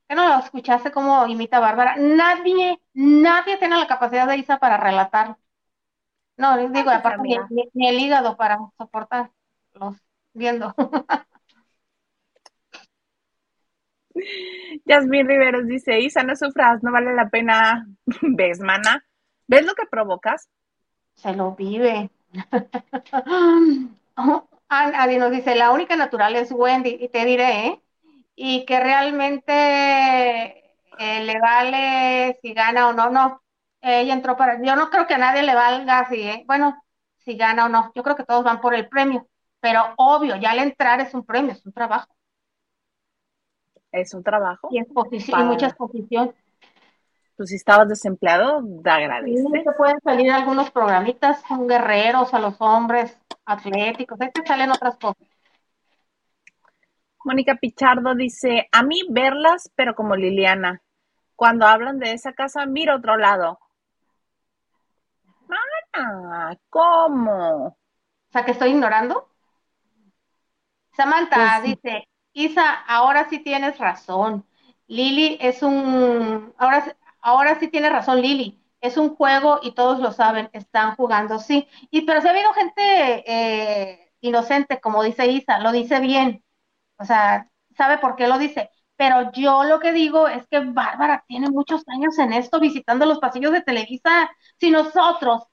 ¿Qué 0.07 0.15
no 0.15 0.27
lo 0.27 0.39
escuchaste 0.39 0.91
como 0.91 1.27
imita 1.27 1.59
Bárbara? 1.59 1.95
Nadie, 1.97 2.79
nadie 2.93 3.57
tiene 3.57 3.77
la 3.77 3.87
capacidad 3.87 4.27
de 4.27 4.37
Isa 4.37 4.57
para 4.57 4.77
relatar. 4.77 5.37
No, 6.37 6.55
les 6.55 6.71
digo, 6.71 6.91
aparte 6.91 7.39
ni, 7.73 7.87
el 7.87 7.99
hígado 7.99 8.37
para 8.37 8.59
soportar 8.77 9.31
los 9.73 9.97
viendo. 10.33 10.73
Yasmin 14.85 15.27
Riveros 15.27 15.67
dice, 15.67 15.99
Isa, 15.99 16.23
no 16.23 16.35
sufras, 16.35 16.81
no 16.83 16.91
vale 16.91 17.13
la 17.13 17.29
pena. 17.29 17.87
¿Ves, 18.21 18.59
mana? 18.59 19.05
¿Ves 19.47 19.65
lo 19.65 19.73
que 19.75 19.85
provocas? 19.87 20.49
Se 21.15 21.33
lo 21.33 21.55
vive. 21.55 22.09
Adi 24.69 25.17
nos 25.17 25.31
dice, 25.31 25.55
la 25.55 25.71
única 25.71 25.95
natural 25.95 26.35
es 26.35 26.51
Wendy, 26.51 26.97
y 26.99 27.07
te 27.09 27.25
diré, 27.25 27.67
¿eh? 27.67 27.81
Y 28.39 28.65
que 28.65 28.79
realmente 28.79 29.51
eh, 30.99 31.23
le 31.23 31.39
vale 31.39 32.37
si 32.41 32.53
gana 32.53 32.87
o 32.87 32.93
no, 32.93 33.09
no 33.09 33.41
ella 33.81 34.13
entró 34.13 34.35
para, 34.35 34.61
yo 34.61 34.75
no 34.75 34.89
creo 34.89 35.07
que 35.07 35.13
a 35.13 35.19
nadie 35.19 35.43
le 35.43 35.55
valga 35.55 36.07
si, 36.09 36.21
eh, 36.21 36.43
bueno, 36.47 36.81
si 37.17 37.35
gana 37.37 37.65
o 37.65 37.69
no, 37.69 37.91
yo 37.95 38.03
creo 38.03 38.15
que 38.15 38.23
todos 38.23 38.43
van 38.43 38.61
por 38.61 38.73
el 38.73 38.87
premio, 38.87 39.27
pero 39.59 39.81
obvio, 39.97 40.35
ya 40.35 40.51
al 40.51 40.59
entrar 40.59 40.99
es 40.99 41.13
un 41.13 41.25
premio, 41.25 41.51
es 41.51 41.65
un 41.65 41.73
trabajo. 41.73 42.07
Es 43.91 44.13
un 44.13 44.23
trabajo. 44.23 44.67
Y, 44.71 44.79
es 44.79 44.87
posición, 44.87 45.41
y 45.41 45.43
muchas 45.43 45.73
posiciones. 45.75 46.35
Pues 47.35 47.49
si 47.49 47.55
estabas 47.55 47.87
desempleado, 47.87 48.61
da 48.63 48.95
agradece. 48.95 49.43
Sí, 49.43 49.63
se 49.63 49.71
pueden 49.73 49.99
salir 50.01 50.31
algunos 50.31 50.71
programitas, 50.71 51.41
son 51.47 51.67
guerreros 51.67 52.33
a 52.33 52.39
los 52.39 52.55
hombres, 52.59 53.17
atléticos, 53.45 54.19
ahí 54.19 54.31
te 54.31 54.45
salen 54.45 54.71
otras 54.71 54.97
cosas. 54.97 55.27
Mónica 57.27 57.55
Pichardo 57.55 58.15
dice, 58.15 58.69
a 58.71 58.83
mí 58.83 59.01
verlas, 59.09 59.69
pero 59.75 59.95
como 59.95 60.15
Liliana. 60.15 60.81
Cuando 61.35 61.67
hablan 61.67 61.99
de 61.99 62.13
esa 62.13 62.31
casa, 62.31 62.65
mira 62.65 62.95
otro 62.95 63.17
lado. 63.17 63.59
Ah, 65.93 66.55
¿cómo? 66.69 67.67
O 67.67 67.77
sea, 68.31 68.45
que 68.45 68.51
estoy 68.51 68.69
ignorando. 68.69 69.27
Samantha 70.95 71.59
pues 71.63 71.75
dice, 71.75 72.07
Isa, 72.31 72.71
ahora 72.87 73.27
sí 73.29 73.39
tienes 73.39 73.77
razón. 73.77 74.45
Lili 74.87 75.37
es 75.41 75.61
un, 75.63 76.53
ahora, 76.57 76.95
ahora 77.19 77.59
sí 77.59 77.67
tienes 77.67 77.91
razón, 77.91 78.21
Lili. 78.21 78.63
Es 78.79 78.95
un 78.95 79.17
juego 79.17 79.59
y 79.61 79.73
todos 79.73 79.99
lo 79.99 80.13
saben, 80.13 80.49
están 80.53 80.95
jugando, 80.95 81.39
sí. 81.39 81.67
Y 81.91 82.03
pero 82.03 82.21
si 82.21 82.27
ha 82.27 82.31
habido 82.31 82.53
gente 82.53 83.23
eh, 83.27 84.13
inocente, 84.21 84.79
como 84.79 85.03
dice 85.03 85.27
Isa, 85.27 85.59
lo 85.59 85.73
dice 85.73 85.99
bien. 85.99 86.41
O 86.99 87.05
sea, 87.05 87.49
sabe 87.75 87.97
por 87.97 88.15
qué 88.15 88.27
lo 88.27 88.37
dice. 88.37 88.69
Pero 88.95 89.31
yo 89.31 89.63
lo 89.63 89.79
que 89.79 89.91
digo 89.91 90.27
es 90.27 90.47
que 90.47 90.59
Bárbara 90.59 91.23
tiene 91.27 91.49
muchos 91.49 91.83
años 91.87 92.17
en 92.17 92.33
esto, 92.33 92.59
visitando 92.59 93.05
los 93.05 93.19
pasillos 93.19 93.51
de 93.51 93.61
Televisa. 93.61 94.29
Si 94.59 94.71
nosotros 94.71 95.43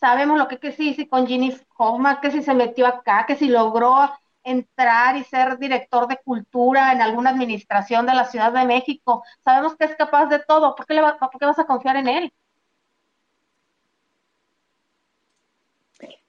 sabemos 0.00 0.38
lo 0.38 0.48
que, 0.48 0.58
que 0.58 0.72
sí, 0.72 0.94
si 0.94 1.06
con 1.08 1.26
Ginny 1.26 1.56
Hoffman, 1.78 2.20
que 2.20 2.30
si 2.30 2.42
se 2.42 2.54
metió 2.54 2.86
acá, 2.86 3.24
que 3.26 3.36
si 3.36 3.48
logró 3.48 4.10
entrar 4.44 5.16
y 5.16 5.24
ser 5.24 5.58
director 5.58 6.06
de 6.06 6.18
cultura 6.18 6.92
en 6.92 7.00
alguna 7.00 7.30
administración 7.30 8.06
de 8.06 8.14
la 8.14 8.26
Ciudad 8.26 8.52
de 8.52 8.66
México. 8.66 9.24
Sabemos 9.42 9.76
que 9.76 9.86
es 9.86 9.96
capaz 9.96 10.26
de 10.26 10.38
todo. 10.40 10.74
¿Por 10.74 10.86
qué, 10.86 10.94
le 10.94 11.00
va, 11.00 11.16
¿por 11.18 11.30
qué 11.40 11.46
vas 11.46 11.58
a 11.58 11.64
confiar 11.64 11.96
en 11.96 12.08
él? 12.08 12.32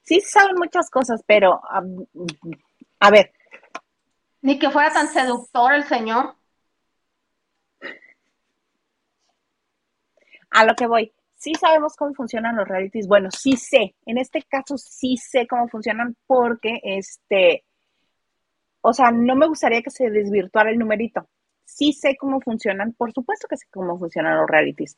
Sí, 0.02 0.20
saben 0.20 0.54
muchas 0.56 0.88
cosas, 0.88 1.22
pero 1.26 1.60
a 3.00 3.10
ver. 3.10 3.35
Ni 4.46 4.60
que 4.60 4.70
fuera 4.70 4.92
tan 4.92 5.08
seductor 5.08 5.74
el 5.74 5.82
señor. 5.84 6.36
A 10.50 10.64
lo 10.64 10.74
que 10.76 10.86
voy 10.86 11.12
sí 11.34 11.52
sabemos 11.54 11.96
cómo 11.96 12.14
funcionan 12.14 12.54
los 12.54 12.68
realities. 12.68 13.08
Bueno, 13.08 13.28
sí 13.32 13.56
sé, 13.56 13.96
en 14.06 14.18
este 14.18 14.42
caso 14.42 14.78
sí 14.78 15.16
sé 15.16 15.48
cómo 15.48 15.66
funcionan 15.68 16.16
porque, 16.28 16.78
este, 16.84 17.64
o 18.82 18.92
sea, 18.92 19.10
no 19.10 19.34
me 19.34 19.48
gustaría 19.48 19.82
que 19.82 19.90
se 19.90 20.10
desvirtuara 20.10 20.70
el 20.70 20.78
numerito. 20.78 21.28
Sí 21.64 21.92
sé 21.92 22.16
cómo 22.16 22.40
funcionan, 22.40 22.92
por 22.92 23.12
supuesto 23.12 23.48
que 23.48 23.56
sé 23.56 23.66
cómo 23.72 23.98
funcionan 23.98 24.38
los 24.38 24.48
realities. 24.48 24.96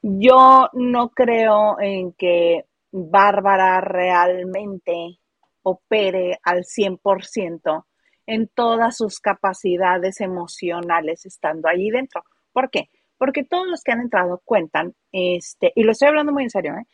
Yo 0.00 0.70
no 0.72 1.10
creo 1.10 1.78
en 1.80 2.14
que 2.14 2.64
Bárbara 2.90 3.82
realmente 3.82 5.18
opere 5.64 6.40
al 6.42 6.64
100% 6.64 7.84
en 8.30 8.48
todas 8.48 8.96
sus 8.96 9.20
capacidades 9.20 10.20
emocionales 10.20 11.26
estando 11.26 11.68
allí 11.68 11.90
dentro. 11.90 12.24
¿Por 12.52 12.70
qué? 12.70 12.88
porque 13.20 13.44
todos 13.44 13.66
los 13.66 13.82
que 13.82 13.92
han 13.92 14.00
entrado 14.00 14.40
cuentan, 14.46 14.94
este, 15.12 15.74
y 15.76 15.82
lo 15.82 15.92
estoy 15.92 16.08
hablando 16.08 16.32
muy 16.32 16.44
en 16.44 16.50
serio, 16.50 16.72
¿eh? 16.72 16.86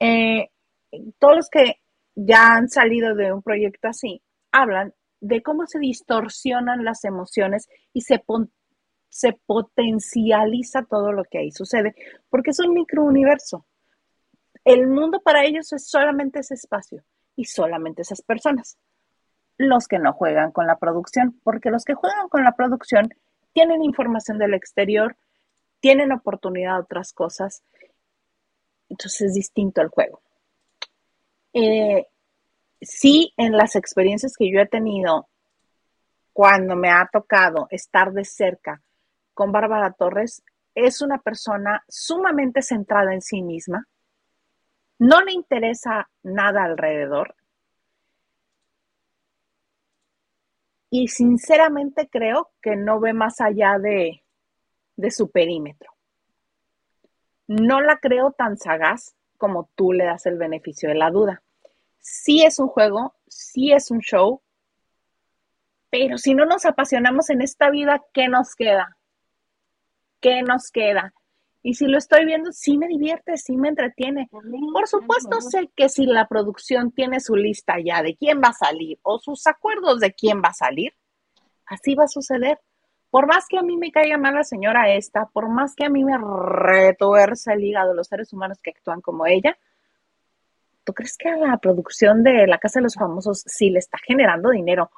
Eh, 0.00 0.50
todos 1.20 1.36
los 1.36 1.48
que 1.48 1.76
ya 2.16 2.56
han 2.56 2.68
salido 2.68 3.14
de 3.14 3.32
un 3.32 3.42
proyecto 3.42 3.86
así, 3.86 4.20
hablan 4.50 4.92
de 5.20 5.40
cómo 5.40 5.68
se 5.68 5.78
distorsionan 5.78 6.84
las 6.84 7.04
emociones 7.04 7.68
y 7.92 8.00
se, 8.00 8.20
se 9.08 9.34
potencializa 9.46 10.82
todo 10.82 11.12
lo 11.12 11.22
que 11.22 11.38
ahí 11.38 11.52
sucede, 11.52 11.94
porque 12.28 12.50
es 12.50 12.58
un 12.58 12.74
microuniverso. 12.74 13.64
El 14.64 14.88
mundo 14.88 15.20
para 15.20 15.44
ellos 15.44 15.72
es 15.72 15.86
solamente 15.86 16.40
ese 16.40 16.54
espacio 16.54 17.04
y 17.36 17.44
solamente 17.44 18.02
esas 18.02 18.22
personas. 18.22 18.78
Los 19.58 19.86
que 19.88 19.98
no 19.98 20.12
juegan 20.14 20.50
con 20.52 20.66
la 20.66 20.78
producción, 20.78 21.38
porque 21.44 21.70
los 21.70 21.84
que 21.84 21.94
juegan 21.94 22.28
con 22.28 22.44
la 22.44 22.52
producción 22.52 23.10
tienen 23.52 23.82
información 23.82 24.38
del 24.38 24.54
exterior, 24.54 25.16
tienen 25.80 26.12
oportunidad 26.12 26.74
de 26.74 26.80
otras 26.80 27.12
cosas. 27.12 27.62
Entonces 28.88 29.28
es 29.28 29.34
distinto 29.34 29.82
el 29.82 29.88
juego. 29.88 30.22
Eh, 31.52 32.06
sí, 32.80 33.32
en 33.36 33.52
las 33.52 33.76
experiencias 33.76 34.34
que 34.36 34.50
yo 34.50 34.60
he 34.60 34.66
tenido, 34.66 35.28
cuando 36.32 36.76
me 36.76 36.90
ha 36.90 37.08
tocado 37.12 37.66
estar 37.70 38.12
de 38.12 38.24
cerca 38.24 38.80
con 39.34 39.50
Bárbara 39.50 39.92
Torres, 39.92 40.42
es 40.74 41.02
una 41.02 41.18
persona 41.18 41.84
sumamente 41.88 42.62
centrada 42.62 43.12
en 43.12 43.22
sí 43.22 43.42
misma. 43.42 43.88
No 44.98 45.20
le 45.22 45.32
interesa 45.32 46.08
nada 46.22 46.64
alrededor. 46.64 47.34
Y 50.90 51.08
sinceramente 51.08 52.08
creo 52.08 52.50
que 52.62 52.76
no 52.76 53.00
ve 53.00 53.12
más 53.12 53.40
allá 53.40 53.78
de, 53.78 54.22
de 54.96 55.10
su 55.10 55.30
perímetro. 55.30 55.90
No 57.46 57.80
la 57.80 57.98
creo 57.98 58.32
tan 58.32 58.56
sagaz 58.56 59.14
como 59.36 59.70
tú 59.74 59.92
le 59.92 60.04
das 60.04 60.26
el 60.26 60.36
beneficio 60.36 60.88
de 60.88 60.94
la 60.94 61.10
duda. 61.10 61.42
Sí 61.98 62.42
es 62.44 62.58
un 62.58 62.68
juego, 62.68 63.14
sí 63.26 63.72
es 63.72 63.90
un 63.90 64.00
show, 64.00 64.42
pero 65.90 66.18
si 66.18 66.34
no 66.34 66.44
nos 66.44 66.66
apasionamos 66.66 67.30
en 67.30 67.40
esta 67.40 67.70
vida, 67.70 68.04
¿qué 68.12 68.28
nos 68.28 68.54
queda? 68.54 68.96
¿Qué 70.20 70.42
nos 70.42 70.70
queda? 70.70 71.14
Y 71.62 71.74
si 71.74 71.86
lo 71.86 71.98
estoy 71.98 72.24
viendo, 72.24 72.52
sí 72.52 72.78
me 72.78 72.86
divierte, 72.86 73.36
sí 73.36 73.56
me 73.56 73.68
entretiene. 73.68 74.28
Por 74.30 74.86
supuesto, 74.86 75.40
sé 75.40 75.70
que 75.74 75.88
si 75.88 76.06
la 76.06 76.28
producción 76.28 76.92
tiene 76.92 77.20
su 77.20 77.34
lista 77.34 77.76
ya 77.84 78.02
de 78.02 78.16
quién 78.16 78.40
va 78.40 78.48
a 78.48 78.52
salir 78.52 78.98
o 79.02 79.18
sus 79.18 79.46
acuerdos 79.46 80.00
de 80.00 80.12
quién 80.12 80.40
va 80.40 80.50
a 80.50 80.54
salir, 80.54 80.94
así 81.66 81.94
va 81.94 82.04
a 82.04 82.08
suceder. 82.08 82.60
Por 83.10 83.26
más 83.26 83.46
que 83.48 83.58
a 83.58 83.62
mí 83.62 83.76
me 83.76 83.90
caiga 83.90 84.18
mal 84.18 84.34
la 84.34 84.44
señora 84.44 84.92
esta, 84.92 85.26
por 85.26 85.48
más 85.48 85.74
que 85.74 85.84
a 85.84 85.88
mí 85.88 86.04
me 86.04 86.16
retuerce 86.18 87.52
el 87.54 87.64
hígado 87.64 87.94
los 87.94 88.06
seres 88.06 88.32
humanos 88.32 88.60
que 88.62 88.70
actúan 88.70 89.00
como 89.00 89.26
ella, 89.26 89.56
¿tú 90.84 90.92
crees 90.92 91.16
que 91.16 91.28
a 91.28 91.36
la 91.36 91.56
producción 91.56 92.22
de 92.22 92.46
La 92.46 92.58
Casa 92.58 92.80
de 92.80 92.84
los 92.84 92.94
Famosos, 92.94 93.42
si 93.46 93.70
le 93.70 93.78
está 93.78 93.98
generando 94.06 94.50
dinero, 94.50 94.90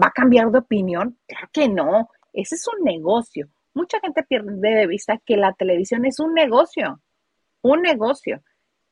va 0.00 0.08
a 0.08 0.12
cambiar 0.12 0.50
de 0.50 0.58
opinión? 0.58 1.18
Claro 1.26 1.48
que 1.52 1.68
no, 1.68 2.08
ese 2.32 2.54
es 2.54 2.66
un 2.68 2.84
negocio. 2.84 3.48
Mucha 3.74 4.00
gente 4.00 4.22
pierde 4.22 4.74
de 4.74 4.86
vista 4.86 5.18
que 5.24 5.36
la 5.36 5.52
televisión 5.52 6.04
es 6.04 6.18
un 6.18 6.34
negocio, 6.34 7.00
un 7.62 7.82
negocio, 7.82 8.42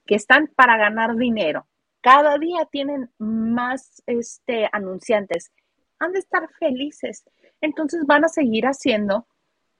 que 0.06 0.14
están 0.14 0.48
para 0.56 0.76
ganar 0.78 1.16
dinero. 1.16 1.66
Cada 2.00 2.38
día 2.38 2.66
tienen 2.70 3.10
más 3.18 4.02
este, 4.06 4.68
anunciantes. 4.72 5.52
Han 5.98 6.12
de 6.12 6.20
estar 6.20 6.48
felices. 6.58 7.24
Entonces 7.60 8.04
van 8.06 8.24
a 8.24 8.28
seguir 8.28 8.64
haciendo 8.64 9.26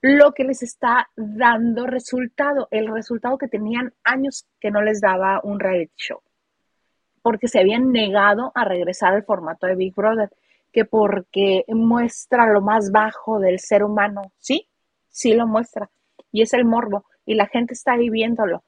lo 0.01 0.33
que 0.33 0.43
les 0.43 0.63
está 0.63 1.09
dando 1.15 1.85
resultado, 1.85 2.67
el 2.71 2.87
resultado 2.87 3.37
que 3.37 3.47
tenían 3.47 3.93
años 4.03 4.45
que 4.59 4.71
no 4.71 4.81
les 4.81 5.01
daba 5.01 5.41
un 5.43 5.59
reality 5.59 5.93
show, 5.97 6.21
porque 7.21 7.47
se 7.47 7.59
habían 7.59 7.91
negado 7.91 8.51
a 8.55 8.63
regresar 8.63 9.13
al 9.13 9.25
formato 9.25 9.67
de 9.67 9.75
Big 9.75 9.93
Brother, 9.93 10.29
que 10.71 10.85
porque 10.85 11.65
muestra 11.67 12.47
lo 12.47 12.61
más 12.61 12.91
bajo 12.91 13.39
del 13.39 13.59
ser 13.59 13.83
humano, 13.83 14.31
sí, 14.37 14.69
sí 15.09 15.33
lo 15.33 15.47
muestra, 15.47 15.89
y 16.31 16.41
es 16.41 16.53
el 16.53 16.65
morbo, 16.65 17.05
y 17.25 17.35
la 17.35 17.47
gente 17.47 17.73
está 17.73 17.93
ahí 17.93 18.09
viéndolo. 18.09 18.63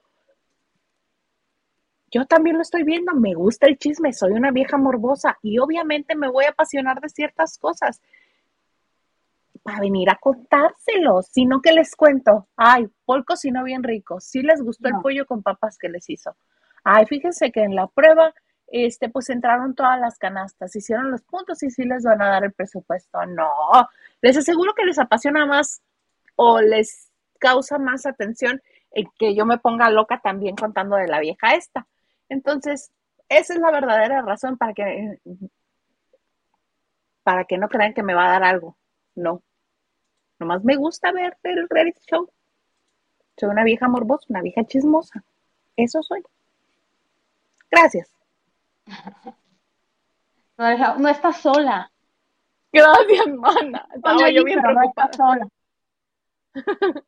Yo 2.11 2.25
también 2.25 2.57
lo 2.57 2.61
estoy 2.61 2.83
viendo, 2.83 3.13
me 3.13 3.33
gusta 3.33 3.67
el 3.67 3.77
chisme, 3.77 4.11
soy 4.11 4.33
una 4.33 4.51
vieja 4.51 4.77
morbosa 4.77 5.37
y 5.41 5.59
obviamente 5.59 6.13
me 6.13 6.29
voy 6.29 6.43
a 6.43 6.49
apasionar 6.49 6.99
de 6.99 7.07
ciertas 7.07 7.57
cosas, 7.57 8.01
para 9.63 9.79
venir 9.79 10.09
a 10.09 10.15
contárselos, 10.15 11.27
sino 11.27 11.61
que 11.61 11.71
les 11.71 11.95
cuento, 11.95 12.47
ay, 12.55 12.87
Paul 13.05 13.25
cocinó 13.25 13.63
bien 13.63 13.83
rico, 13.83 14.19
sí 14.19 14.41
les 14.41 14.61
gustó 14.61 14.87
el 14.87 14.95
pollo 15.01 15.25
con 15.25 15.43
papas 15.43 15.77
que 15.77 15.89
les 15.89 16.09
hizo. 16.09 16.35
Ay, 16.83 17.05
fíjense 17.05 17.51
que 17.51 17.61
en 17.61 17.75
la 17.75 17.87
prueba, 17.87 18.33
este, 18.67 19.09
pues 19.09 19.29
entraron 19.29 19.75
todas 19.75 19.99
las 19.99 20.17
canastas, 20.17 20.75
hicieron 20.75 21.11
los 21.11 21.21
puntos 21.21 21.61
y 21.63 21.69
sí 21.69 21.83
les 21.83 22.03
van 22.03 22.21
a 22.21 22.29
dar 22.29 22.43
el 22.43 22.53
presupuesto. 22.53 23.23
No, 23.27 23.49
les 24.21 24.37
aseguro 24.37 24.73
que 24.73 24.85
les 24.85 24.97
apasiona 24.97 25.45
más 25.45 25.81
o 26.43 26.59
les 26.59 27.11
causa 27.39 27.77
más 27.77 28.07
atención 28.07 28.61
que 29.19 29.35
yo 29.35 29.45
me 29.45 29.59
ponga 29.59 29.91
loca 29.91 30.19
también 30.23 30.55
contando 30.55 30.95
de 30.95 31.07
la 31.07 31.19
vieja 31.19 31.53
esta. 31.53 31.87
Entonces, 32.29 32.91
esa 33.29 33.53
es 33.53 33.59
la 33.59 33.69
verdadera 33.69 34.23
razón 34.23 34.57
para 34.57 34.73
que 34.73 35.19
para 37.23 37.45
que 37.45 37.59
no 37.59 37.69
crean 37.69 37.93
que 37.93 38.01
me 38.01 38.15
va 38.15 38.25
a 38.25 38.31
dar 38.31 38.43
algo. 38.43 38.75
No, 39.13 39.43
Nomás 40.39 40.63
me 40.63 40.75
gusta 40.75 41.11
ver 41.11 41.37
el 41.43 41.69
reality 41.69 42.01
show. 42.09 42.27
Soy 43.37 43.49
una 43.49 43.63
vieja 43.63 43.87
morbosa, 43.87 44.25
una 44.29 44.41
vieja 44.41 44.65
chismosa. 44.65 45.23
Eso 45.77 46.01
soy. 46.01 46.23
Gracias. 47.69 48.09
No, 50.57 51.07
estás 51.07 51.37
sola. 51.41 51.91
Gracias, 52.71 53.27
mana. 53.27 53.87
Estaba 53.93 54.29
yo 54.31 54.43
bien 54.43 54.61
preocupada. 54.61 55.47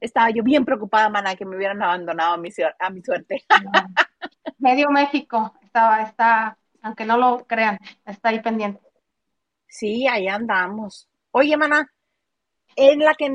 Estaba 0.00 0.30
yo 0.30 0.42
bien 0.42 0.64
preocupada, 0.64 1.08
mana, 1.08 1.36
que 1.36 1.44
me 1.44 1.56
hubieran 1.56 1.82
abandonado 1.82 2.34
a 2.34 2.36
mi, 2.36 2.50
a 2.78 2.90
mi 2.90 3.02
suerte. 3.02 3.44
Medio 4.58 4.90
México 4.90 5.54
estaba, 5.62 6.02
está, 6.02 6.58
aunque 6.82 7.04
no 7.04 7.16
lo 7.16 7.46
crean, 7.46 7.78
está 8.04 8.30
ahí 8.30 8.40
pendiente. 8.40 8.80
Sí, 9.68 10.06
ahí 10.06 10.28
andamos. 10.28 11.08
Oye, 11.30 11.56
mana, 11.56 11.90
en 12.76 12.98
la 13.00 13.14
que, 13.14 13.30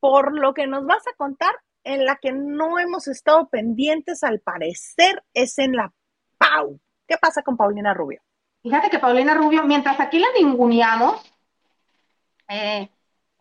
por 0.00 0.38
lo 0.38 0.54
que 0.54 0.66
nos 0.66 0.86
vas 0.86 1.06
a 1.06 1.16
contar, 1.16 1.54
en 1.84 2.04
la 2.04 2.16
que 2.16 2.32
no 2.32 2.78
hemos 2.78 3.06
estado 3.06 3.48
pendientes 3.48 4.24
al 4.24 4.40
parecer 4.40 5.22
es 5.34 5.58
en 5.58 5.72
la 5.72 5.92
Pau. 6.38 6.80
¿Qué 7.06 7.16
pasa 7.18 7.42
con 7.42 7.56
Paulina 7.56 7.94
Rubio? 7.94 8.20
Fíjate 8.62 8.90
que 8.90 8.98
Paulina 8.98 9.34
Rubio, 9.34 9.64
mientras 9.64 10.00
aquí 10.00 10.18
la 10.18 10.26
ninguneamos, 10.36 11.22
eh, 12.48 12.90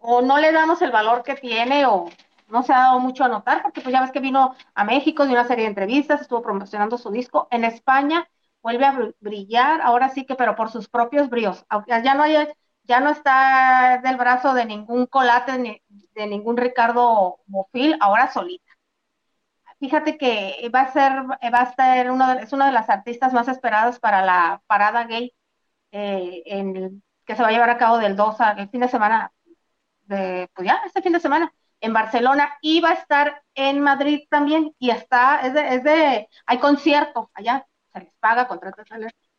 o 0.06 0.22
no 0.22 0.38
le 0.38 0.52
damos 0.52 0.82
el 0.82 0.92
valor 0.92 1.24
que 1.24 1.36
tiene, 1.36 1.86
o 1.86 2.06
no 2.50 2.64
se 2.64 2.74
ha 2.74 2.80
dado 2.80 3.00
mucho 3.00 3.24
a 3.24 3.30
notar, 3.30 3.62
porque 3.64 3.82
pues 3.82 3.94
ya 3.94 4.02
ves 4.02 4.12
que 4.12 4.20
vino 4.20 4.56
a 4.74 4.84
México 4.84 5.26
de 5.26 5.32
una 5.32 5.46
serie 5.48 5.64
de 5.64 5.70
entrevistas, 5.70 6.22
estuvo 6.22 6.42
promocionando 6.42 6.98
su 6.98 7.12
disco. 7.12 7.48
En 7.52 7.64
España 7.64 8.28
vuelve 8.62 8.86
a 8.86 8.98
brillar, 9.20 9.82
ahora 9.82 10.10
sí 10.10 10.26
que, 10.26 10.36
pero 10.36 10.56
por 10.56 10.70
sus 10.72 10.88
propios 10.90 11.30
bríos. 11.30 11.66
Ya 11.88 12.14
no 12.16 12.24
hay 12.24 12.48
ya 12.84 13.00
no 13.00 13.10
está 13.10 14.00
del 14.04 14.18
brazo 14.18 14.54
de 14.54 14.66
ningún 14.66 15.08
colate 15.08 15.58
ni 15.58 15.82
de 16.14 16.28
ningún 16.28 16.58
Ricardo 16.58 17.40
Bofil, 17.48 17.98
ahora 18.00 18.32
solita. 18.32 18.72
Fíjate 19.80 20.18
que 20.18 20.70
va 20.74 20.82
a 20.82 20.94
ser, 20.94 21.12
va 21.14 21.60
a 21.62 21.64
estar 21.64 22.10
uno 22.12 22.32
es 22.34 22.54
una 22.54 22.68
de 22.68 22.72
las 22.72 22.90
artistas 22.90 23.34
más 23.34 23.48
esperadas 23.48 24.00
para 24.00 24.24
la 24.26 24.62
parada 24.68 25.04
gay 25.06 25.34
eh, 25.92 26.44
en 26.46 27.04
que 27.26 27.36
se 27.36 27.42
va 27.44 27.50
a 27.50 27.52
llevar 27.52 27.70
a 27.70 27.78
cabo 27.78 27.98
del 27.98 28.16
2 28.16 28.40
al 28.42 28.70
fin 28.70 28.82
de 28.82 28.88
semana, 28.90 29.34
de, 30.06 30.50
pues 30.54 30.68
ya, 30.68 30.82
este 30.86 31.02
fin 31.02 31.14
de 31.14 31.20
semana, 31.20 31.54
en 31.82 31.94
Barcelona, 31.94 32.58
y 32.62 32.82
va 32.82 32.92
a 32.92 32.94
estar 32.94 33.44
en 33.54 33.82
Madrid 33.82 34.22
también, 34.30 34.74
y 34.80 34.90
está, 34.90 35.42
es 35.42 35.54
de, 35.54 35.76
es 35.76 35.84
de 35.84 36.28
hay 36.46 36.60
concierto 36.60 37.30
allá, 37.34 37.68
se 37.94 38.00
les 38.00 38.14
paga, 38.20 38.48
contratos 38.48 38.86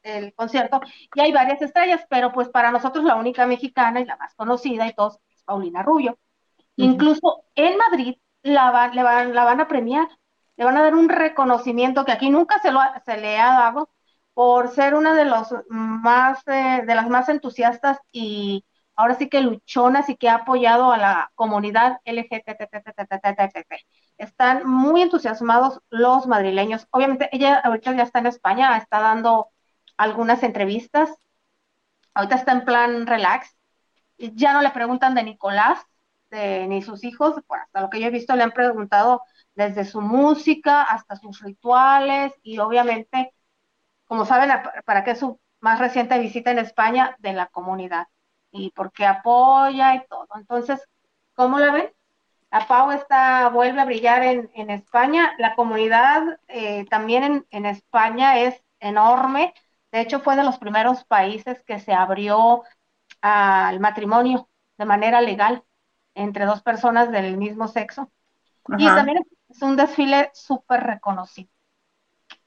el 0.02 0.34
concierto, 0.34 0.80
y 1.14 1.20
hay 1.20 1.32
varias 1.32 1.60
estrellas, 1.62 2.02
pero 2.08 2.32
pues 2.32 2.48
para 2.48 2.70
nosotros 2.70 3.04
la 3.04 3.16
única 3.16 3.46
mexicana 3.46 4.00
y 4.00 4.04
la 4.04 4.16
más 4.16 4.34
conocida 4.34 4.86
y 4.86 4.94
todos 4.94 5.18
es 5.34 5.42
Paulina 5.42 5.82
Rubio. 5.82 6.18
Incluso 6.76 7.44
en 7.54 7.76
Madrid 7.76 8.16
la, 8.42 8.90
le 8.92 9.02
van, 9.02 9.34
la 9.34 9.44
van 9.44 9.60
a 9.60 9.68
premiar, 9.68 10.08
le 10.56 10.64
van 10.64 10.76
a 10.76 10.82
dar 10.82 10.94
un 10.94 11.08
reconocimiento 11.08 12.04
que 12.04 12.12
aquí 12.12 12.30
nunca 12.30 12.60
se, 12.60 12.70
lo 12.70 12.80
se 13.04 13.16
le 13.16 13.38
ha 13.38 13.52
dado 13.52 13.90
por 14.34 14.68
ser 14.68 14.94
una 14.94 15.14
de 15.14 15.24
los 15.24 15.48
más, 15.68 16.46
eh, 16.46 16.82
de 16.86 16.94
las 16.94 17.08
más 17.08 17.28
entusiastas 17.28 17.98
y 18.12 18.64
ahora 18.96 19.14
sí 19.14 19.28
que 19.28 19.40
luchonas 19.40 20.08
y 20.08 20.16
que 20.16 20.28
ha 20.28 20.36
apoyado 20.36 20.92
a 20.92 20.98
la 20.98 21.32
comunidad 21.34 22.00
LGTB. 22.04 23.76
Están 24.18 24.66
muy 24.66 25.02
entusiasmados 25.02 25.80
los 25.90 26.26
madrileños. 26.26 26.88
Obviamente 26.90 27.28
ella 27.32 27.58
ahorita 27.58 27.92
ya 27.94 28.02
está 28.02 28.18
en 28.20 28.26
España, 28.26 28.76
está 28.78 29.00
dando 29.00 29.50
algunas 29.96 30.42
entrevistas. 30.42 31.10
Ahorita 32.14 32.36
está 32.36 32.52
en 32.52 32.64
plan 32.64 33.06
relax. 33.06 33.56
Ya 34.18 34.52
no 34.54 34.62
le 34.62 34.70
preguntan 34.70 35.14
de 35.14 35.22
Nicolás, 35.24 35.78
de, 36.30 36.66
ni 36.68 36.82
sus 36.82 37.04
hijos. 37.04 37.34
hasta 37.48 37.80
lo 37.80 37.90
que 37.90 38.00
yo 38.00 38.06
he 38.08 38.10
visto 38.10 38.34
le 38.36 38.42
han 38.44 38.52
preguntado 38.52 39.22
desde 39.54 39.84
su 39.84 40.00
música 40.00 40.82
hasta 40.82 41.16
sus 41.16 41.40
rituales 41.42 42.32
y 42.42 42.58
obviamente, 42.58 43.32
como 44.06 44.24
saben, 44.26 44.50
para 44.84 45.04
qué 45.04 45.14
su 45.16 45.40
más 45.60 45.78
reciente 45.80 46.18
visita 46.18 46.50
en 46.50 46.58
España 46.60 47.16
de 47.20 47.32
la 47.34 47.46
comunidad 47.48 48.08
y 48.56 48.70
por 48.70 48.92
qué 48.92 49.06
apoya 49.06 49.94
y 49.94 50.06
todo. 50.06 50.28
Entonces, 50.36 50.82
¿cómo 51.34 51.58
la 51.58 51.72
ven? 51.72 51.92
La 52.50 52.66
Pau 52.66 52.90
está, 52.92 53.48
vuelve 53.50 53.80
a 53.80 53.84
brillar 53.84 54.22
en, 54.22 54.50
en 54.54 54.70
España. 54.70 55.32
La 55.38 55.54
comunidad 55.54 56.40
eh, 56.48 56.86
también 56.86 57.22
en, 57.24 57.46
en 57.50 57.66
España 57.66 58.38
es 58.40 58.62
enorme. 58.80 59.54
De 59.92 60.00
hecho, 60.00 60.20
fue 60.20 60.36
de 60.36 60.44
los 60.44 60.58
primeros 60.58 61.04
países 61.04 61.62
que 61.64 61.80
se 61.80 61.92
abrió 61.92 62.62
al 63.20 63.80
matrimonio 63.80 64.48
de 64.78 64.84
manera 64.84 65.20
legal 65.20 65.64
entre 66.14 66.46
dos 66.46 66.62
personas 66.62 67.10
del 67.10 67.36
mismo 67.36 67.68
sexo. 67.68 68.10
Y 68.78 68.86
también 68.86 69.18
es 69.48 69.62
un 69.62 69.76
desfile 69.76 70.30
súper 70.34 70.82
reconocido. 70.82 71.50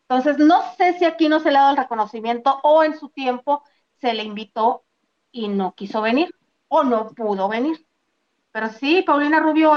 Entonces, 0.07 0.39
no 0.39 0.63
sé 0.75 0.93
si 0.97 1.05
aquí 1.05 1.29
no 1.29 1.39
se 1.39 1.51
le 1.51 1.57
ha 1.57 1.61
dado 1.61 1.71
el 1.71 1.77
reconocimiento 1.77 2.59
o 2.63 2.83
en 2.83 2.97
su 2.97 3.09
tiempo 3.09 3.63
se 4.01 4.13
le 4.13 4.23
invitó 4.23 4.85
y 5.31 5.47
no 5.47 5.73
quiso 5.73 6.01
venir 6.01 6.33
o 6.67 6.83
no 6.83 7.09
pudo 7.11 7.47
venir. 7.49 7.85
Pero 8.51 8.69
sí, 8.69 9.03
Paulina 9.05 9.39
Rubio 9.39 9.73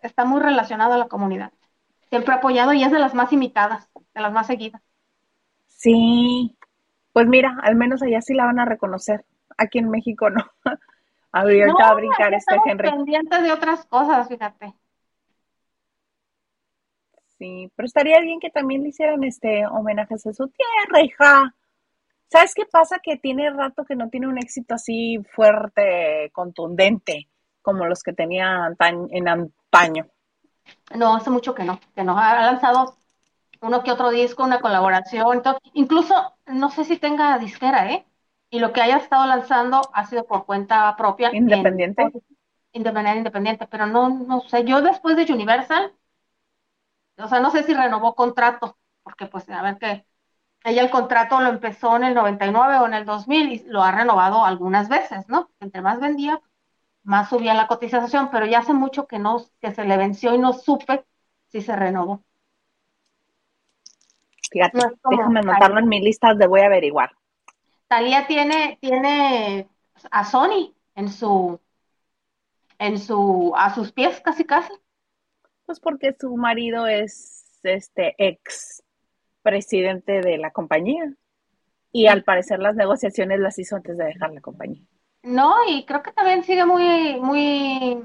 está 0.00 0.24
muy 0.24 0.40
relacionada 0.40 0.94
a 0.94 0.98
la 0.98 1.08
comunidad. 1.08 1.52
Siempre 2.08 2.34
apoyado 2.34 2.72
y 2.72 2.82
es 2.82 2.90
de 2.90 2.98
las 2.98 3.14
más 3.14 3.32
imitadas, 3.32 3.90
de 4.14 4.20
las 4.20 4.32
más 4.32 4.46
seguidas. 4.46 4.82
Sí, 5.66 6.56
pues 7.12 7.26
mira, 7.26 7.58
al 7.62 7.76
menos 7.76 8.02
allá 8.02 8.20
sí 8.20 8.34
la 8.34 8.46
van 8.46 8.58
a 8.60 8.64
reconocer. 8.64 9.24
Aquí 9.56 9.78
en 9.78 9.90
México 9.90 10.30
no. 10.30 10.44
Ahorita 11.32 11.88
a 11.88 11.94
brincar 11.94 12.32
este 12.32 12.56
Henry. 12.64 12.90
pendientes 12.90 13.42
de 13.42 13.52
otras 13.52 13.84
cosas, 13.86 14.28
fíjate. 14.28 14.74
Sí, 17.38 17.70
pero 17.76 17.86
estaría 17.86 18.20
bien 18.20 18.40
que 18.40 18.50
también 18.50 18.82
le 18.82 18.88
hicieran 18.88 19.22
este 19.22 19.66
homenajes 19.66 20.26
a 20.26 20.32
su 20.32 20.48
tierra, 20.48 21.02
hija. 21.02 21.54
¿Sabes 22.28 22.54
qué 22.54 22.66
pasa? 22.66 22.98
Que 23.02 23.16
tiene 23.16 23.50
rato 23.50 23.84
que 23.84 23.96
no 23.96 24.10
tiene 24.10 24.28
un 24.28 24.38
éxito 24.38 24.74
así 24.74 25.18
fuerte, 25.34 26.30
contundente, 26.32 27.28
como 27.62 27.86
los 27.86 28.02
que 28.02 28.12
tenía 28.12 28.70
en 29.10 29.28
antaño. 29.28 30.06
No, 30.94 31.16
hace 31.16 31.30
mucho 31.30 31.54
que 31.54 31.64
no, 31.64 31.80
que 31.94 32.04
no. 32.04 32.18
Ha 32.18 32.42
lanzado 32.42 32.98
uno 33.60 33.82
que 33.82 33.92
otro 33.92 34.10
disco, 34.10 34.44
una 34.44 34.60
colaboración, 34.60 35.42
todo. 35.42 35.58
incluso 35.72 36.14
no 36.46 36.70
sé 36.70 36.84
si 36.84 36.98
tenga 36.98 37.38
disquera, 37.38 37.90
¿eh? 37.92 38.06
Y 38.50 38.60
lo 38.60 38.72
que 38.72 38.80
haya 38.80 38.96
estado 38.96 39.26
lanzando 39.26 39.80
ha 39.92 40.06
sido 40.06 40.26
por 40.26 40.46
cuenta 40.46 40.94
propia. 40.96 41.30
Independiente. 41.34 42.10
independiente, 42.72 43.18
independiente, 43.18 43.66
pero 43.66 43.86
no, 43.86 44.10
no 44.10 44.40
sé, 44.42 44.64
yo 44.64 44.80
después 44.82 45.16
de 45.16 45.32
Universal, 45.32 45.92
o 47.16 47.28
sea, 47.28 47.40
no 47.40 47.50
sé 47.50 47.64
si 47.64 47.74
renovó 47.74 48.14
contrato, 48.14 48.78
porque 49.02 49.26
pues 49.26 49.48
a 49.50 49.62
ver 49.62 49.78
que 49.78 50.06
ella 50.64 50.82
el 50.82 50.90
contrato 50.90 51.40
lo 51.40 51.48
empezó 51.48 51.96
en 51.96 52.04
el 52.04 52.14
99 52.14 52.78
o 52.78 52.86
en 52.86 52.94
el 52.94 53.04
2000 53.04 53.52
y 53.52 53.64
lo 53.64 53.82
ha 53.82 53.92
renovado 53.92 54.44
algunas 54.44 54.88
veces, 54.88 55.28
¿no? 55.28 55.50
Entre 55.60 55.80
más 55.80 56.00
vendía, 56.00 56.40
más 57.02 57.28
subía 57.28 57.54
la 57.54 57.68
cotización, 57.68 58.30
pero 58.30 58.46
ya 58.46 58.58
hace 58.58 58.72
mucho 58.72 59.06
que 59.06 59.18
no, 59.18 59.44
que 59.60 59.72
se 59.72 59.84
le 59.84 59.96
venció 59.96 60.34
y 60.34 60.38
no 60.38 60.52
supe 60.52 61.04
si 61.46 61.62
se 61.62 61.74
renovó. 61.74 62.22
Fíjate, 64.50 64.78
déjame 65.10 65.40
anotarlo 65.40 65.78
en 65.78 65.88
mi 65.88 66.00
lista 66.00 66.34
de 66.34 66.46
voy 66.46 66.60
a 66.60 66.66
averiguar. 66.66 67.12
Talía 67.86 68.26
tiene, 68.26 68.78
tiene 68.80 69.68
a 70.10 70.24
Sony 70.24 70.74
en 70.94 71.08
su, 71.10 71.60
en 72.78 72.98
su, 72.98 73.52
a 73.56 73.74
sus 73.74 73.92
pies 73.92 74.20
casi 74.20 74.44
casi. 74.44 74.72
Pues 75.66 75.80
porque 75.80 76.16
su 76.18 76.34
marido 76.36 76.86
es 76.86 77.60
este 77.62 78.14
ex 78.18 78.82
presidente 79.48 80.20
de 80.20 80.36
la 80.36 80.50
compañía. 80.50 81.12
Y 81.90 82.06
al 82.06 82.22
parecer 82.22 82.58
las 82.58 82.76
negociaciones 82.76 83.40
las 83.40 83.58
hizo 83.58 83.76
antes 83.76 83.96
de 83.96 84.04
dejar 84.04 84.30
la 84.32 84.42
compañía. 84.42 84.82
No, 85.22 85.56
y 85.66 85.86
creo 85.86 86.02
que 86.02 86.12
también 86.12 86.44
sigue 86.44 86.66
muy, 86.66 87.18
muy 87.20 88.02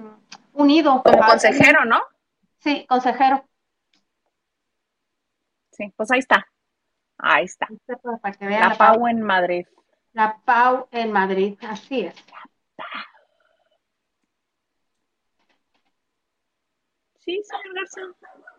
unido. 0.54 1.04
Como 1.04 1.20
consejero, 1.20 1.84
¿no? 1.84 2.02
Sí, 2.60 2.86
consejero. 2.88 3.46
Sí, 5.72 5.94
pues 5.98 6.12
ahí 6.12 6.20
está. 6.20 6.48
Ahí 7.18 7.46
está. 7.46 7.68
la, 8.40 8.76
Pau 8.78 9.08
en 9.08 9.22
Madrid. 9.22 9.66
La 10.14 10.38
Pau 10.46 10.88
en 10.92 11.12
Madrid, 11.12 11.58
así 11.62 12.02
es. 12.02 12.16
Sí, 17.20 17.42
señor 17.44 17.76
García. 17.76 18.53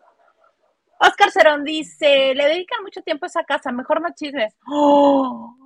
Oscar 0.99 1.31
Cerón 1.31 1.63
dice, 1.63 2.33
le 2.35 2.45
dedican 2.45 2.83
mucho 2.83 3.01
tiempo 3.01 3.25
a 3.25 3.27
esa 3.27 3.43
casa, 3.43 3.71
mejor 3.71 4.01
no 4.01 4.09
chismes. 4.13 4.55
¡Oh! 4.67 5.55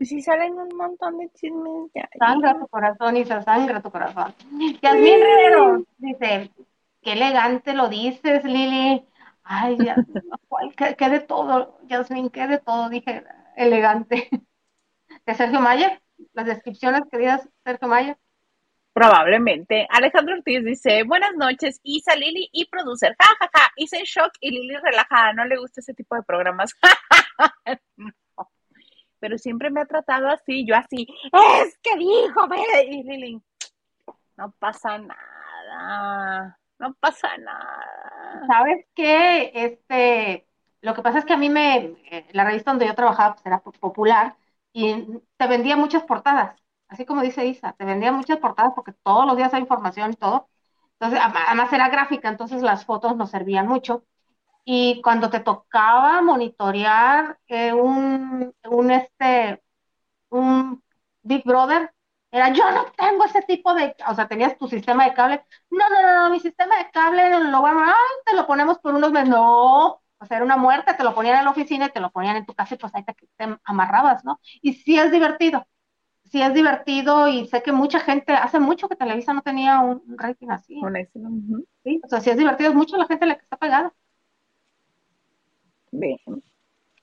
Y 0.00 0.06
si 0.06 0.22
salen 0.22 0.56
un 0.56 0.76
montón 0.76 1.18
de 1.18 1.28
chismes. 1.30 1.90
Ya, 1.92 2.08
sangra 2.20 2.56
tu 2.56 2.68
corazón, 2.68 3.16
Isa, 3.16 3.42
sangra 3.42 3.82
tu 3.82 3.90
corazón. 3.90 4.32
Yasmín 4.80 5.20
Rivero 5.20 5.82
dice, 5.96 6.52
qué 7.02 7.12
elegante 7.14 7.74
lo 7.74 7.88
dices, 7.88 8.44
Lili. 8.44 9.04
Ay, 9.42 9.76
qué, 10.96 11.08
de 11.08 11.18
todo, 11.18 11.80
Yasmín, 11.88 12.30
qué 12.30 12.46
de 12.46 12.58
todo, 12.58 12.88
dije, 12.88 13.24
elegante. 13.56 14.28
De 15.26 15.34
Sergio 15.34 15.58
Mayer, 15.58 16.00
las 16.32 16.46
descripciones 16.46 17.02
queridas, 17.10 17.48
Sergio 17.64 17.88
Mayer. 17.88 18.18
Probablemente. 18.98 19.86
Alejandro 19.90 20.34
Ortiz 20.34 20.64
dice, 20.64 21.04
buenas 21.04 21.32
noches, 21.36 21.78
Isa, 21.84 22.16
Lili 22.16 22.48
y 22.50 22.66
producer. 22.66 23.14
Ja, 23.16 23.28
ja, 23.38 23.48
ja. 23.54 23.70
Isa 23.76 23.96
en 23.96 24.02
shock 24.02 24.32
y 24.40 24.50
Lili 24.50 24.74
relajada. 24.74 25.34
No 25.34 25.44
le 25.44 25.56
gusta 25.56 25.80
ese 25.80 25.94
tipo 25.94 26.16
de 26.16 26.24
programas. 26.24 26.74
Pero 29.20 29.38
siempre 29.38 29.70
me 29.70 29.82
ha 29.82 29.86
tratado 29.86 30.26
así, 30.26 30.66
yo 30.66 30.74
así. 30.74 31.06
Es 31.62 31.78
que 31.80 31.96
dijo, 31.96 32.48
y 32.88 33.04
Lili, 33.04 33.40
no 34.36 34.50
pasa 34.58 34.98
nada. 34.98 36.58
No 36.80 36.92
pasa 36.94 37.38
nada. 37.38 38.46
¿Sabes 38.48 38.84
qué? 38.96 39.52
Este, 39.54 40.44
lo 40.80 40.94
que 40.94 41.02
pasa 41.02 41.20
es 41.20 41.24
que 41.24 41.34
a 41.34 41.38
mí 41.38 41.48
me, 41.48 41.94
eh, 42.10 42.26
la 42.32 42.42
revista 42.42 42.72
donde 42.72 42.88
yo 42.88 42.96
trabajaba 42.96 43.34
pues, 43.34 43.46
era 43.46 43.60
popular 43.60 44.34
y 44.72 45.20
te 45.36 45.46
vendía 45.46 45.76
muchas 45.76 46.02
portadas 46.02 46.56
así 46.88 47.04
como 47.06 47.22
dice 47.22 47.46
Isa, 47.46 47.74
te 47.78 47.84
vendía 47.84 48.12
muchas 48.12 48.38
portadas 48.38 48.72
porque 48.74 48.92
todos 49.02 49.26
los 49.26 49.36
días 49.36 49.52
hay 49.54 49.60
información 49.62 50.12
y 50.12 50.16
todo. 50.16 50.48
Entonces, 51.00 51.20
además 51.48 51.72
era 51.72 51.88
gráfica, 51.88 52.28
entonces 52.28 52.62
las 52.62 52.84
fotos 52.84 53.16
nos 53.16 53.30
servían 53.30 53.68
mucho. 53.68 54.04
Y 54.64 55.00
cuando 55.02 55.30
te 55.30 55.40
tocaba 55.40 56.22
monitorear 56.22 57.38
eh, 57.48 57.72
un, 57.72 58.54
un, 58.70 58.90
este, 58.90 59.62
un 60.30 60.82
Big 61.22 61.44
Brother, 61.44 61.92
era 62.30 62.50
yo 62.52 62.70
no 62.72 62.86
tengo 62.96 63.24
ese 63.24 63.42
tipo 63.42 63.74
de, 63.74 63.94
o 64.08 64.14
sea, 64.14 64.28
tenías 64.28 64.58
tu 64.58 64.68
sistema 64.68 65.04
de 65.04 65.14
cable. 65.14 65.44
No, 65.70 65.88
no, 65.88 66.02
no, 66.02 66.22
no 66.24 66.30
mi 66.30 66.40
sistema 66.40 66.76
de 66.78 66.90
cable 66.90 67.30
lo 67.50 67.62
vamos, 67.62 67.94
te 68.26 68.34
lo 68.36 68.46
ponemos 68.46 68.78
por 68.78 68.94
unos 68.94 69.12
meses. 69.12 69.28
No, 69.30 69.86
o 70.20 70.26
sea, 70.26 70.36
era 70.38 70.44
una 70.44 70.56
muerte, 70.56 70.94
te 70.94 71.04
lo 71.04 71.14
ponían 71.14 71.38
en 71.38 71.44
la 71.44 71.50
oficina 71.50 71.86
y 71.86 71.90
te 71.92 72.00
lo 72.00 72.10
ponían 72.10 72.36
en 72.36 72.46
tu 72.46 72.54
casa 72.54 72.74
y 72.74 72.78
pues 72.78 72.94
ahí 72.94 73.04
te 73.04 73.16
amarrabas, 73.64 74.24
¿no? 74.24 74.40
Y 74.62 74.74
sí 74.74 74.98
es 74.98 75.10
divertido 75.10 75.66
sí 76.30 76.42
es 76.42 76.54
divertido 76.54 77.28
y 77.28 77.46
sé 77.48 77.62
que 77.62 77.72
mucha 77.72 78.00
gente, 78.00 78.32
hace 78.32 78.60
mucho 78.60 78.88
que 78.88 78.96
Televisa 78.96 79.32
no 79.32 79.42
tenía 79.42 79.80
un 79.80 80.02
rating 80.16 80.48
así. 80.50 80.80
Sí, 81.84 82.00
o 82.04 82.08
sea, 82.08 82.20
sí 82.20 82.30
es 82.30 82.36
divertido, 82.36 82.70
es 82.70 82.76
mucho 82.76 82.96
la 82.96 83.06
gente 83.06 83.26
la 83.26 83.36
que 83.36 83.42
está 83.42 83.56
pegada. 83.56 83.92
Bien. 85.90 86.18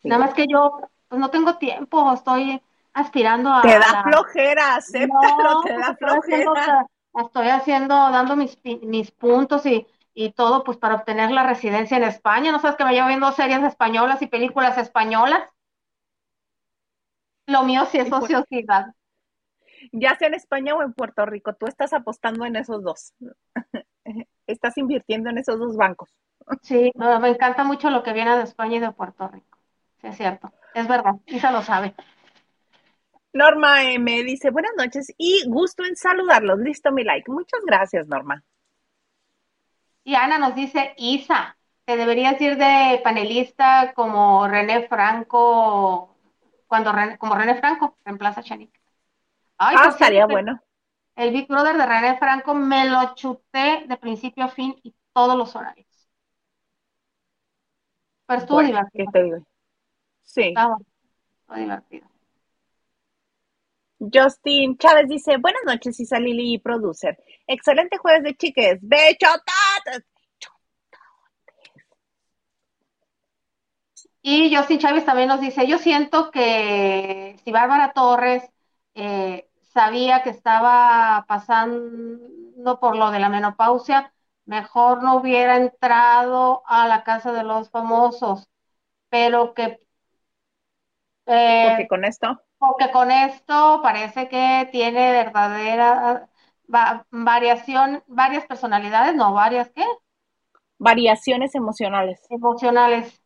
Nada 0.03 0.25
más 0.25 0.33
que 0.33 0.45
yo 0.47 0.79
pues, 1.07 1.19
no 1.19 1.29
tengo 1.29 1.57
tiempo, 1.57 2.13
estoy 2.13 2.61
aspirando 2.93 3.51
a... 3.51 3.61
Te 3.61 3.79
da 3.79 4.03
flojera, 4.03 4.75
acéptalo, 4.75 5.61
te 5.63 5.73
da 5.73 5.95
flojera. 5.95 6.87
Estoy 7.13 7.47
haciendo, 7.47 7.95
dando 7.95 8.35
mis, 8.35 8.59
mis 8.83 9.09
puntos 9.11 9.65
y, 9.65 9.87
y 10.13 10.31
todo, 10.33 10.63
pues 10.63 10.77
para 10.77 10.95
obtener 10.95 11.31
la 11.31 11.43
residencia 11.43 11.97
en 11.97 12.03
España. 12.03 12.51
¿No 12.51 12.59
sabes 12.59 12.75
que 12.75 12.85
me 12.85 12.93
llevo 12.93 13.07
viendo 13.07 13.31
series 13.31 13.63
españolas 13.63 14.21
y 14.21 14.27
películas 14.27 14.77
españolas? 14.77 15.41
Lo 17.47 17.63
mío 17.63 17.85
sí 17.85 17.99
es 17.99 18.09
pues 18.09 18.23
ociosidad 18.23 18.87
ya 19.91 20.15
sea 20.15 20.27
en 20.27 20.33
España 20.33 20.75
o 20.75 20.81
en 20.81 20.93
Puerto 20.93 21.25
Rico, 21.25 21.53
tú 21.53 21.67
estás 21.67 21.93
apostando 21.93 22.45
en 22.45 22.55
esos 22.55 22.83
dos. 22.83 23.13
estás 24.47 24.77
invirtiendo 24.77 25.29
en 25.29 25.37
esos 25.37 25.59
dos 25.59 25.75
bancos. 25.75 26.09
Sí, 26.61 26.91
me 26.95 27.29
encanta 27.29 27.63
mucho 27.63 27.89
lo 27.89 28.03
que 28.03 28.13
viene 28.13 28.37
de 28.37 28.43
España 28.43 28.77
y 28.77 28.79
de 28.79 28.91
Puerto 28.91 29.27
Rico. 29.27 29.57
Sí, 30.01 30.07
es 30.07 30.17
cierto. 30.17 30.51
Es 30.73 30.87
verdad, 30.87 31.15
Isa 31.25 31.51
lo 31.51 31.61
sabe. 31.61 31.95
Norma 33.33 33.79
me 33.99 34.23
dice, 34.23 34.49
buenas 34.49 34.71
noches 34.77 35.13
y 35.17 35.43
gusto 35.47 35.83
en 35.83 35.95
saludarlos. 35.95 36.59
Listo 36.59 36.91
mi 36.91 37.03
like. 37.03 37.29
Muchas 37.29 37.61
gracias, 37.65 38.07
Norma. 38.07 38.43
Y 40.05 40.15
Ana 40.15 40.37
nos 40.37 40.55
dice, 40.55 40.93
Isa, 40.97 41.57
te 41.83 41.97
deberías 41.97 42.39
ir 42.39 42.57
de 42.57 43.01
panelista 43.03 43.93
como 43.93 44.47
René 44.47 44.87
Franco, 44.87 46.15
cuando 46.67 46.93
como 47.17 47.35
René 47.35 47.55
Franco 47.55 47.97
reemplaza 48.05 48.41
a 48.41 48.43
Chanik. 48.43 48.71
Ay, 49.57 49.75
ah, 49.79 49.89
estaría 49.89 50.25
bueno. 50.25 50.59
El 51.15 51.31
Big 51.31 51.47
Brother 51.47 51.77
de 51.77 51.85
René 51.85 52.17
Franco 52.17 52.53
me 52.53 52.89
lo 52.89 53.15
chuté 53.15 53.85
de 53.87 53.97
principio 53.97 54.43
a 54.43 54.49
fin 54.49 54.75
y 54.83 54.93
todos 55.13 55.37
los 55.37 55.55
horarios. 55.55 55.87
Pero 58.25 58.41
estuvo 58.41 58.61
divertido. 58.61 59.05
¿Qué 59.05 59.11
te 59.11 59.23
digo? 59.23 59.37
Sí. 60.23 60.41
Estaba, 60.49 60.77
estuvo 61.39 61.57
divertido. 61.57 62.07
Justin 63.99 64.77
Chávez 64.77 65.07
dice, 65.07 65.37
buenas 65.37 65.61
noches, 65.65 65.99
Isa 65.99 66.19
Lili 66.19 66.55
y 66.55 66.59
producer. 66.59 67.17
Excelente 67.47 67.97
jueves 67.97 68.23
de 68.23 68.35
chiques. 68.35 68.79
Bechotates. 68.81 70.03
Y 74.21 74.53
Justin 74.53 74.79
Chávez 74.79 75.05
también 75.05 75.29
nos 75.29 75.39
dice, 75.39 75.67
yo 75.67 75.77
siento 75.77 76.31
que 76.31 77.39
si 77.43 77.51
Bárbara 77.51 77.93
Torres 77.93 78.43
eh, 78.95 79.49
sabía 79.61 80.23
que 80.23 80.29
estaba 80.31 81.25
pasando 81.27 82.79
por 82.79 82.95
lo 82.95 83.11
de 83.11 83.19
la 83.19 83.29
menopausia, 83.29 84.13
mejor 84.45 85.03
no 85.03 85.17
hubiera 85.17 85.57
entrado 85.57 86.63
a 86.65 86.87
la 86.87 87.03
casa 87.03 87.31
de 87.31 87.43
los 87.43 87.69
famosos, 87.69 88.49
pero 89.09 89.53
que... 89.53 89.81
Eh, 91.27 91.65
porque 91.69 91.87
con 91.87 92.05
esto. 92.05 92.41
Porque 92.57 92.91
con 92.91 93.11
esto 93.11 93.81
parece 93.83 94.29
que 94.29 94.69
tiene 94.71 95.11
verdadera 95.11 96.29
variación, 96.67 98.03
varias 98.07 98.45
personalidades, 98.45 99.15
no, 99.15 99.33
varias 99.33 99.69
qué? 99.69 99.85
Variaciones 100.77 101.55
emocionales. 101.55 102.21
Emocionales. 102.29 103.21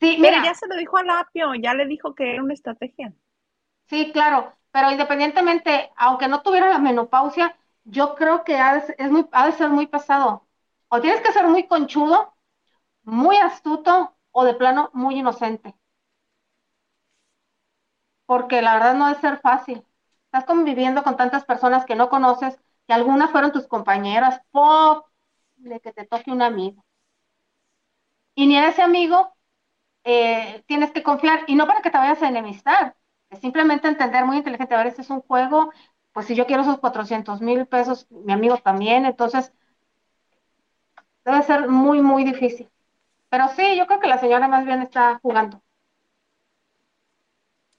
Sí, 0.00 0.16
mira. 0.18 0.42
ya 0.44 0.54
se 0.54 0.66
lo 0.66 0.76
dijo 0.76 0.96
a 0.96 1.04
Lapio, 1.04 1.54
ya 1.54 1.74
le 1.74 1.86
dijo 1.86 2.14
que 2.14 2.32
era 2.32 2.42
una 2.42 2.54
estrategia. 2.54 3.12
Sí, 3.86 4.10
claro, 4.12 4.54
pero 4.74 4.92
independientemente, 4.92 5.92
aunque 5.96 6.28
no 6.28 6.42
tuviera 6.42 6.68
la 6.70 6.80
menopausia, 6.80 7.56
yo 7.84 8.16
creo 8.16 8.44
que 8.44 8.58
ha 8.58 8.76
de, 8.76 8.96
es 8.98 9.56
ser 9.56 9.70
muy 9.70 9.88
pesado. 9.88 10.48
O 10.90 11.00
tienes 11.02 11.22
que 11.22 11.32
ser 11.32 11.48
muy 11.48 11.68
conchudo, 11.68 12.34
muy 13.04 13.36
astuto 13.38 14.16
o 14.32 14.44
de 14.44 14.54
plano 14.54 14.90
muy 14.94 15.18
inocente. 15.20 15.74
Porque 18.26 18.60
la 18.62 18.74
verdad 18.74 18.94
no 18.94 19.06
debe 19.08 19.20
ser 19.20 19.38
fácil. 19.40 19.82
Estás 20.26 20.44
conviviendo 20.44 21.02
con 21.02 21.16
tantas 21.16 21.44
personas 21.46 21.84
que 21.86 21.94
no 21.94 22.08
conoces, 22.10 22.58
que 22.86 22.92
algunas 22.94 23.30
fueron 23.30 23.52
tus 23.52 23.66
compañeras, 23.66 24.40
de 25.56 25.80
que 25.80 25.92
te 25.92 26.06
toque 26.06 26.30
un 26.30 26.42
amigo. 26.42 26.84
Y 28.34 28.46
ni 28.46 28.56
a 28.58 28.68
ese 28.68 28.82
amigo 28.82 29.34
eh, 30.04 30.64
tienes 30.68 30.92
que 30.92 31.02
confiar, 31.04 31.42
y 31.48 31.56
no 31.56 31.66
para 31.68 31.82
que 31.82 31.90
te 31.90 31.98
vayas 31.98 32.22
a 32.22 32.28
enemistar, 32.28 32.96
simplemente 33.40 33.88
entender 33.88 34.24
muy 34.24 34.38
inteligente, 34.38 34.74
a 34.74 34.78
ver, 34.78 34.86
este 34.88 35.02
es 35.02 35.10
un 35.10 35.20
juego, 35.20 35.72
pues 36.12 36.26
si 36.26 36.34
yo 36.34 36.46
quiero 36.46 36.62
esos 36.62 36.78
400 36.78 37.40
mil 37.40 37.66
pesos, 37.66 38.06
mi 38.10 38.32
amigo 38.32 38.56
también, 38.58 39.04
entonces 39.06 39.52
debe 41.24 41.42
ser 41.42 41.68
muy, 41.68 42.00
muy 42.02 42.24
difícil. 42.24 42.70
Pero 43.28 43.48
sí, 43.48 43.76
yo 43.76 43.86
creo 43.86 44.00
que 44.00 44.08
la 44.08 44.18
señora 44.18 44.46
más 44.46 44.64
bien 44.64 44.82
está 44.82 45.18
jugando. 45.22 45.62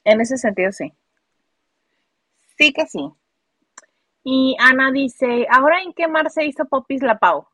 En 0.04 0.22
ese 0.22 0.38
sentido, 0.38 0.72
sí. 0.72 0.94
Sí 2.58 2.74
que 2.74 2.86
sí. 2.86 3.12
Y 4.24 4.56
Ana 4.60 4.92
dice, 4.92 5.48
¿ahora 5.50 5.82
en 5.82 5.94
qué 5.94 6.08
mar 6.08 6.30
se 6.30 6.46
hizo 6.46 6.66
Popis 6.66 7.02
la 7.04 7.18
Pau? 7.18 7.48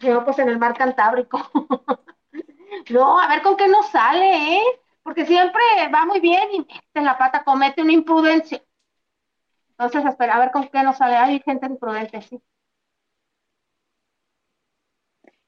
Yo, 0.00 0.24
pues 0.24 0.38
en 0.38 0.48
el 0.48 0.58
mar 0.58 0.76
Cantábrico. 0.76 1.40
no, 2.90 3.20
a 3.20 3.28
ver 3.28 3.42
con 3.42 3.56
qué 3.56 3.68
nos 3.68 3.88
sale, 3.90 4.56
¿eh? 4.56 4.62
Porque 5.02 5.24
siempre 5.24 5.62
va 5.92 6.04
muy 6.04 6.20
bien 6.20 6.48
y 6.52 6.66
en 6.94 7.04
la 7.04 7.16
pata 7.16 7.44
comete 7.44 7.82
una 7.82 7.92
imprudencia. 7.92 8.62
Entonces, 9.70 10.04
espera, 10.04 10.36
a 10.36 10.40
ver 10.40 10.50
con 10.50 10.68
qué 10.68 10.82
nos 10.82 10.96
sale. 10.96 11.16
Hay 11.16 11.40
gente 11.40 11.66
imprudente, 11.66 12.20
sí. 12.22 12.40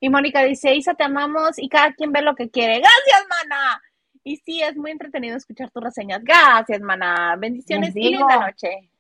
Y 0.01 0.09
Mónica 0.09 0.43
dice, 0.43 0.75
Isa, 0.75 0.95
te 0.95 1.05
amamos 1.05 1.59
y 1.59 1.69
cada 1.69 1.93
quien 1.93 2.11
ve 2.13 2.23
lo 2.23 2.35
que 2.35 2.49
quiere. 2.49 2.79
Gracias, 2.79 3.27
mana. 3.29 3.83
Y 4.23 4.37
sí, 4.37 4.63
es 4.63 4.77
muy 4.77 4.93
entretenido 4.93 5.37
escuchar 5.37 5.71
tus 5.71 5.83
reseñas. 5.83 6.23
Gracias, 6.23 6.81
mana. 6.81 7.37
Bendiciones 7.37 7.95
y 7.95 8.11
linda 8.11 8.47
noche. 8.47 8.91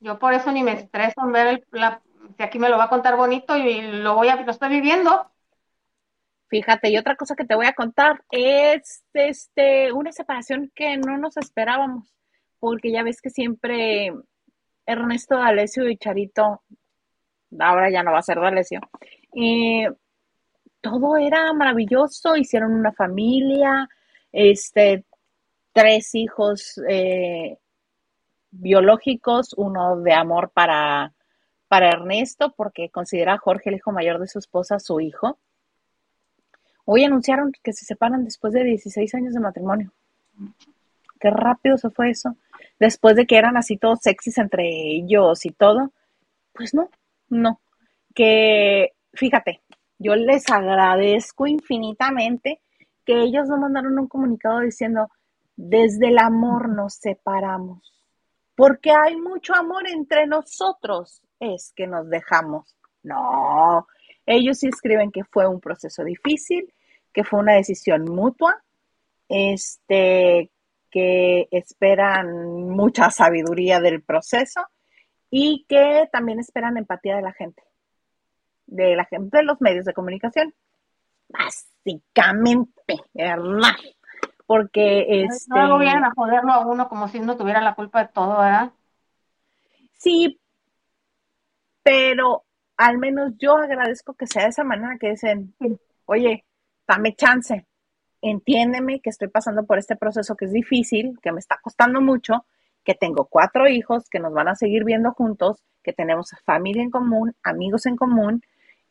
Yo 0.00 0.18
por 0.18 0.34
eso 0.34 0.52
ni 0.52 0.62
me 0.62 0.72
estreso 0.72 1.22
en 1.22 1.32
ver 1.32 1.46
el, 1.46 1.66
la, 1.70 2.02
si 2.36 2.42
aquí 2.42 2.58
me 2.58 2.68
lo 2.68 2.76
va 2.76 2.84
a 2.84 2.88
contar 2.88 3.16
bonito 3.16 3.56
y 3.56 3.80
lo 3.82 4.14
voy 4.14 4.28
a, 4.28 4.36
lo 4.36 4.50
estoy 4.50 4.68
viviendo. 4.68 5.30
Fíjate, 6.50 6.90
y 6.90 6.98
otra 6.98 7.14
cosa 7.14 7.36
que 7.36 7.44
te 7.44 7.54
voy 7.54 7.66
a 7.66 7.74
contar 7.74 8.24
es 8.28 9.04
este 9.14 9.92
una 9.92 10.10
separación 10.10 10.72
que 10.74 10.96
no 10.96 11.16
nos 11.16 11.36
esperábamos, 11.36 12.12
porque 12.58 12.90
ya 12.90 13.04
ves 13.04 13.22
que 13.22 13.30
siempre 13.30 14.12
Ernesto 14.84 15.36
D'Alessio 15.36 15.88
y 15.88 15.96
Charito, 15.96 16.62
ahora 17.56 17.88
ya 17.88 18.02
no 18.02 18.10
va 18.10 18.18
a 18.18 18.22
ser 18.22 18.40
D'Alessio, 18.40 18.80
y 19.32 19.86
todo 20.80 21.16
era 21.18 21.52
maravilloso, 21.52 22.36
hicieron 22.36 22.72
una 22.74 22.90
familia, 22.90 23.88
este, 24.32 25.04
tres 25.72 26.16
hijos 26.16 26.80
eh, 26.88 27.58
biológicos, 28.50 29.54
uno 29.56 30.00
de 30.00 30.14
amor 30.14 30.50
para, 30.52 31.12
para 31.68 31.90
Ernesto, 31.90 32.52
porque 32.56 32.90
considera 32.90 33.34
a 33.34 33.38
Jorge 33.38 33.70
el 33.70 33.76
hijo 33.76 33.92
mayor 33.92 34.18
de 34.18 34.26
su 34.26 34.40
esposa 34.40 34.80
su 34.80 35.00
hijo. 35.00 35.38
Hoy 36.92 37.04
anunciaron 37.04 37.52
que 37.62 37.72
se 37.72 37.84
separan 37.84 38.24
después 38.24 38.52
de 38.52 38.64
16 38.64 39.14
años 39.14 39.32
de 39.32 39.38
matrimonio. 39.38 39.92
Qué 41.20 41.30
rápido 41.30 41.78
se 41.78 41.88
fue 41.88 42.10
eso. 42.10 42.34
Después 42.80 43.14
de 43.14 43.28
que 43.28 43.36
eran 43.36 43.56
así 43.56 43.76
todos 43.76 44.00
sexys 44.02 44.38
entre 44.38 44.66
ellos 44.66 45.46
y 45.46 45.50
todo. 45.50 45.92
Pues 46.52 46.74
no, 46.74 46.90
no. 47.28 47.60
Que, 48.12 48.94
fíjate, 49.12 49.60
yo 50.00 50.16
les 50.16 50.50
agradezco 50.50 51.46
infinitamente 51.46 52.60
que 53.04 53.22
ellos 53.22 53.46
no 53.46 53.56
mandaron 53.56 53.96
un 53.96 54.08
comunicado 54.08 54.58
diciendo, 54.58 55.12
desde 55.54 56.08
el 56.08 56.18
amor 56.18 56.68
nos 56.70 56.94
separamos, 56.94 57.94
porque 58.56 58.90
hay 58.90 59.14
mucho 59.14 59.54
amor 59.54 59.86
entre 59.86 60.26
nosotros, 60.26 61.22
es 61.38 61.72
que 61.76 61.86
nos 61.86 62.10
dejamos. 62.10 62.74
No, 63.04 63.86
ellos 64.26 64.58
sí 64.58 64.66
escriben 64.66 65.12
que 65.12 65.22
fue 65.22 65.46
un 65.46 65.60
proceso 65.60 66.02
difícil, 66.02 66.72
que 67.12 67.24
fue 67.24 67.40
una 67.40 67.54
decisión 67.54 68.04
mutua, 68.04 68.62
este, 69.28 70.50
que 70.90 71.48
esperan 71.50 72.68
mucha 72.68 73.10
sabiduría 73.10 73.80
del 73.80 74.02
proceso 74.02 74.62
y 75.30 75.64
que 75.68 76.08
también 76.12 76.40
esperan 76.40 76.76
empatía 76.76 77.16
de 77.16 77.22
la 77.22 77.32
gente 77.32 77.62
de 78.70 78.96
la 78.96 79.04
gente 79.04 79.38
de 79.38 79.44
los 79.44 79.60
medios 79.60 79.84
de 79.84 79.92
comunicación. 79.92 80.54
Básicamente, 81.28 82.96
¿verdad? 83.12 83.74
Porque 84.46 85.24
este. 85.24 85.46
Luego 85.48 85.78
vienen 85.78 86.04
a 86.04 86.12
joderlo 86.14 86.52
a 86.52 86.66
uno 86.66 86.88
como 86.88 87.08
si 87.08 87.20
no 87.20 87.36
tuviera 87.36 87.60
la 87.60 87.74
culpa 87.74 88.02
de 88.02 88.08
todo, 88.12 88.38
¿verdad? 88.38 88.72
Sí, 89.98 90.40
pero 91.82 92.44
al 92.76 92.98
menos 92.98 93.32
yo 93.38 93.56
agradezco 93.56 94.14
que 94.14 94.26
sea 94.26 94.44
de 94.44 94.48
esa 94.48 94.64
manera 94.64 94.96
que 94.98 95.10
dicen, 95.10 95.54
oye, 96.06 96.44
dame 96.90 97.14
chance, 97.14 97.66
entiéndeme 98.20 99.00
que 99.00 99.10
estoy 99.10 99.28
pasando 99.28 99.64
por 99.64 99.78
este 99.78 99.94
proceso 99.94 100.34
que 100.34 100.46
es 100.46 100.52
difícil, 100.52 101.18
que 101.22 101.30
me 101.30 101.38
está 101.38 101.58
costando 101.62 102.00
mucho, 102.00 102.44
que 102.84 102.94
tengo 102.94 103.26
cuatro 103.26 103.68
hijos 103.68 104.08
que 104.10 104.18
nos 104.18 104.32
van 104.32 104.48
a 104.48 104.56
seguir 104.56 104.84
viendo 104.84 105.12
juntos, 105.12 105.62
que 105.84 105.92
tenemos 105.92 106.30
familia 106.44 106.82
en 106.82 106.90
común, 106.90 107.36
amigos 107.44 107.86
en 107.86 107.96
común, 107.96 108.42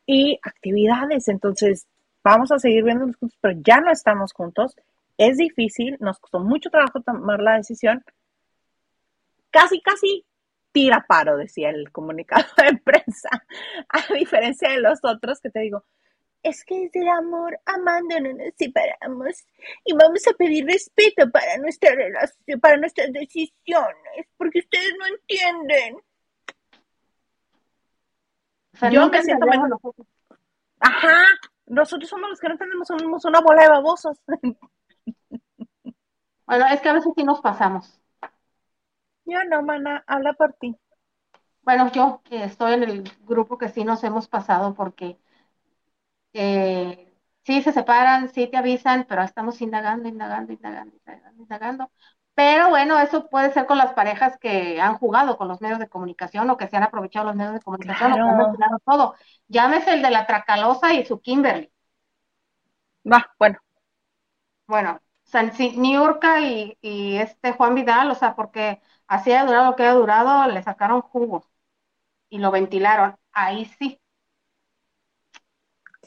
y 0.05 0.39
actividades. 0.43 1.27
Entonces, 1.27 1.87
vamos 2.23 2.51
a 2.53 2.59
seguir 2.59 2.83
viéndonos 2.85 3.17
juntos, 3.17 3.37
pero 3.41 3.59
ya 3.61 3.81
no 3.81 3.91
estamos 3.91 4.31
juntos. 4.31 4.75
Es 5.17 5.37
difícil, 5.37 5.97
nos 5.99 6.19
costó 6.19 6.39
mucho 6.39 6.69
trabajo 6.69 7.01
tomar 7.01 7.41
la 7.41 7.57
decisión. 7.57 8.03
Casi, 9.51 9.81
casi 9.81 10.25
tira 10.71 11.05
paro, 11.05 11.35
decía 11.35 11.69
el 11.69 11.91
comunicado 11.91 12.45
de 12.57 12.77
prensa, 12.83 13.29
a 13.89 14.13
diferencia 14.13 14.69
de 14.69 14.79
los 14.79 14.99
otros 15.03 15.41
que 15.41 15.49
te 15.49 15.59
digo, 15.59 15.83
es 16.43 16.63
que 16.63 16.85
es 16.85 16.95
el 16.95 17.07
amor, 17.07 17.59
amando 17.65 18.19
no 18.19 18.33
nos 18.33 18.53
separamos 18.57 19.45
y 19.83 19.93
vamos 19.93 20.27
a 20.27 20.33
pedir 20.33 20.65
respeto 20.65 21.29
para 21.31 21.57
nuestra 21.57 21.93
relación, 21.93 22.59
para 22.59 22.77
nuestras 22.77 23.11
decisiones, 23.11 24.27
porque 24.37 24.59
ustedes 24.59 24.93
no 24.97 25.05
entienden. 25.07 25.97
Yo 28.91 29.09
me 29.09 29.21
siento 29.21 29.45
mejor. 29.45 29.79
Ajá, 30.79 31.23
nosotros 31.65 32.09
somos 32.09 32.29
los 32.29 32.39
que 32.39 32.49
no 32.49 32.57
tenemos, 32.57 32.87
somos 32.87 33.25
una 33.25 33.41
bola 33.41 33.63
de 33.63 33.69
babosos. 33.69 34.21
Bueno, 36.49 36.65
es 36.65 36.81
que 36.81 36.89
a 36.89 36.93
veces 36.93 37.13
sí 37.15 37.23
nos 37.23 37.41
pasamos. 37.41 38.01
Yo 39.23 39.37
no, 39.43 39.61
mana, 39.61 40.03
habla 40.07 40.33
por 40.33 40.53
ti. 40.53 40.75
Bueno, 41.61 41.91
yo 41.91 42.23
que 42.23 42.43
estoy 42.43 42.73
en 42.73 42.81
el 42.81 43.03
grupo 43.27 43.59
que 43.59 43.69
sí 43.69 43.83
nos 43.83 44.03
hemos 44.03 44.27
pasado 44.27 44.73
porque 44.73 45.19
eh, 46.33 47.13
sí 47.45 47.61
se 47.61 47.71
separan, 47.73 48.29
sí 48.29 48.47
te 48.47 48.57
avisan, 48.57 49.05
pero 49.07 49.23
estamos 49.23 49.61
indagando, 49.61 50.07
indagando, 50.09 50.53
indagando, 50.53 50.95
indagando, 50.97 51.41
indagando. 51.43 51.91
Pero 52.35 52.69
bueno, 52.69 52.99
eso 52.99 53.27
puede 53.29 53.51
ser 53.51 53.65
con 53.65 53.77
las 53.77 53.93
parejas 53.93 54.37
que 54.39 54.79
han 54.79 54.97
jugado 54.97 55.37
con 55.37 55.47
los 55.49 55.59
medios 55.61 55.79
de 55.79 55.89
comunicación 55.89 56.49
o 56.49 56.57
que 56.57 56.67
se 56.69 56.77
han 56.77 56.83
aprovechado 56.83 57.25
los 57.27 57.35
medios 57.35 57.53
de 57.53 57.61
comunicación 57.61 58.13
o 58.13 58.21
que 58.21 58.29
han 58.29 58.37
mencionado 58.37 58.79
todo. 58.85 59.15
Llámese 59.47 59.93
el 59.93 60.01
de 60.01 60.09
la 60.11 60.25
Tracalosa 60.25 60.93
y 60.93 61.05
su 61.05 61.19
Kimberly. 61.21 61.71
Va, 63.03 63.19
bueno. 63.37 63.59
Bueno, 64.67 65.01
Niurka 65.77 66.39
y, 66.41 66.77
y 66.81 67.17
este 67.17 67.53
Juan 67.53 67.75
Vidal, 67.75 68.11
o 68.11 68.15
sea, 68.15 68.35
porque 68.35 68.81
así 69.07 69.31
ha 69.31 69.45
durado 69.45 69.71
lo 69.71 69.75
que 69.75 69.83
ha 69.85 69.93
durado, 69.93 70.47
le 70.51 70.61
sacaron 70.63 71.01
jugo 71.01 71.45
y 72.29 72.39
lo 72.39 72.51
ventilaron. 72.51 73.17
Ahí 73.33 73.65
sí. 73.79 73.99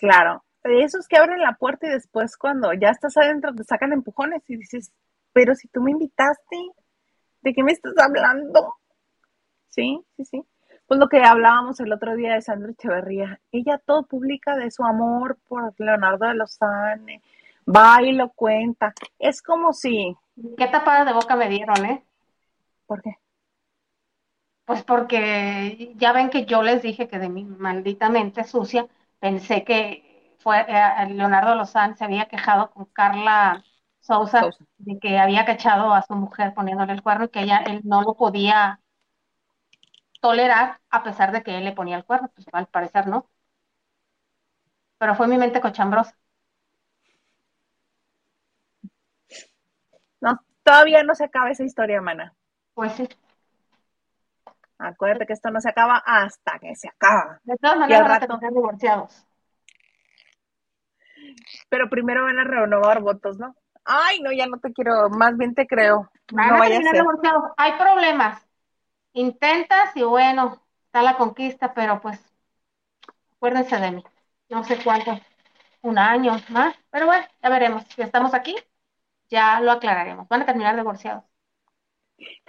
Claro. 0.03 0.43
Esos 0.65 1.07
que 1.07 1.17
abren 1.17 1.41
la 1.41 1.55
puerta 1.55 1.87
y 1.87 1.91
después 1.91 2.37
cuando 2.37 2.73
ya 2.73 2.91
estás 2.91 3.17
adentro 3.17 3.55
te 3.55 3.63
sacan 3.63 3.93
empujones 3.93 4.43
y 4.49 4.57
dices, 4.57 4.93
pero 5.33 5.55
si 5.55 5.69
tú 5.69 5.81
me 5.81 5.93
invitaste, 5.93 6.57
¿de 7.41 7.55
qué 7.55 7.63
me 7.63 7.71
estás 7.71 7.95
hablando? 7.99 8.75
Sí, 9.69 10.05
sí, 10.17 10.25
sí. 10.25 10.45
Pues 10.89 10.99
lo 10.99 11.09
que 11.09 11.23
hablábamos 11.23 11.79
el 11.79 11.93
otro 11.93 12.17
día 12.17 12.35
de 12.35 12.43
Sandra 12.43 12.73
Echeverría, 12.73 13.41
ella 13.53 13.79
todo 13.79 14.05
publica 14.05 14.57
de 14.57 14.73
su 14.73 14.83
amor 14.83 15.39
por 15.47 15.73
Leonardo 15.79 16.27
de 16.27 16.35
Lozane, 16.35 17.23
va 17.65 18.03
y 18.03 18.11
lo 18.11 18.31
cuenta. 18.31 18.93
Es 19.21 19.41
como 19.41 19.73
si... 19.73 20.17
¿Qué 20.59 20.67
tapada 20.67 21.05
de 21.05 21.13
boca 21.13 21.37
me 21.37 21.49
dieron, 21.49 21.87
eh? 21.87 22.05
¿Por 22.87 23.03
qué? 23.03 23.19
Pues 24.65 24.83
porque 24.83 25.93
ya 25.95 26.13
ven 26.13 26.29
que 26.29 26.45
yo 26.45 26.65
les 26.65 26.83
dije 26.83 27.07
que 27.07 27.21
de 27.21 27.29
mi 27.29 27.45
maldita 27.45 28.09
mente 28.09 28.43
sucia 28.43 28.89
pensé 29.23 29.65
que 29.65 30.37
fue 30.41 30.67
eh, 30.69 31.07
Leonardo 31.11 31.55
Lozán 31.55 31.97
se 31.97 32.05
había 32.05 32.27
quejado 32.27 32.71
con 32.73 32.87
Carla 32.87 33.65
Sousa, 34.01 34.43
de 34.79 34.99
que 34.99 35.17
había 35.19 35.45
cachado 35.45 35.95
a 35.95 36.03
su 36.03 36.15
mujer 36.15 36.55
poniéndole 36.55 36.93
el 36.93 37.03
cuerno 37.03 37.27
y 37.27 37.29
que 37.29 37.43
ella, 37.43 37.59
él 37.67 37.83
no 37.85 38.03
lo 38.03 38.15
podía 38.17 38.81
tolerar 40.21 40.81
a 40.91 41.03
pesar 41.03 41.33
de 41.33 41.43
que 41.43 41.57
él 41.59 41.65
le 41.65 41.73
ponía 41.73 41.97
el 41.97 42.05
cuerno, 42.05 42.31
pues 42.35 42.47
al 42.53 42.67
parecer 42.67 43.07
no. 43.07 43.29
Pero 44.99 45.15
fue 45.15 45.29
mi 45.29 45.37
mente 45.37 45.61
cochambrosa. 45.61 46.17
No, 50.23 50.41
todavía 50.63 51.03
no 51.03 51.15
se 51.15 51.25
acaba 51.25 51.51
esa 51.51 51.65
historia, 51.65 51.97
hermana. 51.97 52.35
Pues 52.75 52.93
sí. 52.95 53.09
Acuérdate 54.83 55.27
que 55.27 55.33
esto 55.33 55.51
no 55.51 55.61
se 55.61 55.69
acaba 55.69 56.03
hasta 56.05 56.59
que 56.59 56.75
se 56.75 56.89
acaba. 56.89 57.41
De 57.45 57.57
todas 57.57 57.79
maneras, 57.79 58.27
van 58.27 58.45
a 58.45 58.51
divorciados. 58.51 59.27
Pero 61.69 61.89
primero 61.89 62.25
van 62.25 62.39
a 62.39 62.45
renovar 62.45 63.01
votos, 63.01 63.39
¿no? 63.39 63.55
Ay, 63.85 64.21
no, 64.21 64.33
ya 64.33 64.47
no 64.47 64.59
te 64.59 64.73
quiero, 64.73 65.09
más 65.11 65.37
bien 65.37 65.55
te 65.55 65.67
creo. 65.67 66.11
no 66.33 66.59
vaya 66.59 66.79
a 66.79 66.83
ser. 66.83 67.05
Hay 67.57 67.73
problemas. 67.73 68.45
Intentas 69.13 69.97
y 69.97 70.03
bueno, 70.03 70.61
está 70.87 71.03
la 71.03 71.17
conquista, 71.17 71.75
pero 71.75 72.01
pues 72.01 72.21
acuérdense 73.37 73.79
de 73.79 73.91
mí. 73.93 74.05
No 74.49 74.65
sé 74.65 74.79
cuánto, 74.83 75.19
un 75.83 75.99
año 75.99 76.37
más, 76.49 76.75
pero 76.91 77.07
bueno, 77.07 77.25
ya 77.41 77.49
veremos. 77.49 77.85
Si 77.95 78.03
estamos 78.03 78.35
aquí, 78.35 78.57
ya 79.29 79.61
lo 79.61 79.71
aclararemos. 79.71 80.29
Van 80.29 80.43
a 80.43 80.47
terminar 80.47 80.77
divorciados. 80.77 81.25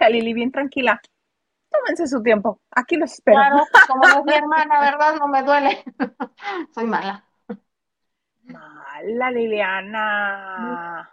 Lili, 0.08 0.34
bien 0.34 0.52
tranquila. 0.52 1.00
Tómense 1.78 2.06
su 2.08 2.22
tiempo. 2.22 2.60
Aquí 2.70 2.96
los 2.96 3.12
espero. 3.12 3.38
Claro, 3.38 3.68
como 3.86 4.08
es 4.08 4.24
mi 4.24 4.34
hermana, 4.34 4.80
¿verdad? 4.80 5.16
No 5.18 5.28
me 5.28 5.42
duele. 5.42 5.84
Soy 6.74 6.86
mala. 6.86 7.24
Mala, 8.52 9.30
Liliana. 9.30 11.10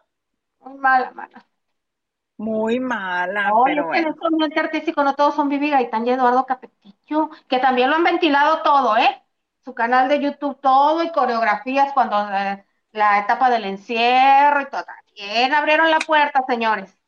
Muy 0.60 0.78
mala, 0.78 1.12
mala. 1.12 1.46
Muy 2.38 2.80
mala, 2.80 3.54
Oye, 3.54 3.64
pero 3.64 3.84
es 3.84 3.90
que 3.92 4.02
bueno. 4.02 4.08
en 4.08 4.14
este 4.14 4.28
ambiente 4.28 4.60
artístico 4.60 5.04
no 5.04 5.14
todos 5.16 5.36
son 5.36 5.48
Vivi 5.50 5.70
Gaitán 5.70 6.08
y 6.08 6.12
Eduardo 6.12 6.46
Capetillo, 6.46 7.30
que 7.48 7.60
también 7.60 7.90
lo 7.90 7.96
han 7.98 8.04
ventilado 8.04 8.64
todo, 8.64 8.98
¿eh? 8.98 9.24
Su 9.64 9.76
canal 9.76 10.10
de 10.10 10.20
YouTube 10.20 10.60
todo 10.60 11.04
y 11.04 11.12
coreografías 11.12 11.94
cuando 11.94 12.18
eh, 12.34 12.66
la 12.94 13.20
etapa 13.20 13.50
del 13.52 13.66
encierro 13.66 14.62
y 14.62 14.70
todo. 14.70 14.84
También 14.86 15.54
abrieron 15.54 15.92
la 15.92 16.00
puerta, 16.00 16.44
señores. 16.48 17.01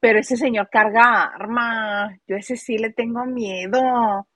Pero 0.00 0.18
ese 0.18 0.36
señor 0.36 0.68
carga 0.70 1.24
arma. 1.24 2.16
Yo 2.26 2.36
ese 2.36 2.56
sí 2.56 2.78
le 2.78 2.92
tengo 2.92 3.24
miedo. 3.24 4.26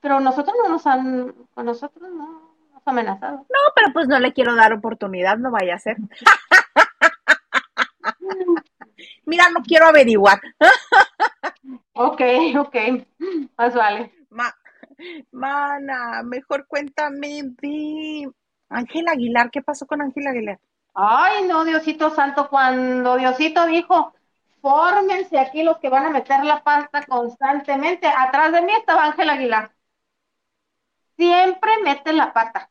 Pero 0.00 0.20
nosotros 0.20 0.54
no 0.62 0.68
nos 0.68 0.86
han, 0.86 1.32
con 1.54 1.64
nosotros 1.66 2.10
no 2.10 2.26
nos 2.72 2.86
han 2.86 2.98
amenazado. 2.98 3.38
No, 3.38 3.72
pero 3.74 3.92
pues 3.92 4.06
no 4.08 4.18
le 4.18 4.32
quiero 4.32 4.54
dar 4.54 4.72
oportunidad, 4.72 5.38
no 5.38 5.50
vaya 5.50 5.74
a 5.74 5.78
ser. 5.78 5.96
Mira, 9.24 9.44
no 9.50 9.62
quiero 9.62 9.86
averiguar. 9.86 10.40
Ok, 11.92 12.20
ok, 12.58 12.76
más 13.56 13.74
vale. 13.74 14.12
Ma- 14.30 14.54
mana, 15.32 16.22
mejor 16.24 16.66
cuéntame 16.66 17.42
de 17.60 18.30
Ángel 18.68 19.08
Aguilar. 19.08 19.50
¿Qué 19.50 19.62
pasó 19.62 19.86
con 19.86 20.02
Ángel 20.02 20.26
Aguilar? 20.26 20.58
Ay, 21.00 21.44
no, 21.44 21.64
Diosito 21.64 22.10
Santo, 22.10 22.48
cuando 22.50 23.16
Diosito 23.16 23.64
dijo, 23.66 24.12
fórmense 24.60 25.38
aquí 25.38 25.62
los 25.62 25.78
que 25.78 25.88
van 25.88 26.04
a 26.06 26.10
meter 26.10 26.44
la 26.44 26.62
pasta 26.62 27.04
constantemente. 27.06 28.06
Atrás 28.08 28.52
de 28.52 28.62
mí 28.62 28.72
estaba 28.72 29.04
Ángel 29.04 29.30
Aguilar. 29.30 29.74
Siempre 31.18 31.72
mete 31.84 32.14
la 32.14 32.32
pata. 32.32 32.70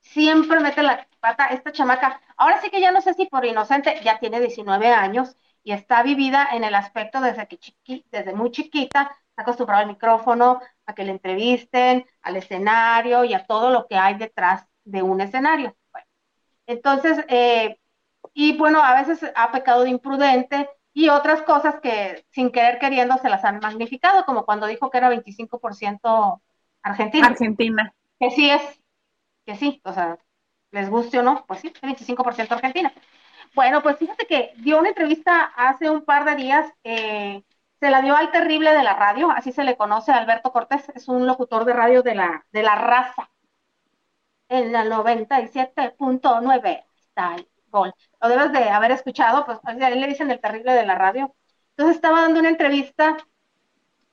Siempre 0.00 0.60
mete 0.60 0.82
la 0.82 1.06
pata 1.20 1.46
esta 1.46 1.72
chamaca. 1.72 2.20
Ahora 2.36 2.60
sí 2.60 2.70
que 2.70 2.80
ya 2.80 2.92
no 2.92 3.00
sé 3.00 3.14
si 3.14 3.26
por 3.26 3.44
inocente, 3.44 4.00
ya 4.04 4.18
tiene 4.18 4.40
19 4.40 4.88
años 4.88 5.36
y 5.62 5.72
está 5.72 6.02
vivida 6.02 6.48
en 6.52 6.62
el 6.64 6.74
aspecto 6.74 7.20
desde 7.20 7.46
que 7.48 7.58
chiqui, 7.58 8.04
desde 8.10 8.34
muy 8.34 8.50
chiquita, 8.50 9.16
está 9.30 9.42
acostumbrada 9.42 9.82
al 9.82 9.88
micrófono, 9.88 10.60
a 10.86 10.94
que 10.94 11.04
le 11.04 11.12
entrevisten, 11.12 12.06
al 12.22 12.36
escenario 12.36 13.24
y 13.24 13.34
a 13.34 13.46
todo 13.46 13.70
lo 13.70 13.86
que 13.88 13.96
hay 13.96 14.14
detrás 14.16 14.66
de 14.84 15.02
un 15.02 15.20
escenario. 15.20 15.74
Entonces, 16.66 17.24
eh, 17.28 17.78
y 18.32 18.56
bueno, 18.56 18.82
a 18.82 18.94
veces 18.94 19.30
ha 19.34 19.52
pecado 19.52 19.84
de 19.84 19.90
imprudente 19.90 20.68
y 20.92 21.08
otras 21.08 21.42
cosas 21.42 21.80
que 21.80 22.24
sin 22.30 22.50
querer 22.50 22.78
queriendo 22.78 23.18
se 23.18 23.28
las 23.28 23.44
han 23.44 23.58
magnificado, 23.58 24.24
como 24.24 24.44
cuando 24.44 24.66
dijo 24.66 24.90
que 24.90 24.98
era 24.98 25.10
25% 25.10 26.40
argentina. 26.82 27.26
Argentina. 27.26 27.94
Que 28.18 28.30
sí 28.30 28.48
es, 28.48 28.62
que 29.44 29.56
sí, 29.56 29.80
o 29.84 29.92
sea, 29.92 30.18
les 30.70 30.88
guste 30.88 31.18
o 31.18 31.22
no, 31.22 31.44
pues 31.46 31.60
sí, 31.60 31.72
es 31.74 31.82
25% 31.82 32.52
argentina. 32.52 32.92
Bueno, 33.54 33.82
pues 33.82 33.96
fíjate 33.98 34.26
que 34.26 34.52
dio 34.58 34.78
una 34.78 34.88
entrevista 34.88 35.44
hace 35.56 35.90
un 35.90 36.04
par 36.04 36.24
de 36.24 36.36
días, 36.36 36.66
eh, 36.84 37.42
se 37.80 37.90
la 37.90 38.00
dio 38.02 38.16
al 38.16 38.30
terrible 38.30 38.72
de 38.72 38.82
la 38.82 38.94
radio, 38.94 39.30
así 39.30 39.52
se 39.52 39.64
le 39.64 39.76
conoce 39.76 40.12
a 40.12 40.16
Alberto 40.16 40.52
Cortés, 40.52 40.88
es 40.94 41.08
un 41.08 41.26
locutor 41.26 41.64
de 41.64 41.72
radio 41.72 42.02
de 42.02 42.14
la, 42.14 42.46
de 42.52 42.62
la 42.62 42.74
raza. 42.76 43.30
En 44.54 44.72
la 44.72 44.84
97.9 44.84 46.84
está 46.96 47.34
el 47.34 47.48
gol. 47.70 47.92
Lo 48.20 48.28
debes 48.28 48.52
de 48.52 48.70
haber 48.70 48.92
escuchado, 48.92 49.44
pues 49.44 49.58
a 49.64 49.72
él 49.72 50.00
le 50.00 50.06
dicen 50.06 50.30
el 50.30 50.40
terrible 50.40 50.72
de 50.72 50.86
la 50.86 50.94
radio. 50.94 51.34
Entonces 51.70 51.96
estaba 51.96 52.20
dando 52.20 52.38
una 52.38 52.50
entrevista 52.50 53.16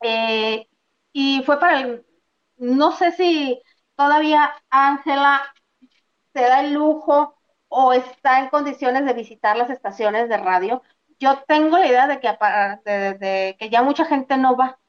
eh, 0.01 0.67
y 1.13 1.43
fue 1.43 1.59
para 1.59 1.81
el, 1.81 2.03
no 2.57 2.91
sé 2.91 3.11
si 3.11 3.61
todavía 3.95 4.51
Ángela 4.71 5.43
se 6.33 6.41
da 6.41 6.61
el 6.61 6.73
lujo 6.73 7.35
o 7.67 7.93
está 7.93 8.39
en 8.39 8.49
condiciones 8.49 9.05
de 9.05 9.13
visitar 9.13 9.55
las 9.57 9.69
estaciones 9.69 10.27
de 10.27 10.37
radio. 10.37 10.81
Yo 11.19 11.43
tengo 11.47 11.77
la 11.77 11.87
idea 11.87 12.07
de 12.07 12.19
que, 12.19 12.29
de, 12.85 13.13
de, 13.15 13.55
que 13.59 13.69
ya 13.69 13.83
mucha 13.83 14.05
gente 14.05 14.37
no 14.37 14.57
va 14.57 14.79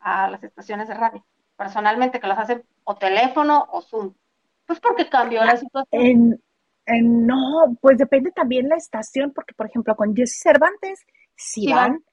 a 0.00 0.28
las 0.30 0.42
estaciones 0.44 0.88
de 0.88 0.94
radio, 0.94 1.24
personalmente, 1.56 2.20
que 2.20 2.26
las 2.26 2.38
hacen 2.38 2.64
o 2.84 2.96
teléfono 2.96 3.66
o 3.70 3.80
Zoom. 3.82 4.14
Pues 4.70 4.78
porque 4.78 5.08
cambió 5.08 5.44
la 5.44 5.56
situación. 5.56 6.00
En, 6.00 6.42
en, 6.86 7.26
no, 7.26 7.76
pues 7.80 7.98
depende 7.98 8.30
también 8.30 8.68
la 8.68 8.76
estación, 8.76 9.32
porque 9.34 9.52
por 9.52 9.66
ejemplo 9.66 9.96
con 9.96 10.14
Jesse 10.14 10.38
Cervantes, 10.40 11.00
si 11.34 11.62
Sí 11.62 11.72
van, 11.72 12.04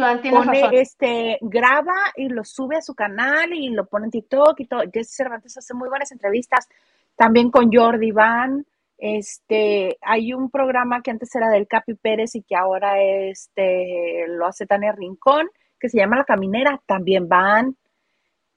van, 0.00 0.20
pone, 0.20 0.60
razón. 0.60 0.70
este, 0.74 1.38
graba 1.40 1.94
y 2.16 2.28
lo 2.28 2.42
sube 2.42 2.78
a 2.78 2.82
su 2.82 2.96
canal 2.96 3.52
y 3.52 3.68
lo 3.70 3.86
pone 3.86 4.06
en 4.06 4.10
TikTok 4.10 4.58
y 4.58 4.66
todo. 4.66 4.82
Jesse 4.92 5.14
Cervantes 5.14 5.56
hace 5.56 5.72
muy 5.72 5.88
buenas 5.88 6.10
entrevistas, 6.10 6.68
también 7.14 7.52
con 7.52 7.70
Jordi 7.72 8.10
Van. 8.10 8.66
Este, 8.98 9.96
hay 10.02 10.32
un 10.32 10.50
programa 10.50 11.02
que 11.02 11.12
antes 11.12 11.32
era 11.36 11.48
del 11.48 11.68
Capi 11.68 11.94
Pérez 11.94 12.34
y 12.34 12.42
que 12.42 12.56
ahora 12.56 13.00
este 13.00 14.26
lo 14.26 14.46
hace 14.46 14.66
Tania 14.66 14.90
Rincón, 14.90 15.48
que 15.78 15.88
se 15.88 15.98
llama 15.98 16.16
La 16.16 16.24
Caminera, 16.24 16.82
también 16.86 17.28
van. 17.28 17.76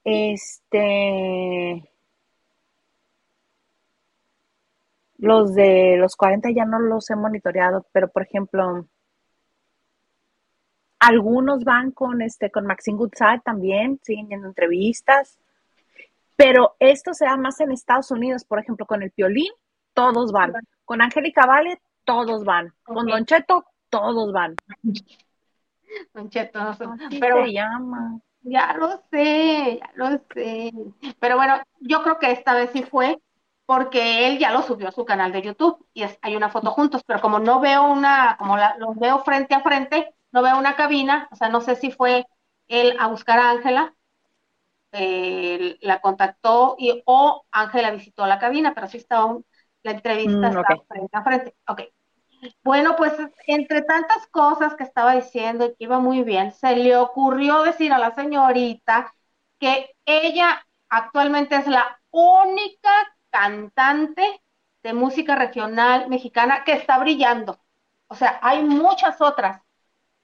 Este, 0.04 1.84
los 5.24 5.56
de 5.56 5.96
los 5.98 6.18
40 6.18 6.52
ya 6.52 6.66
no 6.66 6.80
los 6.80 7.10
he 7.10 7.16
monitoreado, 7.16 7.88
pero 7.94 8.10
por 8.10 8.24
ejemplo, 8.24 8.86
algunos 11.00 11.64
van 11.64 11.92
con 11.92 12.22
este 12.22 12.52
con 12.52 12.66
Maxine 12.66 12.98
Goodside 12.98 13.40
también, 13.42 14.02
siguen 14.04 14.28
yendo 14.28 14.50
entrevistas. 14.50 15.40
Pero 16.36 16.76
esto 16.80 17.14
se 17.14 17.24
da 17.24 17.38
más 17.38 17.62
en 17.62 17.72
Estados 17.72 18.12
Unidos, 18.12 18.44
por 18.44 18.60
ejemplo, 18.60 18.86
con 18.86 19.02
el 19.02 19.12
Piolín, 19.12 19.54
todos 19.94 20.34
van. 20.34 20.52
Con 20.84 21.02
Angélica 21.02 21.46
Vale, 21.46 21.80
todos 22.04 22.44
van. 22.44 22.74
Con. 22.84 23.06
Don 23.06 23.26
Cheto, 23.26 23.64
todos 23.90 24.34
van. 24.34 24.58
Don 26.14 26.30
Cheto, 26.30 26.60
Así 26.60 27.20
pero 27.22 27.46
se 27.46 27.54
llama. 27.54 28.20
ya 28.42 28.74
lo 28.74 29.02
sé, 29.10 29.80
ya 29.80 29.90
lo 29.96 30.18
sé. 30.34 30.74
Pero 31.18 31.38
bueno, 31.38 31.62
yo 31.80 32.04
creo 32.04 32.20
que 32.20 32.32
esta 32.32 32.56
vez 32.56 32.72
sí 32.74 32.84
fue 32.84 33.22
porque 33.66 34.28
él 34.28 34.40
ya 34.40 34.52
lo 34.52 34.62
subió 34.64 34.90
a 34.90 34.92
su 34.92 35.06
canal 35.06 35.32
de 35.32 35.42
YouTube 35.42 35.86
y 35.94 36.04
es- 36.04 36.18
hay 36.22 36.36
una 36.36 36.50
foto 36.50 36.72
juntos, 36.72 37.04
pero 37.06 37.22
como 37.22 37.40
no 37.40 37.60
veo 37.60 37.84
una, 37.92 38.36
como 38.40 38.58
la- 38.58 38.76
los 38.78 38.96
veo 38.98 39.24
frente 39.24 39.56
a 39.56 39.62
frente, 39.62 40.14
no 40.32 40.42
veo 40.44 40.58
una 40.58 40.76
cabina, 40.76 41.28
o 41.32 41.36
sea, 41.36 41.50
no 41.50 41.62
sé 41.62 41.76
si 41.76 41.92
fue 41.92 42.26
él 42.68 42.96
a 43.00 43.08
buscar 43.08 43.40
a 43.40 43.52
Ángela, 43.52 43.96
eh, 44.92 45.78
la 45.82 46.02
contactó 46.02 46.76
y 46.80 47.02
o 47.06 47.46
Ángela 47.52 47.92
visitó 47.92 48.26
la 48.28 48.40
cabina, 48.40 48.74
pero 48.76 48.88
sí 48.88 48.98
estaba 48.98 49.26
un- 49.26 49.46
la 49.84 49.92
entrevista 49.92 50.48
Mm, 50.48 50.56
estaba 50.56 50.76
ok. 50.76 50.84
frente 50.88 51.18
a 51.18 51.24
frente. 51.24 51.56
Ok. 51.68 51.82
Bueno, 52.64 52.96
pues 52.98 53.14
entre 53.48 53.82
tantas 53.84 54.28
cosas 54.28 54.76
que 54.76 54.84
estaba 54.84 55.16
diciendo 55.16 55.66
y 55.66 55.70
que 55.72 55.86
iba 55.86 56.00
muy 56.00 56.24
bien, 56.24 56.52
se 56.54 56.76
le 56.76 56.98
ocurrió 56.98 57.64
decir 57.64 57.94
a 57.94 58.00
la 58.00 58.16
señorita 58.16 59.14
que 59.60 59.92
ella 60.06 60.66
actualmente 60.90 61.56
es 61.58 61.68
la 61.68 62.00
única 62.12 62.90
cantante 63.34 64.42
de 64.84 64.94
música 64.94 65.36
regional 65.36 66.08
mexicana 66.08 66.64
que 66.64 66.74
está 66.74 67.00
brillando. 67.00 67.58
O 68.08 68.16
sea, 68.16 68.40
hay 68.44 68.64
muchas 68.64 69.20
otras 69.22 69.60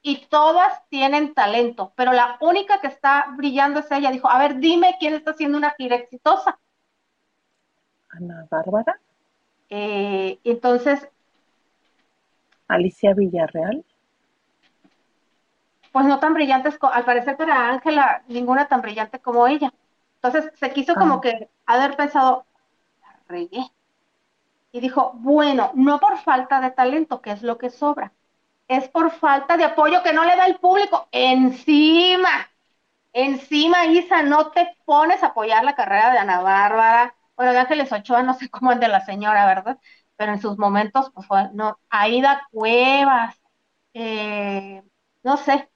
y 0.02 0.28
todas 0.28 0.88
tienen 0.90 1.34
talento, 1.34 1.92
pero 1.96 2.14
la 2.14 2.38
única 2.40 2.80
que 2.80 2.88
está 2.88 3.34
brillando 3.36 3.80
es 3.80 3.92
ella. 3.92 4.12
Dijo, 4.12 4.30
a 4.30 4.38
ver, 4.38 4.58
dime 4.60 4.96
quién 5.00 5.16
está 5.16 5.32
haciendo 5.32 5.58
una 5.58 5.72
gira 5.72 5.96
exitosa. 5.96 6.60
Ana 8.10 8.46
Bárbara, 8.50 9.00
Eh, 9.72 10.40
entonces, 10.44 11.08
Alicia 12.68 13.14
Villarreal. 13.14 13.84
pues 15.92 16.06
no 16.06 16.20
tan 16.20 16.34
brillantes, 16.36 16.78
al 16.82 17.04
parecer 17.06 17.36
para 17.38 17.70
Ángela, 17.70 18.24
ninguna 18.28 18.68
tan 18.68 18.82
brillante 18.82 19.20
como 19.20 19.48
ella. 19.48 19.74
Entonces 20.22 20.52
se 20.60 20.72
quiso 20.74 20.94
como 20.96 21.16
Ah. 21.16 21.22
que 21.22 21.50
haber 21.66 21.96
pensado, 21.98 22.46
regué. 23.30 23.72
Y 24.72 24.82
dijo, 24.82 25.12
bueno, 25.16 25.72
no 25.76 26.00
por 26.00 26.18
falta 26.20 26.62
de 26.62 26.72
talento, 26.72 27.22
que 27.22 27.32
es 27.32 27.42
lo 27.44 27.58
que 27.58 27.70
sobra, 27.70 28.14
es 28.68 28.88
por 28.90 29.12
falta 29.12 29.58
de 29.58 29.64
apoyo 29.66 30.04
que 30.04 30.14
no 30.14 30.26
le 30.26 30.36
da 30.36 30.46
el 30.46 30.60
público. 30.60 31.08
Encima, 31.12 32.30
encima, 33.14 33.86
Isa, 33.88 34.24
no 34.24 34.52
te 34.52 34.78
pones 34.86 35.24
a 35.24 35.28
apoyar 35.28 35.64
la 35.66 35.76
carrera 35.76 36.12
de 36.14 36.20
Ana 36.20 36.42
Bárbara. 36.42 37.16
Bueno, 37.38 37.54
de 37.54 37.60
Ángeles 37.60 37.92
Ochoa, 37.94 38.24
no 38.24 38.34
sé 38.36 38.50
cómo 38.50 38.72
es 38.74 38.80
de 38.80 38.88
la 38.90 39.06
señora, 39.06 39.46
¿verdad? 39.48 39.80
Pero 40.18 40.34
en 40.34 40.42
sus 40.42 40.58
momentos, 40.60 41.12
pues 41.14 41.28
fue, 41.28 41.50
no, 41.54 41.80
Aida 41.90 42.48
Cuevas, 42.52 43.36
eh, 43.94 44.84
no 45.24 45.38
sé, 45.38 45.70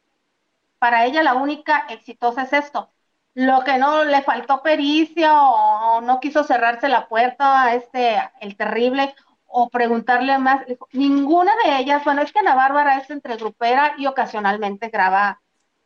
para 0.79 1.05
ella 1.07 1.23
la 1.23 1.35
única 1.35 1.87
exitosa 1.89 2.43
es 2.43 2.53
esto. 2.53 2.92
Lo 3.35 3.63
que 3.63 3.77
no 3.77 4.03
le 4.03 4.21
faltó 4.21 4.61
pericia 4.61 5.41
o 5.41 6.01
no 6.01 6.19
quiso 6.19 6.43
cerrarse 6.43 6.87
la 6.87 7.07
puerta 7.07 7.63
a 7.63 7.75
este, 7.75 8.17
el 8.41 8.55
terrible, 8.55 9.13
o 9.55 9.69
preguntarle 9.69 10.37
más. 10.39 10.65
ninguna 10.91 11.53
de 11.63 11.77
ellas, 11.77 12.03
bueno, 12.03 12.23
es 12.23 12.31
que 12.31 12.39
Ana 12.39 12.55
Bárbara 12.55 12.97
es 12.97 13.09
entre 13.11 13.37
grupera 13.37 13.93
y 13.97 14.07
ocasionalmente 14.07 14.89
graba 14.89 15.41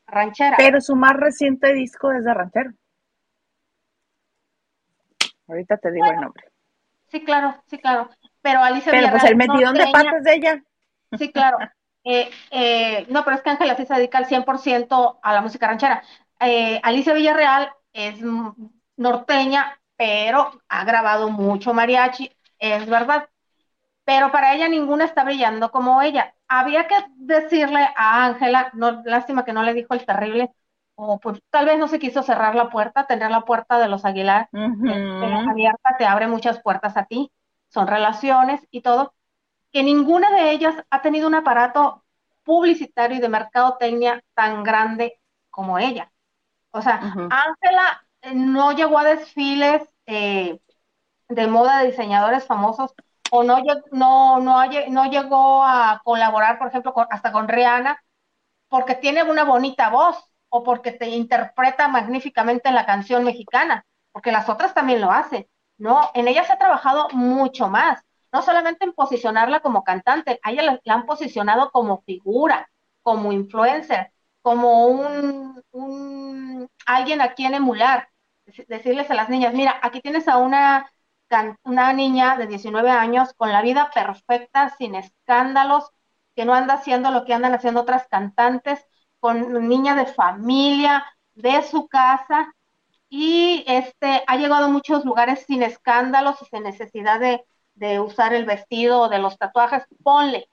ranchera. 0.07 0.55
Pero 0.57 0.79
su 0.79 0.95
más 0.95 1.13
reciente 1.13 1.73
disco 1.73 2.11
es 2.13 2.23
de 2.23 2.33
ranchero. 2.33 2.71
Ahorita 5.49 5.77
te 5.77 5.91
digo 5.91 6.05
el 6.05 6.21
nombre. 6.21 6.45
Sí, 7.09 7.23
claro, 7.23 7.61
sí, 7.67 7.77
claro. 7.77 8.09
Pero 8.41 8.63
Alicia 8.63 8.91
Pero 8.91 9.09
pues 9.09 9.23
el 9.25 9.35
metidón 9.35 9.73
de 9.75 9.87
patas 9.91 10.23
de 10.23 10.33
ella. 10.33 10.63
Sí, 11.17 11.31
claro. 11.31 11.57
Eh, 12.05 12.29
eh, 12.51 13.05
no, 13.09 13.25
pero 13.25 13.35
es 13.35 13.41
que 13.43 13.49
Ángela 13.49 13.75
sí 13.75 13.85
se 13.85 13.93
dedica 13.93 14.17
al 14.17 14.27
100% 14.27 15.19
a 15.21 15.33
la 15.33 15.41
música 15.41 15.67
ranchera. 15.67 16.03
Eh, 16.39 16.79
Alicia 16.83 17.13
Villarreal 17.13 17.71
es 17.93 18.19
norteña, 18.95 19.79
pero 19.95 20.51
ha 20.69 20.83
grabado 20.85 21.29
mucho 21.29 21.73
mariachi, 21.73 22.31
es 22.59 22.85
verdad. 22.87 23.29
Pero 24.05 24.31
para 24.31 24.55
ella 24.55 24.67
ninguna 24.69 25.05
está 25.05 25.23
brillando 25.23 25.71
como 25.71 26.01
ella. 26.01 26.33
Había 26.47 26.87
que 26.87 26.95
decirle 27.17 27.87
a 27.95 28.25
Ángela, 28.25 28.71
no, 28.73 29.03
lástima 29.03 29.43
que 29.45 29.53
no 29.53 29.63
le 29.63 29.73
dijo 29.73 29.93
el 29.93 30.05
terrible, 30.05 30.51
o 30.95 31.19
pues 31.19 31.41
tal 31.49 31.65
vez 31.65 31.77
no 31.77 31.87
se 31.87 31.99
quiso 31.99 32.23
cerrar 32.23 32.55
la 32.55 32.69
puerta, 32.69 33.05
tener 33.05 33.31
la 33.31 33.41
puerta 33.41 33.79
de 33.79 33.87
los 33.87 34.05
Aguilar 34.05 34.49
abierta 35.49 35.97
te 35.97 36.05
abre 36.05 36.27
muchas 36.27 36.61
puertas 36.61 36.97
a 36.97 37.05
ti, 37.05 37.31
son 37.69 37.87
relaciones 37.87 38.65
y 38.71 38.81
todo, 38.81 39.13
que 39.71 39.83
ninguna 39.83 40.31
de 40.31 40.51
ellas 40.51 40.75
ha 40.89 41.01
tenido 41.01 41.27
un 41.27 41.35
aparato 41.35 42.03
publicitario 42.43 43.17
y 43.17 43.21
de 43.21 43.29
mercadotecnia 43.29 44.23
tan 44.33 44.63
grande 44.63 45.19
como 45.49 45.77
ella. 45.79 46.11
O 46.77 46.81
sea, 46.81 46.99
Ángela 47.01 48.01
eh, 48.21 48.33
no 48.33 48.71
llegó 48.71 48.99
a 48.99 49.03
desfiles 49.03 49.87
eh, 50.05 50.59
de 51.29 51.47
moda 51.47 51.79
de 51.79 51.87
diseñadores 51.87 52.45
famosos 52.45 52.93
o 53.31 53.43
no, 53.43 53.57
no, 53.91 54.39
no, 54.39 54.65
no 54.89 55.05
llegó 55.05 55.63
a 55.63 56.01
colaborar, 56.03 56.57
por 56.57 56.67
ejemplo, 56.67 56.93
hasta 57.09 57.31
con 57.31 57.47
Rihanna, 57.47 58.01
porque 58.69 58.95
tiene 58.95 59.23
una 59.23 59.43
bonita 59.43 59.89
voz 59.89 60.17
o 60.49 60.63
porque 60.63 60.91
te 60.91 61.09
interpreta 61.09 61.87
magníficamente 61.87 62.69
en 62.69 62.75
la 62.75 62.85
canción 62.85 63.23
mexicana, 63.23 63.85
porque 64.11 64.31
las 64.31 64.49
otras 64.49 64.73
también 64.73 65.01
lo 65.01 65.11
hacen, 65.11 65.47
¿no? 65.77 66.09
En 66.13 66.27
ella 66.27 66.43
se 66.45 66.53
ha 66.53 66.57
trabajado 66.57 67.09
mucho 67.11 67.67
más, 67.69 68.01
no 68.31 68.41
solamente 68.41 68.85
en 68.85 68.93
posicionarla 68.93 69.59
como 69.59 69.83
cantante, 69.83 70.39
a 70.43 70.51
ella 70.51 70.79
la, 70.83 70.93
han 70.93 71.05
posicionado 71.05 71.71
como 71.71 72.01
figura, 72.03 72.69
como 73.01 73.31
influencer, 73.31 74.11
como 74.47 74.85
un, 74.85 76.69
alguien 76.85 77.19
a 77.19 77.33
quien 77.33 77.53
emular, 77.53 78.07
decirles 78.69 79.11
a 79.11 79.13
las 79.13 79.27
niñas, 79.27 79.53
mira, 79.53 79.77
aquí 79.83 79.99
tienes 79.99 80.29
a 80.29 80.37
una, 80.37 80.89
una 81.63 81.91
niña 81.91 82.37
de 82.37 82.47
19 82.47 82.89
años 82.89 83.33
con 83.33 83.51
la 83.51 83.61
vida 83.61 83.91
perfecta, 83.93 84.73
sin 84.77 84.95
escándalos, 84.95 85.91
que 86.33 86.45
no 86.45 86.53
anda 86.53 86.75
haciendo 86.75 87.11
lo 87.11 87.25
que 87.25 87.33
andan 87.33 87.55
haciendo 87.55 87.81
otras 87.81 88.07
cantantes, 88.07 88.79
con 89.19 89.67
niña 89.67 89.95
de 89.95 90.05
familia, 90.05 91.03
de 91.35 91.61
su 91.63 91.89
casa, 91.89 92.53
y 93.09 93.65
este 93.67 94.23
ha 94.27 94.37
llegado 94.37 94.67
a 94.67 94.69
muchos 94.69 95.03
lugares 95.03 95.43
sin 95.45 95.61
escándalos 95.61 96.41
y 96.41 96.45
sin 96.45 96.63
necesidad 96.63 97.19
de, 97.19 97.43
de 97.75 97.99
usar 97.99 98.33
el 98.33 98.45
vestido 98.45 99.01
o 99.01 99.09
de 99.09 99.19
los 99.19 99.37
tatuajes, 99.37 99.83
ponle. 100.01 100.49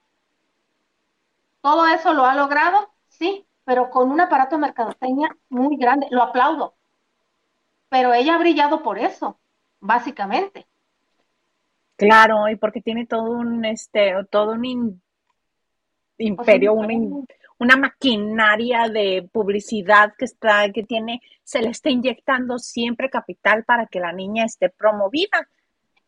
Todo 1.61 1.87
eso 1.87 2.13
lo 2.13 2.25
ha 2.25 2.35
logrado, 2.35 2.93
sí, 3.07 3.47
pero 3.65 3.89
con 3.89 4.11
un 4.11 4.21
aparato 4.21 4.55
de 4.55 4.61
mercadotecnia 4.61 5.35
muy 5.49 5.75
grande, 5.75 6.07
lo 6.11 6.21
aplaudo. 6.21 6.75
Pero 7.89 8.13
ella 8.13 8.35
ha 8.35 8.39
brillado 8.39 8.83
por 8.83 8.97
eso, 8.99 9.39
básicamente. 9.79 10.65
Claro, 11.97 12.47
y 12.49 12.55
porque 12.57 12.81
tiene 12.81 13.05
todo 13.05 13.31
un 13.31 13.65
este, 13.65 14.13
todo 14.29 14.51
un 14.51 15.01
imperio, 16.17 16.73
una, 16.73 17.77
maquinaria 17.77 18.89
de 18.89 19.27
publicidad 19.31 20.13
que 20.17 20.25
está, 20.25 20.69
que 20.71 20.83
tiene, 20.83 21.21
se 21.43 21.61
le 21.61 21.69
está 21.69 21.89
inyectando 21.89 22.59
siempre 22.59 23.09
capital 23.09 23.63
para 23.63 23.87
que 23.87 23.99
la 23.99 24.11
niña 24.11 24.45
esté 24.45 24.69
promovida 24.69 25.47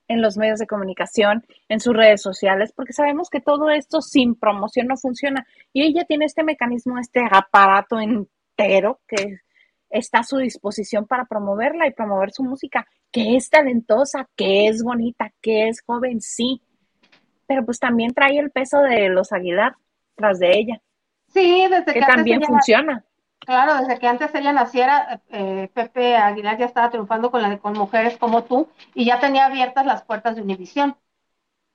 en 0.08 0.22
los 0.22 0.38
medios 0.38 0.60
de 0.60 0.68
comunicación, 0.68 1.46
en 1.70 1.80
sus 1.80 1.96
redes 1.96 2.22
sociales, 2.22 2.72
porque 2.76 2.94
sabemos 2.94 3.30
que 3.30 3.42
todo 3.42 3.70
esto 3.70 4.02
sin 4.02 4.36
promoción 4.36 4.88
no 4.88 4.98
funciona. 4.98 5.46
Y 5.74 5.84
ella 5.84 6.06
tiene 6.06 6.26
este 6.26 6.44
mecanismo, 6.44 6.98
este 6.98 7.22
aparato 7.30 8.00
entero 8.00 9.00
que 9.08 9.40
está 9.90 10.20
a 10.20 10.24
su 10.24 10.38
disposición 10.38 11.06
para 11.06 11.26
promoverla 11.26 11.88
y 11.88 11.94
promover 11.94 12.32
su 12.32 12.44
música, 12.44 12.88
que 13.12 13.36
es 13.36 13.50
talentosa, 13.50 14.30
que 14.36 14.68
es 14.68 14.84
bonita, 14.84 15.34
que 15.42 15.68
es 15.70 15.82
joven, 15.82 16.22
sí, 16.22 16.62
pero 17.48 17.66
pues 17.66 17.80
también 17.80 18.14
trae 18.14 18.38
el 18.38 18.52
peso 18.52 18.80
de 18.80 19.10
los 19.10 19.32
Aguilar 19.32 19.76
tras 20.16 20.40
de 20.40 20.52
ella. 20.58 20.82
Sí, 21.30 21.66
desde 21.70 21.94
que, 21.94 22.02
también 22.02 22.42
funciona. 22.42 23.04
Claro, 23.40 23.76
desde 23.78 23.98
que 24.00 24.08
antes 24.08 24.34
ella 24.36 24.52
naciera, 24.52 25.22
eh, 25.30 25.70
Pepe 25.74 26.18
Aguilar 26.18 26.58
ya 26.58 26.66
estaba 26.66 26.90
triunfando 26.90 27.32
con, 27.32 27.42
la, 27.42 27.58
con 27.60 27.74
mujeres 27.74 28.18
como 28.18 28.44
tú 28.44 28.68
y 28.94 29.06
ya 29.06 29.20
tenía 29.22 29.46
abiertas 29.46 29.86
las 29.86 30.04
puertas 30.04 30.36
de 30.36 30.42
Univisión. 30.42 30.98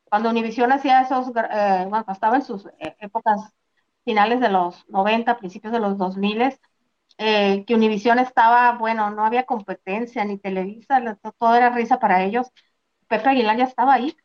Cuando 0.04 0.30
Univisión 0.30 0.72
hacía 0.72 1.02
esos, 1.02 1.28
eh, 1.36 1.86
bueno, 1.88 2.04
estaba 2.10 2.36
en 2.36 2.42
sus 2.44 2.66
eh, 2.80 2.96
épocas 3.00 3.40
finales 4.04 4.40
de 4.40 4.50
los 4.50 4.88
90, 4.90 5.38
principios 5.38 5.72
de 5.72 5.80
los 5.80 5.98
2000, 5.98 6.42
eh, 7.18 7.64
que 7.66 7.74
Univisión 7.76 8.18
estaba, 8.20 8.78
bueno, 8.78 9.10
no 9.10 9.24
había 9.26 9.44
competencia 9.46 10.24
ni 10.24 10.38
Televisa, 10.38 11.00
todo 11.38 11.54
era 11.56 11.70
risa 11.70 11.98
para 12.00 12.24
ellos. 12.24 12.48
Pepe 13.08 13.30
Aguilar 13.30 13.56
ya 13.58 13.64
estaba 13.64 13.94
ahí. 13.94 14.16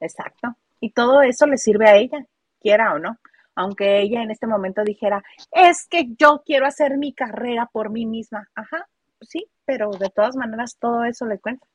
Exacto. 0.00 0.56
Y 0.80 0.92
todo 0.92 1.22
eso 1.22 1.46
le 1.46 1.56
sirve 1.58 1.88
a 1.88 1.96
ella, 1.96 2.24
quiera 2.60 2.94
o 2.94 2.98
no 2.98 3.18
aunque 3.54 4.00
ella 4.00 4.22
en 4.22 4.30
este 4.30 4.46
momento 4.46 4.82
dijera, 4.84 5.22
es 5.50 5.86
que 5.88 6.08
yo 6.18 6.42
quiero 6.44 6.66
hacer 6.66 6.96
mi 6.98 7.12
carrera 7.12 7.68
por 7.72 7.90
mí 7.90 8.06
misma. 8.06 8.48
Ajá, 8.54 8.86
sí, 9.20 9.46
pero 9.64 9.90
de 9.90 10.10
todas 10.10 10.36
maneras 10.36 10.76
todo 10.78 11.04
eso 11.04 11.26
le 11.26 11.38
cuenta, 11.38 11.66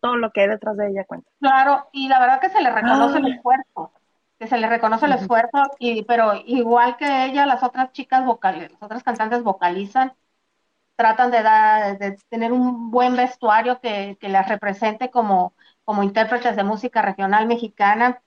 todo 0.00 0.16
lo 0.16 0.30
que 0.30 0.42
hay 0.42 0.48
detrás 0.48 0.76
de 0.76 0.88
ella 0.88 1.04
cuenta. 1.04 1.30
Claro, 1.40 1.88
y 1.92 2.08
la 2.08 2.20
verdad 2.20 2.40
que 2.40 2.50
se 2.50 2.62
le 2.62 2.70
reconoce 2.70 3.18
el 3.18 3.32
esfuerzo, 3.34 3.92
que 4.38 4.46
se 4.46 4.58
le 4.58 4.68
reconoce 4.68 5.06
el 5.06 5.12
esfuerzo, 5.12 5.62
y, 5.78 6.02
pero 6.04 6.34
igual 6.46 6.96
que 6.96 7.24
ella, 7.26 7.46
las 7.46 7.62
otras 7.62 7.92
chicas 7.92 8.24
vocales, 8.24 8.72
las 8.72 8.82
otras 8.82 9.02
cantantes 9.02 9.42
vocalizan, 9.42 10.12
tratan 10.96 11.30
de, 11.30 11.42
dar, 11.42 11.98
de 11.98 12.16
tener 12.30 12.52
un 12.52 12.90
buen 12.90 13.16
vestuario 13.16 13.80
que, 13.80 14.16
que 14.18 14.28
las 14.30 14.48
represente 14.48 15.10
como, 15.10 15.54
como 15.84 16.02
intérpretes 16.02 16.56
de 16.56 16.64
música 16.64 17.02
regional 17.02 17.46
mexicana, 17.46 18.22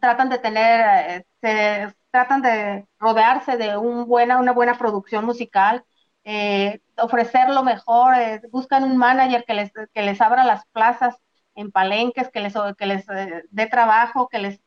tratan 0.00 0.28
de 0.28 0.38
tener, 0.38 1.24
eh, 1.42 1.92
tratan 2.12 2.42
de 2.42 2.86
rodearse 2.98 3.56
de 3.56 3.76
un 3.76 4.06
buena, 4.06 4.38
una 4.38 4.52
buena 4.52 4.78
producción 4.78 5.24
musical, 5.24 5.84
eh, 6.24 6.80
ofrecer 6.98 7.48
lo 7.50 7.64
mejor, 7.64 8.14
eh, 8.14 8.40
buscan 8.52 8.84
un 8.84 8.96
manager 8.96 9.44
que 9.44 9.54
les, 9.54 9.72
que 9.92 10.02
les 10.02 10.20
abra 10.20 10.44
las 10.44 10.64
plazas 10.66 11.16
en 11.54 11.72
palenques, 11.72 12.30
que 12.30 12.40
les, 12.40 12.54
que 12.78 12.84
eh, 12.84 13.42
dé 13.50 13.66
trabajo, 13.66 14.28
que 14.28 14.38
les 14.38 14.60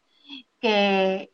que, 0.60 1.32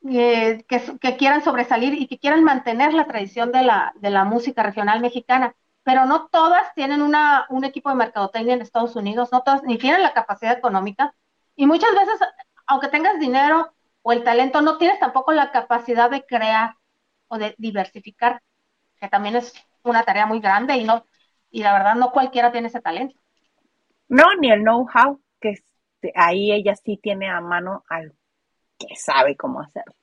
que, 0.00 1.16
quieran 1.16 1.42
sobresalir 1.42 1.94
y 1.94 2.06
que 2.06 2.18
quieran 2.18 2.44
mantener 2.44 2.94
la 2.94 3.06
tradición 3.06 3.50
de 3.52 3.62
la, 3.62 3.92
de 3.96 4.10
la 4.10 4.24
música 4.24 4.62
regional 4.62 5.00
mexicana. 5.00 5.56
Pero 5.82 6.06
no 6.06 6.28
todas 6.28 6.72
tienen 6.74 7.02
un 7.02 7.64
equipo 7.64 7.90
de 7.90 7.96
mercadotecnia 7.96 8.54
en 8.54 8.62
Estados 8.62 8.96
Unidos, 8.96 9.30
no 9.32 9.42
todas 9.42 9.62
ni 9.64 9.78
tienen 9.78 10.02
la 10.02 10.12
capacidad 10.12 10.56
económica. 10.56 11.14
Y 11.56 11.66
muchas 11.66 11.92
veces, 11.92 12.20
aunque 12.66 12.88
tengas 12.88 13.18
dinero, 13.18 13.75
o 14.08 14.12
el 14.12 14.22
talento, 14.22 14.62
no 14.62 14.78
tienes 14.78 15.00
tampoco 15.00 15.32
la 15.32 15.50
capacidad 15.50 16.08
de 16.08 16.24
crear 16.24 16.76
o 17.26 17.38
de 17.38 17.56
diversificar, 17.58 18.40
que 19.00 19.08
también 19.08 19.34
es 19.34 19.52
una 19.82 20.04
tarea 20.04 20.26
muy 20.26 20.38
grande 20.38 20.76
y 20.76 20.84
no 20.84 21.04
y 21.50 21.64
la 21.64 21.72
verdad 21.72 21.96
no 21.96 22.12
cualquiera 22.12 22.52
tiene 22.52 22.68
ese 22.68 22.80
talento. 22.80 23.18
No, 24.08 24.22
ni 24.38 24.52
el 24.52 24.60
know-how, 24.60 25.20
que 25.40 25.54
ahí 26.14 26.52
ella 26.52 26.76
sí 26.76 27.00
tiene 27.02 27.28
a 27.28 27.40
mano 27.40 27.82
al 27.88 28.14
que 28.78 28.94
sabe 28.94 29.36
cómo 29.36 29.60
hacerlo. 29.60 29.96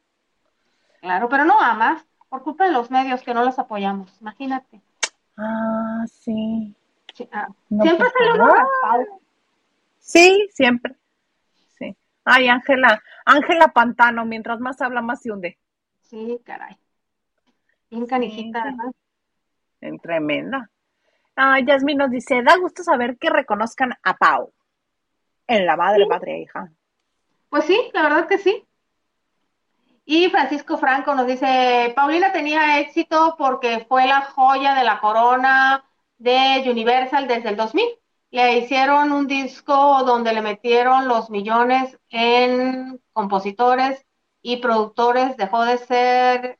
Claro, 1.00 1.30
pero 1.30 1.46
no 1.46 1.58
amas 1.62 2.06
por 2.28 2.44
culpa 2.44 2.66
de 2.66 2.74
los 2.74 2.92
medios 2.92 3.24
que 3.24 3.34
no 3.34 3.46
los 3.46 3.58
apoyamos, 3.58 4.20
imagínate. 4.20 4.82
Ah, 5.38 6.04
sí. 6.12 6.76
Ah, 7.32 7.48
siempre 7.70 8.10
se 8.10 8.38
lo 8.38 8.46
Sí, 9.98 10.50
siempre. 10.52 10.94
Ay, 12.26 12.48
Ángela, 12.48 13.02
Ángela 13.26 13.68
Pantano, 13.70 14.26
mientras 14.26 14.60
más 14.60 14.82
habla, 14.82 15.02
más 15.02 15.22
se 15.22 15.32
hunde. 15.32 15.58
Sí, 16.02 16.40
caray. 16.44 16.78
Bien 17.90 18.06
canijita, 18.06 18.64
En 19.82 20.00
tremenda. 20.00 20.70
Ay, 21.36 21.66
Yasmin 21.66 21.98
nos 21.98 22.12
dice, 22.12 22.42
da 22.44 22.58
gusto 22.58 22.84
saber 22.84 23.18
que 23.18 23.30
reconozcan 23.30 23.94
a 24.04 24.18
Pau 24.18 24.54
en 25.48 25.66
la 25.66 25.76
madre, 25.76 26.06
patria, 26.08 26.38
hija. 26.38 26.72
Pues 27.50 27.66
sí, 27.66 27.90
la 27.94 28.04
verdad 28.04 28.28
que 28.28 28.38
sí. 28.38 28.66
Y 30.06 30.30
Francisco 30.30 30.78
Franco 30.78 31.16
nos 31.16 31.28
dice, 31.28 31.94
Paulina 31.96 32.32
tenía 32.32 32.80
éxito 32.80 33.36
porque 33.38 33.86
fue 33.88 34.06
la 34.06 34.22
joya 34.22 34.74
de 34.76 34.84
la 34.84 35.00
corona 35.00 35.84
de 36.18 36.64
Universal 36.70 37.28
desde 37.28 37.50
el 37.50 37.56
2000 37.56 37.86
le 38.42 38.58
hicieron 38.58 39.12
un 39.12 39.28
disco 39.28 40.04
donde 40.04 40.34
le 40.34 40.42
metieron 40.42 41.08
los 41.08 41.30
millones 41.30 42.00
en 42.10 43.00
compositores 43.14 44.06
y 44.42 44.58
productores, 44.58 45.38
dejó 45.38 45.64
de 45.64 45.78
ser 45.78 46.60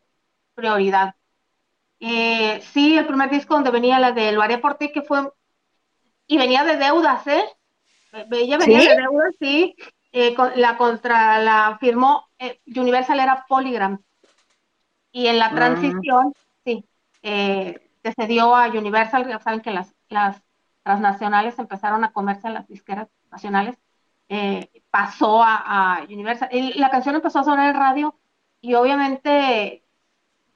prioridad. 0.54 1.16
Eh, 2.00 2.62
sí, 2.62 2.96
el 2.96 3.08
primer 3.08 3.32
disco 3.32 3.56
donde 3.56 3.72
venía 3.72 4.00
la 4.00 4.12
de 4.12 4.32
Lo 4.32 4.44
haré 4.44 4.60
por 4.60 4.76
ti, 4.76 4.92
que 4.92 5.02
fue, 5.02 5.28
y 6.28 6.38
venía 6.38 6.64
de 6.64 6.78
deudas, 6.78 7.26
¿eh? 7.26 7.44
Ella 8.32 8.58
venía 8.58 8.80
de 8.80 8.96
deudas, 8.96 9.34
sí. 9.40 9.76
Eh, 10.12 10.36
la 10.56 10.78
contra, 10.78 11.40
la 11.40 11.78
firmó, 11.80 12.28
eh, 12.38 12.60
Universal 12.68 13.20
era 13.20 13.46
Polygram. 13.48 14.00
Y 15.12 15.26
en 15.26 15.40
la 15.40 15.48
ah. 15.48 15.56
transición, 15.56 16.34
sí, 16.64 16.86
eh, 17.24 17.90
se 18.04 18.14
cedió 18.14 18.56
a 18.56 18.68
Universal, 18.68 19.28
ya 19.28 19.40
saben 19.40 19.62
que 19.62 19.72
las, 19.72 19.96
las 20.10 20.40
transnacionales 20.84 21.58
empezaron 21.60 22.04
a 22.04 22.12
comerse 22.12 22.48
a 22.48 22.52
las 22.52 22.68
disqueras 22.68 23.10
nacionales, 23.32 23.78
pasó 24.90 25.44
a, 25.44 25.98
a 25.98 26.04
Universal. 26.04 26.50
Y 26.52 26.74
la 26.80 26.90
canción 26.90 27.16
empezó 27.16 27.40
a 27.40 27.44
sonar 27.44 27.70
en 27.70 27.80
radio 27.80 28.16
y 28.62 28.74
obviamente 28.76 29.84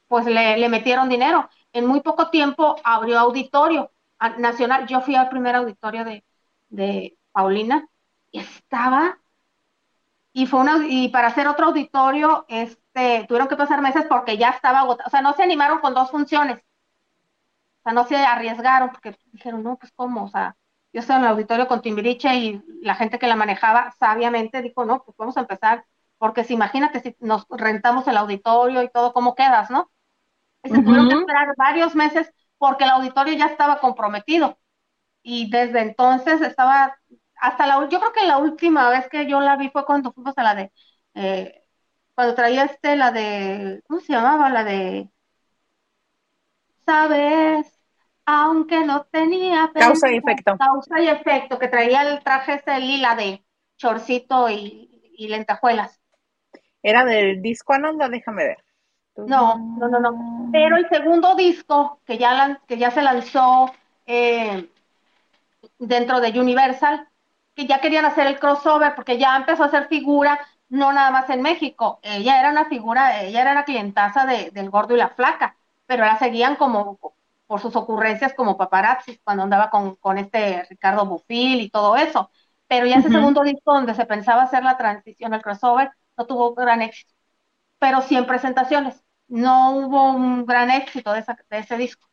pues 0.08 0.26
le, 0.26 0.70
metieron 0.70 1.10
dinero. 1.10 1.50
En 1.74 1.86
muy 1.86 2.02
poco 2.02 2.30
tiempo 2.30 2.78
abrió 2.84 3.20
auditorio 3.20 3.92
nacional. 4.38 4.88
Yo 4.88 5.02
fui 5.02 5.16
al 5.16 5.30
primer 5.30 5.56
auditorio 5.56 6.06
de, 6.06 6.24
de 6.70 7.18
Paulina 7.32 7.88
y 8.32 8.40
estaba, 8.40 9.20
y 10.34 10.46
fue 10.46 10.60
una, 10.62 10.86
y 10.88 11.10
para 11.10 11.28
hacer 11.30 11.48
otro 11.48 11.68
auditorio, 11.68 12.46
este, 12.48 13.26
tuvieron 13.28 13.48
que 13.48 13.56
pasar 13.58 13.82
meses 13.82 14.06
porque 14.08 14.38
ya 14.38 14.50
estaba 14.50 14.80
agotado. 14.82 15.08
O 15.08 15.10
sea, 15.12 15.22
no 15.22 15.34
se 15.34 15.44
animaron 15.44 15.80
con 15.80 15.94
dos 15.94 16.12
funciones. 16.12 16.64
Sea, 17.88 17.94
no 17.94 18.06
se 18.08 18.18
arriesgaron 18.18 18.90
porque 18.92 19.18
dijeron, 19.32 19.64
no, 19.64 19.78
pues 19.78 19.92
cómo, 19.96 20.26
o 20.26 20.30
sea, 20.30 20.56
yo 20.94 21.00
estaba 21.02 21.20
en 21.20 21.26
el 21.26 21.32
auditorio 21.32 21.68
con 21.68 21.82
Timbiriche 21.82 22.36
y 22.36 22.62
la 22.82 22.96
gente 22.96 23.20
que 23.20 23.28
la 23.28 23.36
manejaba 23.36 23.92
sabiamente 24.00 24.62
dijo, 24.62 24.86
no, 24.86 25.04
pues 25.04 25.16
vamos 25.18 25.38
a 25.38 25.42
empezar, 25.42 25.86
porque 26.18 26.44
si 26.44 26.54
imagínate 26.56 27.00
si 27.02 27.16
nos 27.20 27.46
rentamos 27.50 28.08
el 28.08 28.18
auditorio 28.18 28.84
y 28.84 28.90
todo, 28.90 29.14
¿cómo 29.14 29.36
quedas, 29.36 29.70
no? 29.70 29.90
se 30.64 30.80
tuvieron 30.82 31.08
que 31.08 31.16
esperar 31.16 31.54
varios 31.58 31.96
meses 31.96 32.32
porque 32.58 32.84
el 32.86 32.90
auditorio 32.92 33.34
ya 33.36 33.46
estaba 33.48 33.80
comprometido. 33.80 34.60
Y 35.24 35.50
desde 35.52 35.82
entonces 35.82 36.42
estaba, 36.42 36.98
hasta 37.38 37.68
la, 37.68 37.90
yo 37.90 38.00
creo 38.00 38.14
que 38.14 38.26
la 38.28 38.38
última 38.40 38.90
vez 38.90 39.10
que 39.10 39.28
yo 39.30 39.42
la 39.42 39.58
vi 39.58 39.70
fue 39.70 39.86
cuando 39.86 40.14
fuimos 40.14 40.38
a 40.38 40.44
la 40.44 40.56
de, 40.56 40.74
eh, 41.16 41.64
cuando 42.16 42.36
traía 42.36 42.66
este, 42.66 42.96
la 42.98 43.12
de, 43.12 43.84
¿cómo 43.88 44.02
se 44.02 44.14
llamaba? 44.14 44.50
La 44.50 44.64
de, 44.66 45.12
¿sabes? 46.86 47.77
Aunque 48.30 48.84
no 48.84 49.06
tenía... 49.06 49.72
Causa 49.74 50.12
y 50.12 50.18
efecto. 50.18 50.58
Causa 50.58 51.00
y 51.00 51.08
efecto, 51.08 51.58
que 51.58 51.70
traía 51.70 52.02
el 52.02 52.22
traje 52.22 52.56
ese 52.56 52.78
lila 52.82 53.16
de 53.16 53.42
chorcito 53.78 54.50
y, 54.50 55.14
y 55.18 55.30
lentejuelas. 55.30 56.02
Era 56.84 57.06
del 57.06 57.42
disco 57.42 57.72
Ananda, 57.72 58.10
déjame 58.10 58.44
ver. 58.44 58.66
No, 59.16 59.58
no, 59.58 59.88
no, 59.88 60.00
no. 60.00 60.50
Pero 60.52 60.76
el 60.76 60.90
segundo 60.90 61.36
disco 61.36 62.02
que 62.06 62.18
ya, 62.18 62.60
que 62.68 62.78
ya 62.78 62.92
se 62.92 63.02
lanzó 63.02 63.72
eh, 64.06 64.70
dentro 65.80 66.20
de 66.20 66.38
Universal, 66.38 67.08
que 67.56 67.66
ya 67.66 67.80
querían 67.80 68.04
hacer 68.04 68.28
el 68.28 68.40
crossover 68.40 68.94
porque 68.94 69.18
ya 69.18 69.38
empezó 69.38 69.64
a 69.64 69.68
hacer 69.68 69.88
figura, 69.88 70.38
no 70.68 70.92
nada 70.92 71.12
más 71.12 71.30
en 71.30 71.42
México. 71.42 72.00
Ella 72.04 72.42
era 72.42 72.52
una 72.52 72.66
figura, 72.66 73.22
ella 73.22 73.42
era 73.42 73.54
la 73.54 73.64
clientaza 73.64 74.26
de, 74.26 74.52
del 74.52 74.70
gordo 74.70 74.96
y 74.96 74.98
la 74.98 75.10
flaca, 75.10 75.56
pero 75.86 76.04
la 76.04 76.20
seguían 76.20 76.58
como 76.58 77.00
por 77.48 77.62
sus 77.62 77.76
ocurrencias 77.76 78.34
como 78.34 78.58
paparazzi 78.58 79.20
cuando 79.24 79.44
andaba 79.44 79.70
con, 79.70 79.96
con 79.96 80.18
este 80.18 80.64
Ricardo 80.70 81.06
Bufil 81.06 81.62
y 81.62 81.70
todo 81.70 81.96
eso. 81.96 82.30
Pero 82.68 82.86
ya 82.86 82.98
ese 82.98 83.10
segundo 83.10 83.44
disco 83.44 83.74
donde 83.74 83.96
se 83.96 84.06
pensaba 84.06 84.44
hacer 84.44 84.64
la 84.64 84.78
transición 84.78 85.34
al 85.34 85.42
crossover 85.42 85.92
no 86.18 86.26
tuvo 86.26 86.54
gran 86.54 86.82
éxito, 86.82 87.14
pero 87.80 88.02
sí 88.02 88.16
en 88.16 88.26
presentaciones 88.26 89.04
no 89.28 89.72
hubo 89.72 90.12
un 90.12 90.46
gran 90.46 90.72
éxito 90.72 91.14
de, 91.14 91.24
ese 91.50 91.78
disco, 91.78 92.08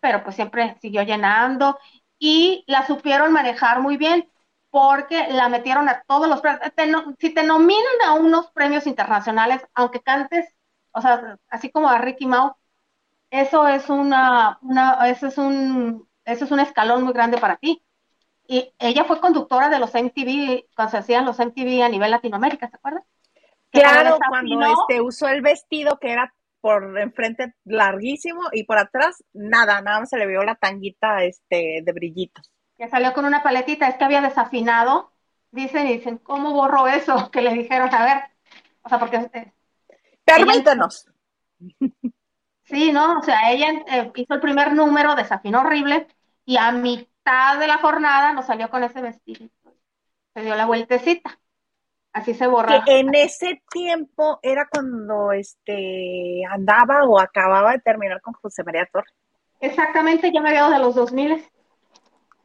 pero 0.00 0.22
pues 0.24 0.36
siempre 0.36 0.76
siguió 0.80 1.02
llenando 1.02 1.78
y 2.18 2.64
la 2.66 2.86
supieron 2.86 3.32
manejar 3.32 3.80
muy 3.80 3.96
bien 3.96 4.28
porque 4.70 5.28
la 5.30 5.48
metieron 5.48 5.88
a 5.88 6.02
todos 6.06 6.28
los 6.28 6.40
premios. 6.40 7.16
si 7.18 7.34
te 7.34 7.42
nominan 7.42 8.02
a 8.06 8.14
unos 8.14 8.50
premios 8.52 8.86
internacionales, 8.86 9.62
aunque 9.74 10.00
cantes, 10.00 10.46
o 10.92 11.00
sea, 11.00 11.38
así 11.48 11.70
como 11.70 11.88
a 11.88 11.98
Ricky 11.98 12.26
Mau, 12.26 12.54
eso 13.30 13.66
es 13.68 13.88
una, 13.88 14.58
una 14.62 15.08
eso 15.08 15.28
es 15.28 15.38
un, 15.38 16.08
eso 16.24 16.44
es 16.44 16.50
un 16.50 16.60
escalón 16.60 17.04
muy 17.04 17.12
grande 17.12 17.38
para 17.38 17.56
ti. 17.56 17.82
Y 18.46 18.74
ella 18.78 19.04
fue 19.04 19.20
conductora 19.20 19.68
de 19.68 19.78
los 19.78 19.94
MTV, 19.94 20.66
cuando 20.74 20.90
se 20.90 20.96
hacían 20.98 21.24
los 21.24 21.38
MTV 21.38 21.82
a 21.84 21.88
nivel 21.88 22.10
Latinoamérica, 22.10 22.68
¿se 22.68 22.76
acuerdan? 22.76 23.04
Claro, 23.70 24.18
cuando 24.28 24.60
este 24.62 25.00
usó 25.00 25.28
el 25.28 25.40
vestido 25.40 25.98
que 26.00 26.10
era 26.10 26.34
por 26.60 26.98
enfrente 26.98 27.54
larguísimo 27.64 28.42
y 28.52 28.64
por 28.64 28.78
atrás 28.78 29.24
nada, 29.32 29.80
nada 29.80 30.00
más 30.00 30.10
se 30.10 30.18
le 30.18 30.26
vio 30.26 30.42
la 30.42 30.56
tanguita 30.56 31.22
este 31.22 31.80
de 31.84 31.92
brillitos. 31.92 32.50
Que 32.76 32.88
salió 32.88 33.12
con 33.12 33.24
una 33.24 33.42
paletita, 33.42 33.86
es 33.88 33.96
que 33.96 34.04
había 34.04 34.20
desafinado, 34.20 35.12
dicen 35.52 35.86
y 35.86 35.94
dicen, 35.94 36.18
¿cómo 36.18 36.52
borró 36.52 36.88
eso? 36.88 37.14
Que 37.32 37.42
le 37.42 37.54
dijeron, 37.54 37.94
a 37.94 38.04
ver, 38.04 38.22
o 38.82 38.88
sea, 38.88 38.98
porque... 38.98 39.30
Eh, 39.32 39.52
Permítanos. 40.24 41.06
Sí, 42.70 42.92
¿no? 42.92 43.18
O 43.18 43.22
sea, 43.22 43.52
ella 43.52 43.68
eh, 43.88 44.10
hizo 44.14 44.34
el 44.34 44.40
primer 44.40 44.72
número, 44.74 45.14
desafinó 45.14 45.60
horrible 45.60 46.06
y 46.44 46.56
a 46.56 46.72
mitad 46.72 47.58
de 47.58 47.66
la 47.66 47.78
jornada 47.78 48.32
nos 48.32 48.46
salió 48.46 48.70
con 48.70 48.82
ese 48.82 49.02
vestido. 49.02 49.48
Se 50.34 50.42
dio 50.42 50.54
la 50.54 50.66
vueltecita 50.66 51.40
así 52.12 52.34
se 52.34 52.46
borra. 52.46 52.84
Que 52.84 53.00
en 53.00 53.14
ese 53.14 53.62
tiempo 53.70 54.38
era 54.42 54.68
cuando 54.70 55.32
este 55.32 56.42
andaba 56.50 57.04
o 57.04 57.20
acababa 57.20 57.72
de 57.72 57.80
terminar 57.80 58.20
con 58.20 58.34
José 58.34 58.62
María 58.64 58.88
Torres. 58.92 59.12
Exactamente, 59.60 60.32
ya 60.32 60.40
me 60.40 60.52
veo 60.52 60.70
de 60.70 60.78
los 60.78 60.94
2000. 60.94 61.44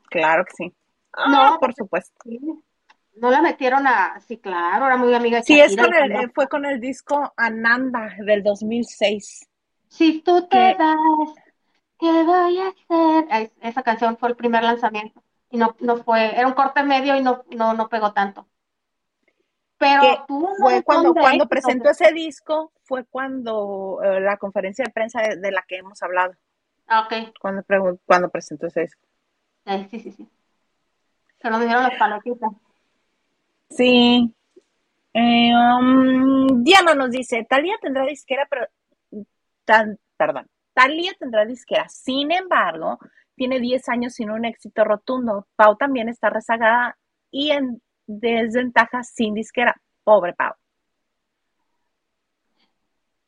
Claro 0.09 0.45
que 0.45 0.51
sí. 0.55 0.73
no, 1.29 1.57
por 1.59 1.73
supuesto. 1.73 2.13
No 3.15 3.31
la 3.31 3.41
metieron 3.41 3.87
a, 3.87 4.19
sí, 4.19 4.37
claro, 4.37 4.85
era 4.85 4.97
muy 4.97 5.13
amiga 5.13 5.37
de 5.37 5.43
Sí, 5.43 5.59
es 5.59 5.75
con 5.77 5.93
el, 5.93 6.31
fue 6.31 6.49
con 6.49 6.65
el 6.65 6.81
disco 6.81 7.33
Ananda 7.37 8.13
del 8.19 8.43
2006. 8.43 9.47
Si 9.95 10.21
tú 10.21 10.45
te 10.47 10.73
vas, 10.73 10.97
¿qué 11.97 12.23
voy 12.23 12.59
a 12.59 12.67
hacer? 12.67 13.51
Esa 13.61 13.81
canción 13.81 14.17
fue 14.17 14.27
el 14.27 14.35
primer 14.35 14.61
lanzamiento 14.61 15.23
y 15.49 15.57
no, 15.57 15.73
no 15.79 15.95
fue, 15.95 16.37
era 16.37 16.47
un 16.47 16.53
corte 16.53 16.83
medio 16.83 17.15
y 17.15 17.21
no, 17.21 17.45
no, 17.51 17.73
no 17.73 17.87
pegó 17.87 18.11
tanto. 18.11 18.45
Pero 19.77 20.25
fue 20.59 20.83
cuando, 20.83 21.13
cuando 21.13 21.47
presentó 21.47 21.91
ese 21.91 22.11
disco, 22.11 22.73
fue 22.83 23.05
cuando 23.05 24.01
eh, 24.03 24.19
la 24.19 24.35
conferencia 24.35 24.83
de 24.83 24.91
prensa 24.91 25.21
de, 25.21 25.51
la 25.51 25.63
que 25.65 25.77
hemos 25.77 26.03
hablado. 26.03 26.33
Ah, 26.87 27.05
ok. 27.05 27.33
Cuando, 27.39 27.63
cuando 28.05 28.29
presentó 28.29 28.67
ese 28.67 28.81
disco. 28.81 29.01
Sí, 29.65 29.99
sí, 29.99 30.11
sí. 30.11 30.29
Se 31.41 31.49
nos 31.49 31.61
dieron 31.61 31.83
las 31.83 31.97
palotitas. 31.97 32.51
Sí. 33.69 34.33
Eh, 35.13 35.51
um, 35.55 36.63
Diana 36.65 36.95
nos 36.95 37.11
dice, 37.11 37.45
Talía 37.49 37.75
tendrá 37.81 38.05
disquera, 38.05 38.45
pero... 38.49 38.67
Tan, 39.65 39.99
perdón. 40.17 40.47
Talía 40.73 41.13
tendrá 41.19 41.45
disquera. 41.45 41.87
Sin 41.89 42.31
embargo, 42.31 42.99
tiene 43.35 43.59
10 43.59 43.89
años 43.89 44.13
sin 44.13 44.29
un 44.29 44.45
éxito 44.45 44.83
rotundo. 44.83 45.47
Pau 45.55 45.75
también 45.75 46.09
está 46.09 46.29
rezagada 46.29 46.97
y 47.31 47.51
en 47.51 47.81
desventajas 48.07 49.11
sin 49.13 49.33
disquera. 49.33 49.75
Pobre 50.03 50.33
Pau. 50.33 50.53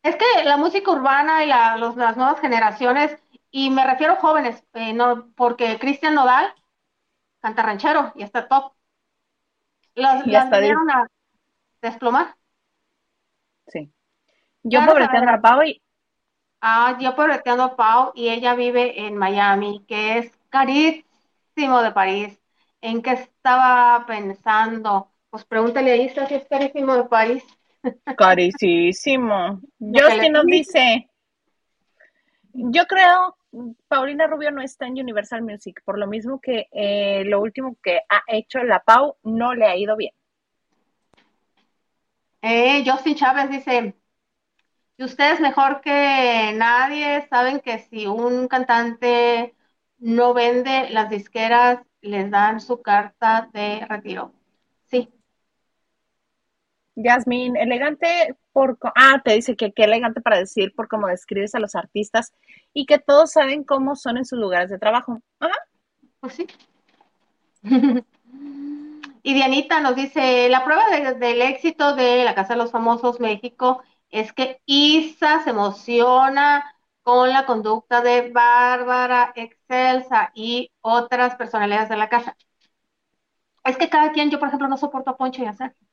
Es 0.03 0.15
que 0.15 0.45
la 0.45 0.57
música 0.57 0.91
urbana 0.91 1.43
y 1.43 1.47
las 1.47 2.15
nuevas 2.15 2.39
generaciones, 2.39 3.17
y 3.51 3.69
me 3.69 3.85
refiero 3.85 4.13
a 4.13 4.17
jóvenes, 4.17 4.63
eh, 4.73 4.93
no, 4.93 5.31
porque 5.35 5.77
Cristian 5.79 6.15
Nodal 6.15 6.53
canta 7.41 7.63
ranchero 7.63 8.13
y 8.15 8.23
está 8.23 8.47
top. 8.47 8.73
Los, 9.95 10.25
y 10.25 10.31
las 10.31 10.49
vinieron 10.49 10.89
a 10.89 11.07
desplomar. 11.81 12.35
Sí. 13.67 13.91
Yo 14.63 14.85
pobreteando 14.85 15.31
a 15.31 15.41
Pau 15.41 15.63
y... 15.63 15.81
Ah, 16.61 16.97
yo 16.99 17.15
pobreteando 17.15 17.63
a 17.63 17.75
Pau 17.75 18.11
y 18.15 18.29
ella 18.29 18.55
vive 18.55 19.05
en 19.05 19.15
Miami, 19.15 19.83
que 19.87 20.17
es 20.17 20.31
carísimo 20.49 21.81
de 21.81 21.91
París. 21.91 22.39
¿En 22.81 23.01
qué 23.01 23.11
estaba 23.11 24.05
pensando? 24.07 25.11
Pues 25.29 25.45
pregúntale 25.45 25.91
ahí, 25.91 26.05
está 26.05 26.27
si 26.27 26.35
es 26.35 26.47
carísimo 26.47 26.95
de 26.95 27.03
París. 27.05 27.43
Carísimo. 28.17 29.61
Justin 29.79 30.33
nos 30.33 30.45
dice, 30.45 31.09
yo 32.53 32.85
creo, 32.85 33.37
Paulina 33.87 34.25
Rubio 34.27 34.51
no 34.51 34.61
está 34.61 34.87
en 34.87 34.99
Universal 34.99 35.43
Music, 35.43 35.81
por 35.85 35.99
lo 35.99 36.07
mismo 36.07 36.39
que 36.41 36.67
eh, 36.71 37.23
lo 37.25 37.39
último 37.39 37.77
que 37.81 37.99
ha 38.09 38.23
hecho 38.27 38.63
la 38.63 38.79
Pau 38.79 39.17
no 39.23 39.53
le 39.53 39.65
ha 39.65 39.75
ido 39.75 39.95
bien. 39.95 40.13
Eh, 42.41 42.83
Justin 42.85 43.15
Chávez 43.15 43.49
dice, 43.49 43.93
y 44.97 45.03
ustedes 45.03 45.39
mejor 45.39 45.81
que 45.81 46.53
nadie 46.55 47.27
saben 47.29 47.59
que 47.59 47.79
si 47.79 48.07
un 48.07 48.47
cantante 48.47 49.55
no 49.99 50.33
vende, 50.33 50.89
las 50.89 51.09
disqueras 51.09 51.79
les 52.01 52.31
dan 52.31 52.59
su 52.59 52.81
carta 52.81 53.49
de 53.53 53.85
retiro. 53.87 54.33
Sí. 54.85 55.09
Yasmin, 56.95 57.57
elegante 57.57 58.35
por... 58.51 58.79
Ah, 58.95 59.21
te 59.23 59.33
dice 59.33 59.55
que 59.55 59.71
qué 59.71 59.83
elegante 59.83 60.21
para 60.21 60.39
decir 60.39 60.73
por 60.75 60.87
cómo 60.87 61.07
describes 61.07 61.53
a 61.53 61.59
los 61.59 61.75
artistas 61.75 62.33
y 62.73 62.87
que 62.87 62.97
todos 62.97 63.31
saben 63.31 63.63
cómo 63.63 63.95
son 63.95 64.17
en 64.17 64.25
sus 64.25 64.39
lugares 64.39 64.71
de 64.71 64.79
trabajo. 64.79 65.21
Ajá. 65.39 65.57
Pues 66.19 66.33
sí. 66.33 66.47
y 69.21 69.33
Dianita 69.33 69.79
nos 69.79 69.95
dice, 69.95 70.49
la 70.49 70.65
prueba 70.65 70.85
del 70.89 71.41
éxito 71.43 71.95
de 71.95 72.23
la 72.23 72.33
Casa 72.33 72.53
de 72.53 72.59
los 72.59 72.71
Famosos 72.71 73.19
México 73.19 73.83
es 74.09 74.33
que 74.33 74.61
Isa 74.65 75.43
se 75.43 75.51
emociona 75.51 76.73
con 77.03 77.29
la 77.29 77.45
conducta 77.45 78.01
de 78.01 78.31
Bárbara, 78.31 79.31
Excelsa 79.35 80.31
y 80.35 80.71
otras 80.81 81.35
personalidades 81.35 81.89
de 81.89 81.97
la 81.97 82.09
casa. 82.09 82.35
Es 83.63 83.77
que 83.77 83.89
cada 83.89 84.11
quien, 84.11 84.29
yo 84.31 84.39
por 84.39 84.47
ejemplo 84.47 84.67
no 84.67 84.77
soporto 84.77 85.11
a 85.11 85.17
Poncho 85.17 85.43
y 85.43 85.45
a 85.45 85.53
Sergio. 85.53 85.87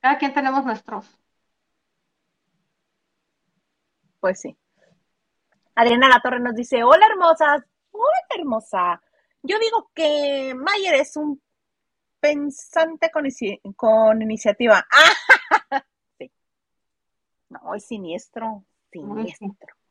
Cada 0.00 0.18
quien 0.18 0.34
tenemos 0.34 0.64
nuestros. 0.64 1.06
Pues 4.20 4.40
sí. 4.40 4.56
Adriana 5.74 6.08
La 6.08 6.20
Torre 6.20 6.40
nos 6.40 6.54
dice, 6.54 6.84
hola 6.84 7.06
hermosas, 7.06 7.62
hola 7.90 8.18
hermosa. 8.36 9.02
Yo 9.42 9.58
digo 9.58 9.90
que 9.94 10.54
Mayer 10.54 10.94
es 10.94 11.16
un 11.16 11.42
pensante 12.20 13.10
con, 13.10 14.22
iniciativa. 14.22 14.86
sí. 14.90 15.78
No, 17.52 17.74
es 17.74 17.86
siniestro, 17.86 18.64
siniestro. 18.90 19.48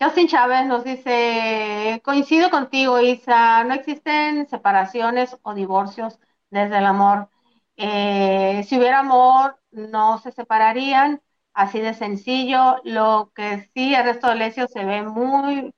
Justin 0.00 0.28
Chávez 0.28 0.64
nos 0.66 0.84
dice, 0.84 2.00
coincido 2.04 2.50
contigo, 2.50 3.00
Isa, 3.00 3.64
no 3.64 3.74
existen 3.74 4.48
separaciones 4.48 5.36
o 5.42 5.54
divorcios 5.54 6.20
desde 6.50 6.78
el 6.78 6.86
amor. 6.86 7.28
Eh, 7.76 8.64
si 8.68 8.78
hubiera 8.78 9.00
amor, 9.00 9.58
no 9.72 10.18
se 10.18 10.30
separarían, 10.30 11.20
así 11.52 11.80
de 11.80 11.94
sencillo. 11.94 12.76
Lo 12.84 13.32
que 13.34 13.68
sí, 13.74 13.92
el 13.92 14.04
resto 14.04 14.28
de 14.28 14.36
Lesio 14.36 14.68
se 14.68 14.84
ve 14.84 15.02
muy, 15.02 15.74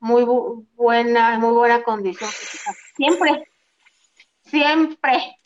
muy 0.00 0.24
buena, 0.74 1.38
muy 1.38 1.52
buena 1.54 1.82
condición 1.82 2.28
Siempre, 2.96 3.48
siempre. 4.44 5.36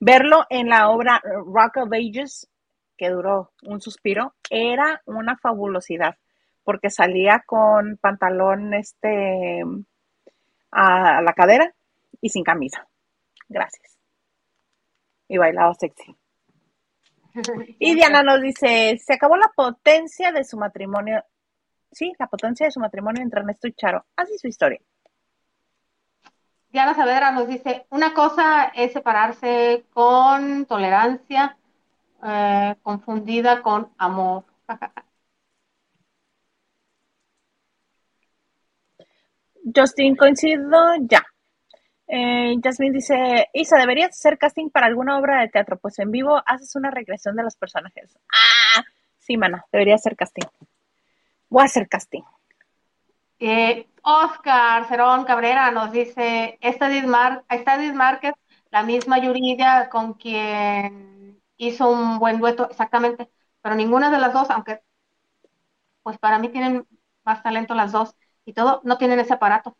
Verlo 0.00 0.46
en 0.48 0.68
la 0.70 0.88
obra 0.88 1.20
Rock 1.22 1.76
of 1.78 1.92
Ages, 1.92 2.48
que 2.96 3.10
duró 3.10 3.52
un 3.62 3.80
suspiro, 3.80 4.34
era 4.50 5.02
una 5.06 5.36
fabulosidad, 5.36 6.16
porque 6.62 6.90
salía 6.90 7.42
con 7.46 7.96
pantalón 7.98 8.74
este 8.74 9.62
a 10.70 11.22
la 11.22 11.32
cadera 11.32 11.74
y 12.20 12.30
sin 12.30 12.44
camisa. 12.44 12.86
Gracias 13.48 13.94
y 15.28 15.38
bailaba 15.38 15.74
sexy. 15.74 16.16
Y 17.78 17.94
Diana 17.94 18.22
nos 18.22 18.40
dice, 18.40 18.96
se 19.04 19.14
acabó 19.14 19.36
la 19.36 19.50
potencia 19.54 20.32
de 20.32 20.44
su 20.44 20.56
matrimonio. 20.56 21.24
Sí, 21.90 22.12
la 22.18 22.26
potencia 22.26 22.66
de 22.66 22.72
su 22.72 22.80
matrimonio 22.80 23.22
entre 23.22 23.40
Ernesto 23.40 23.68
y 23.68 23.72
Charo. 23.72 24.04
Así 24.16 24.36
su 24.38 24.48
historia. 24.48 24.80
Diana 26.70 26.94
Saavedra 26.94 27.30
nos 27.30 27.46
dice, 27.46 27.86
una 27.90 28.14
cosa 28.14 28.72
es 28.74 28.92
separarse 28.92 29.84
con 29.92 30.66
tolerancia, 30.66 31.56
eh, 32.22 32.76
confundida 32.82 33.62
con 33.62 33.90
amor. 33.98 34.44
Justin, 39.74 40.16
coincido 40.16 40.94
ya. 41.00 41.24
Eh, 42.06 42.54
Jasmine 42.62 42.92
dice, 42.92 43.48
Isa, 43.54 43.78
¿deberías 43.78 44.10
hacer 44.10 44.36
casting 44.36 44.68
para 44.68 44.86
alguna 44.86 45.18
obra 45.18 45.40
de 45.40 45.48
teatro? 45.48 45.78
Pues 45.78 45.98
en 45.98 46.10
vivo 46.10 46.42
haces 46.46 46.76
una 46.76 46.90
regresión 46.90 47.34
de 47.34 47.42
los 47.42 47.56
personajes. 47.56 48.16
Ah, 48.30 48.84
sí, 49.18 49.36
mana, 49.36 49.64
debería 49.72 49.94
hacer 49.94 50.14
casting. 50.16 50.46
Voy 51.48 51.62
a 51.62 51.64
hacer 51.64 51.88
casting. 51.88 52.22
Eh, 53.38 53.88
Oscar 54.02 54.86
Cerón 54.86 55.24
Cabrera 55.24 55.70
nos 55.70 55.92
dice, 55.92 56.58
esta 56.60 56.88
Mar 57.06 57.44
Márquez, 57.94 58.34
la 58.70 58.82
misma 58.82 59.18
Yuridia 59.18 59.88
con 59.88 60.14
quien 60.14 61.40
hizo 61.56 61.90
un 61.90 62.18
buen 62.18 62.38
dueto, 62.40 62.68
exactamente, 62.70 63.30
pero 63.62 63.74
ninguna 63.74 64.10
de 64.10 64.18
las 64.18 64.32
dos, 64.32 64.50
aunque 64.50 64.82
pues 66.02 66.18
para 66.18 66.38
mí 66.38 66.48
tienen 66.50 66.86
más 67.24 67.42
talento 67.42 67.74
las 67.74 67.92
dos 67.92 68.14
y 68.44 68.52
todo, 68.52 68.80
no 68.84 68.98
tienen 68.98 69.20
ese 69.20 69.32
aparato 69.34 69.76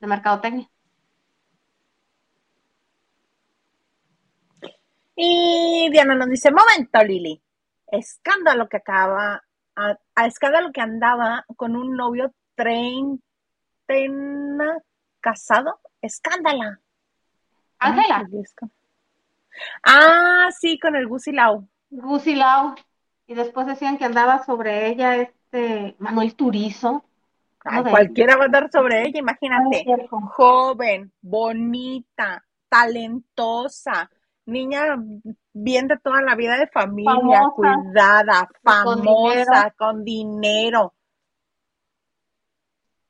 de 0.00 0.06
mercadotecnia. 0.06 0.68
Y 5.16 5.88
Diana 5.90 6.14
nos 6.14 6.28
dice, 6.28 6.50
momento, 6.50 7.02
Lili. 7.04 7.42
Escándalo 7.86 8.68
que 8.68 8.78
acaba, 8.78 9.42
a, 9.76 9.96
escándalo 10.26 10.72
que 10.72 10.80
andaba 10.80 11.44
con 11.56 11.76
un 11.76 11.94
novio 11.96 12.32
treintena 12.54 13.20
casado. 15.20 15.80
Escándala. 16.00 16.80
Ángela. 17.78 18.26
Ah, 19.82 20.48
sí, 20.58 20.78
con 20.78 20.96
el 20.96 21.06
Gusilao. 21.06 21.66
Gusilao. 21.90 22.74
Y 23.26 23.34
después 23.34 23.66
decían 23.66 23.98
que 23.98 24.04
andaba 24.04 24.44
sobre 24.44 24.88
ella 24.88 25.16
este 25.16 25.96
Manuel 25.98 26.34
Turizo. 26.34 27.04
cualquiera 27.62 28.36
va 28.36 28.42
a 28.42 28.46
andar 28.46 28.70
sobre 28.70 29.06
ella, 29.06 29.20
imagínate. 29.20 29.84
Joven, 30.08 31.12
bonita, 31.20 32.44
talentosa, 32.68 34.10
niña 34.46 34.96
bien 35.52 35.88
de 35.88 35.98
toda 35.98 36.22
la 36.22 36.34
vida 36.34 36.56
de 36.56 36.66
familia, 36.66 37.42
cuidada, 37.54 38.48
famosa, 38.62 39.72
con 39.76 40.04
dinero. 40.04 40.94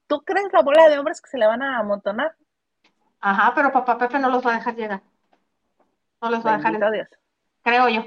¿Tú 0.06 0.20
crees 0.22 0.52
la 0.52 0.62
bola 0.62 0.88
de 0.88 0.98
hombres 0.98 1.20
que 1.20 1.30
se 1.30 1.38
le 1.38 1.46
van 1.46 1.62
a 1.62 1.78
amontonar? 1.78 2.36
Ajá, 3.20 3.52
pero 3.54 3.72
papá 3.72 3.96
Pepe 3.96 4.18
no 4.18 4.28
los 4.28 4.44
va 4.44 4.52
a 4.52 4.56
dejar 4.56 4.74
llegar. 4.74 5.02
No 6.22 6.30
los 6.30 6.46
va 6.46 6.54
a 6.54 6.56
dejar. 6.56 6.92
Dios. 6.92 7.08
Creo 7.62 7.88
yo. 7.88 8.04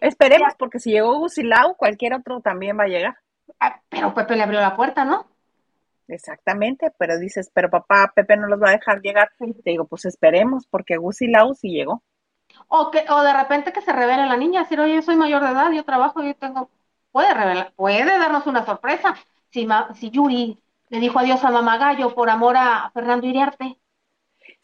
Esperemos, 0.00 0.54
porque 0.58 0.78
si 0.78 0.90
llegó 0.90 1.18
Gusilao, 1.18 1.76
cualquier 1.76 2.14
otro 2.14 2.40
también 2.40 2.78
va 2.78 2.84
a 2.84 2.88
llegar. 2.88 3.16
Ah, 3.60 3.80
pero 3.88 4.14
Pepe 4.14 4.36
le 4.36 4.42
abrió 4.42 4.60
la 4.60 4.74
puerta, 4.74 5.04
¿no? 5.04 5.26
Exactamente, 6.08 6.92
pero 6.98 7.18
dices, 7.18 7.50
pero 7.54 7.70
papá, 7.70 8.12
Pepe 8.14 8.36
no 8.36 8.46
los 8.46 8.60
va 8.60 8.70
a 8.70 8.72
dejar 8.72 9.00
llegar. 9.00 9.30
Te 9.38 9.70
digo, 9.70 9.86
pues 9.86 10.04
esperemos, 10.06 10.66
porque 10.66 10.96
Gusi 10.96 11.28
Lau 11.28 11.54
sí 11.54 11.70
llegó. 11.70 12.02
O 12.68 12.90
que, 12.90 13.04
o 13.08 13.22
de 13.22 13.32
repente 13.32 13.72
que 13.72 13.80
se 13.80 13.92
revele 13.92 14.26
la 14.26 14.36
niña, 14.36 14.62
decir, 14.62 14.80
oye, 14.80 14.96
yo 14.96 15.02
soy 15.02 15.16
mayor 15.16 15.42
de 15.42 15.50
edad, 15.50 15.70
yo 15.72 15.84
trabajo, 15.84 16.22
yo 16.22 16.34
tengo, 16.36 16.70
puede 17.10 17.32
revelar, 17.32 17.72
puede 17.74 18.18
darnos 18.18 18.46
una 18.46 18.64
sorpresa. 18.64 19.14
Si, 19.50 19.66
si 19.94 20.10
Yuri 20.10 20.58
le 20.88 21.00
dijo 21.00 21.18
adiós 21.18 21.44
a 21.44 21.50
mamá 21.50 21.78
Gallo 21.78 22.14
por 22.14 22.30
amor 22.30 22.56
a 22.56 22.90
Fernando 22.92 23.26
Iriarte. 23.26 23.78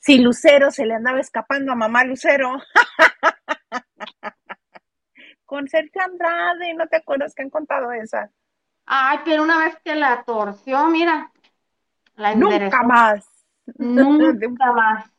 Si 0.01 0.19
Lucero 0.19 0.71
se 0.71 0.87
le 0.87 0.95
andaba 0.95 1.21
escapando 1.21 1.73
a 1.73 1.77
mamá 1.77 2.05
Lucero. 2.05 2.59
Con 5.45 5.69
Sergio 5.69 6.03
Andrade, 6.03 6.75
¿no 6.75 6.87
te 6.89 6.97
acuerdas 6.97 7.35
que 7.35 7.43
han 7.43 7.51
contado 7.51 7.93
esa? 7.93 8.31
Ay, 8.87 9.19
pero 9.25 9.43
una 9.43 9.59
vez 9.59 9.77
que 9.85 9.95
la 9.95 10.23
torció, 10.25 10.87
mira, 10.87 11.31
la 12.17 12.35
Nunca 12.35 12.83
más. 12.83 13.29
Nunca 13.79 14.73
más. 14.77 15.11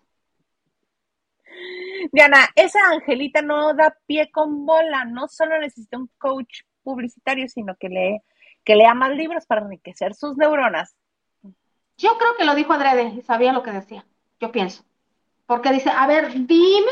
Diana, 2.11 2.47
esa 2.55 2.79
Angelita 2.91 3.41
no 3.41 3.73
da 3.73 3.95
pie 4.07 4.31
con 4.31 4.65
bola, 4.65 5.05
no 5.05 5.27
solo 5.27 5.59
necesita 5.59 5.97
un 5.97 6.09
coach 6.17 6.61
publicitario, 6.83 7.47
sino 7.47 7.75
que 7.75 7.89
lee, 7.89 8.21
que 8.63 8.75
lea 8.75 8.93
más 8.93 9.11
libros 9.11 9.45
para 9.45 9.61
enriquecer 9.61 10.15
sus 10.15 10.37
neuronas. 10.37 10.95
Yo 11.97 12.17
creo 12.17 12.35
que 12.35 12.45
lo 12.45 12.55
dijo 12.55 12.73
Adrede 12.73 13.13
y 13.15 13.21
sabía 13.21 13.53
lo 13.53 13.63
que 13.63 13.71
decía, 13.71 14.05
yo 14.41 14.51
pienso. 14.51 14.83
Porque 15.45 15.71
dice, 15.71 15.89
a 15.89 16.07
ver, 16.07 16.33
dime 16.33 16.91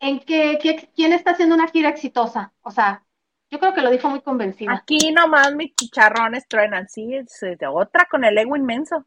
en 0.00 0.20
qué, 0.20 0.88
quién 0.94 1.12
está 1.12 1.32
haciendo 1.32 1.54
una 1.54 1.68
gira 1.68 1.90
exitosa. 1.90 2.52
O 2.62 2.70
sea, 2.70 3.02
yo 3.50 3.58
creo 3.58 3.74
que 3.74 3.82
lo 3.82 3.90
dijo 3.90 4.08
muy 4.08 4.20
convencida. 4.20 4.72
Aquí 4.72 5.12
nomás 5.12 5.54
mis 5.54 5.74
chicharrones 5.74 6.46
truenan, 6.48 6.88
sí, 6.88 7.14
es 7.14 7.40
de 7.40 7.66
otra 7.66 8.06
con 8.10 8.24
el 8.24 8.38
ego 8.38 8.56
inmenso. 8.56 9.04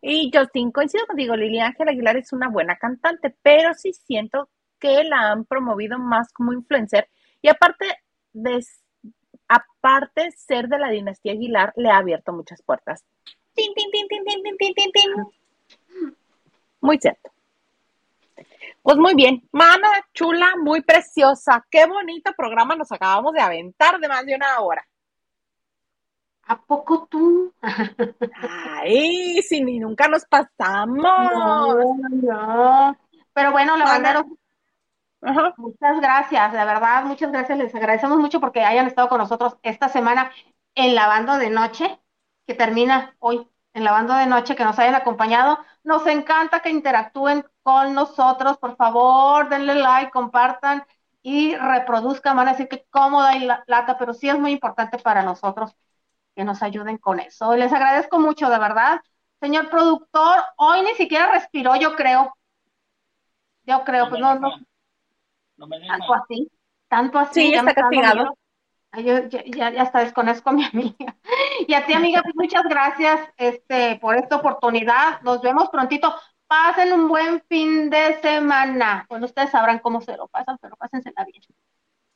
Y 0.00 0.30
Justin, 0.32 0.70
coincido 0.70 1.06
contigo, 1.06 1.36
Lili 1.36 1.60
Ángel 1.60 1.88
Aguilar 1.88 2.16
es 2.16 2.32
una 2.32 2.48
buena 2.48 2.76
cantante, 2.76 3.34
pero 3.42 3.74
sí 3.74 3.92
siento 3.92 4.48
que 4.78 5.02
la 5.04 5.32
han 5.32 5.44
promovido 5.44 5.98
más 5.98 6.32
como 6.32 6.52
influencer 6.52 7.08
y 7.42 7.48
aparte 7.48 7.84
de 8.32 8.64
aparte 9.48 10.30
ser 10.32 10.68
de 10.68 10.78
la 10.78 10.90
dinastía 10.90 11.32
Aguilar 11.32 11.72
le 11.76 11.90
ha 11.90 11.96
abierto 11.96 12.32
muchas 12.32 12.62
puertas. 12.62 13.04
Muy 16.80 16.98
cierto. 16.98 17.30
Pues 18.82 18.96
muy 18.96 19.14
bien, 19.14 19.46
mana 19.52 19.88
chula, 20.14 20.54
muy 20.62 20.80
preciosa. 20.80 21.64
Qué 21.70 21.86
bonito 21.86 22.32
programa 22.36 22.74
nos 22.74 22.90
acabamos 22.90 23.34
de 23.34 23.40
aventar 23.40 23.98
de 23.98 24.08
más 24.08 24.24
de 24.24 24.34
una 24.34 24.60
hora. 24.60 24.86
¿A 26.44 26.58
poco 26.58 27.06
tú? 27.10 27.52
Ay, 28.80 29.42
si 29.42 29.60
ni 29.60 29.78
nunca 29.78 30.08
nos 30.08 30.24
pasamos. 30.24 30.96
No, 30.96 31.94
no. 32.08 32.96
Pero 33.34 33.52
bueno, 33.52 33.76
lavanderos, 33.76 34.24
muchas 35.58 36.00
gracias, 36.00 36.52
de 36.52 36.64
verdad, 36.64 37.04
muchas 37.04 37.30
gracias. 37.30 37.58
Les 37.58 37.74
agradecemos 37.74 38.18
mucho 38.18 38.40
porque 38.40 38.64
hayan 38.64 38.86
estado 38.86 39.10
con 39.10 39.18
nosotros 39.18 39.58
esta 39.62 39.90
semana 39.90 40.32
en 40.74 40.94
Lavando 40.94 41.36
de 41.36 41.50
Noche, 41.50 41.98
que 42.46 42.54
termina 42.54 43.14
hoy 43.18 43.46
en 43.78 43.84
Lavando 43.84 44.14
de 44.14 44.26
Noche, 44.26 44.56
que 44.56 44.64
nos 44.64 44.78
hayan 44.78 44.96
acompañado. 44.96 45.58
Nos 45.84 46.06
encanta 46.06 46.60
que 46.60 46.70
interactúen 46.70 47.44
con 47.62 47.94
nosotros. 47.94 48.58
Por 48.58 48.76
favor, 48.76 49.48
denle 49.48 49.76
like, 49.76 50.10
compartan 50.10 50.84
y 51.22 51.56
reproduzcan. 51.56 52.36
Van 52.36 52.48
a 52.48 52.52
decir 52.52 52.68
que 52.68 52.84
cómoda 52.90 53.36
y 53.36 53.48
lata, 53.66 53.96
pero 53.98 54.12
sí 54.12 54.28
es 54.28 54.38
muy 54.38 54.52
importante 54.52 54.98
para 54.98 55.22
nosotros 55.22 55.74
que 56.34 56.44
nos 56.44 56.62
ayuden 56.62 56.98
con 56.98 57.20
eso. 57.20 57.54
Les 57.56 57.72
agradezco 57.72 58.18
mucho, 58.18 58.50
de 58.50 58.58
verdad. 58.58 59.00
Señor 59.40 59.70
productor, 59.70 60.40
hoy 60.56 60.82
ni 60.82 60.94
siquiera 60.94 61.30
respiró, 61.30 61.76
yo 61.76 61.94
creo. 61.94 62.34
Yo 63.62 63.84
creo, 63.84 64.08
pues 64.08 64.20
no, 64.20 64.34
no. 64.34 64.50
Tanto 65.56 66.14
así, 66.14 66.50
tanto 66.88 67.18
así. 67.18 67.42
Sí, 67.42 67.52
ya 67.52 67.60
está 67.60 67.74
castigado. 67.74 68.36
Yo, 68.96 69.28
ya, 69.28 69.44
ya, 69.44 69.70
ya 69.70 69.82
hasta 69.82 70.00
desconozco 70.00 70.50
a 70.50 70.52
mi 70.52 70.64
amiga. 70.64 71.16
Y 71.66 71.74
a 71.74 71.84
ti, 71.84 71.92
amiga, 71.92 72.22
pues 72.22 72.34
muchas 72.34 72.64
gracias 72.64 73.20
este, 73.36 73.96
por 74.00 74.16
esta 74.16 74.36
oportunidad. 74.36 75.20
Nos 75.22 75.42
vemos 75.42 75.68
prontito. 75.68 76.14
Pasen 76.46 76.92
un 76.94 77.08
buen 77.08 77.42
fin 77.48 77.90
de 77.90 78.18
semana. 78.22 79.04
Bueno, 79.10 79.26
ustedes 79.26 79.50
sabrán 79.50 79.80
cómo 79.80 80.00
se 80.00 80.16
lo 80.16 80.28
pasan, 80.28 80.56
pero 80.60 80.76
pásensela 80.76 81.24
bien. 81.24 81.42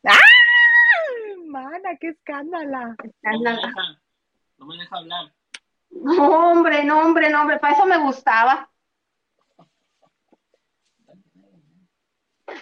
¡Ah! 0.06 0.18
Mana, 1.46 1.90
qué 2.00 2.08
escándala. 2.08 2.96
Escándala. 3.04 3.72
No 4.56 4.66
me 4.66 4.78
deja 4.78 4.96
hablar. 4.96 5.32
No, 5.90 6.50
hombre, 6.50 6.84
no, 6.84 7.00
hombre, 7.00 7.28
no, 7.28 7.42
hombre, 7.42 7.58
para 7.58 7.74
eso 7.74 7.84
me 7.84 7.98
gustaba. 7.98 8.71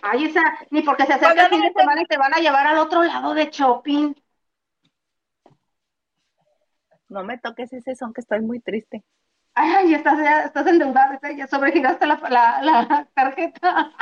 Ay, 0.03 0.25
esa, 0.27 0.43
ni 0.71 0.83
porque 0.83 1.07
se 1.07 1.15
acerca 1.15 1.47
el 1.47 1.51
fin 1.51 1.61
de 1.61 1.73
semana 1.73 2.03
y 2.03 2.07
te 2.07 2.17
van 2.17 2.35
a 2.35 2.39
llevar 2.39 2.67
al 2.67 2.79
otro 2.79 3.03
lado 3.03 3.35
de 3.35 3.51
shopping. 3.51 4.15
No 7.09 7.25
me 7.25 7.39
toques 7.39 7.73
ese 7.73 7.95
son 7.97 8.13
que 8.13 8.21
estoy 8.21 8.41
muy 8.41 8.61
triste. 8.61 9.05
Ay, 9.55 9.95
estás, 9.95 10.19
ya, 10.19 10.45
estás 10.45 10.67
endeudada, 10.67 11.19
ya 11.37 11.47
sobregiraste 11.47 12.07
la, 12.07 12.21
la, 12.31 12.63
la 12.63 13.09
tarjeta. 13.15 13.93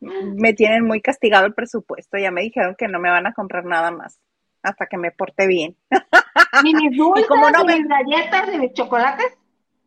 Me 0.00 0.52
tienen 0.52 0.84
muy 0.84 1.00
castigado 1.00 1.46
el 1.46 1.54
presupuesto, 1.54 2.18
ya 2.18 2.30
me 2.30 2.42
dijeron 2.42 2.76
que 2.76 2.86
no 2.86 3.00
me 3.00 3.10
van 3.10 3.26
a 3.26 3.32
comprar 3.32 3.64
nada 3.64 3.90
más 3.90 4.20
hasta 4.62 4.86
que 4.86 4.98
me 4.98 5.10
porte 5.10 5.46
bien. 5.46 5.76
Ni 6.62 6.74
mis 6.74 6.96
dulces, 6.96 7.26
como 7.26 7.50
no 7.50 7.64
ni 7.64 7.78
mis 7.78 7.88
galletas, 7.88 8.48
ni 8.48 8.58
mis 8.58 8.72
chocolates. 8.72 9.38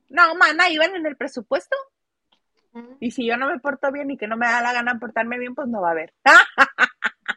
No, 0.10 0.34
mana, 0.36 0.70
iban 0.70 0.96
en 0.96 1.06
el 1.06 1.16
presupuesto. 1.16 1.76
Y 3.00 3.12
si 3.12 3.26
yo 3.26 3.38
no 3.38 3.48
me 3.48 3.60
porto 3.60 3.92
bien 3.92 4.12
y 4.12 4.18
que 4.18 4.28
no 4.28 4.38
me 4.38 4.46
da 4.46 4.62
la 4.62 4.74
gana 4.74 5.00
portarme 5.00 5.38
bien, 5.38 5.56
pues 5.56 5.68
no 5.68 5.82
va 5.82 5.90
a 5.90 5.92
haber. 5.92 6.14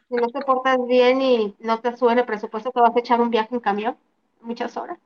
si 0.09 0.15
no 0.15 0.27
te 0.27 0.41
portas 0.41 0.77
bien 0.87 1.21
y 1.21 1.55
no 1.59 1.79
te 1.79 1.95
sube 1.95 2.13
el 2.13 2.25
presupuesto, 2.25 2.71
te 2.71 2.81
vas 2.81 2.95
a 2.95 2.99
echar 2.99 3.21
un 3.21 3.29
viaje 3.29 3.53
en 3.55 3.61
camión 3.61 3.97
muchas 4.43 4.75
horas. 4.77 4.99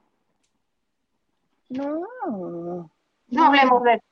No. 1.69 2.05
No 3.30 3.43
hablemos 3.43 3.84
de 3.84 3.93
eso. 3.93 4.03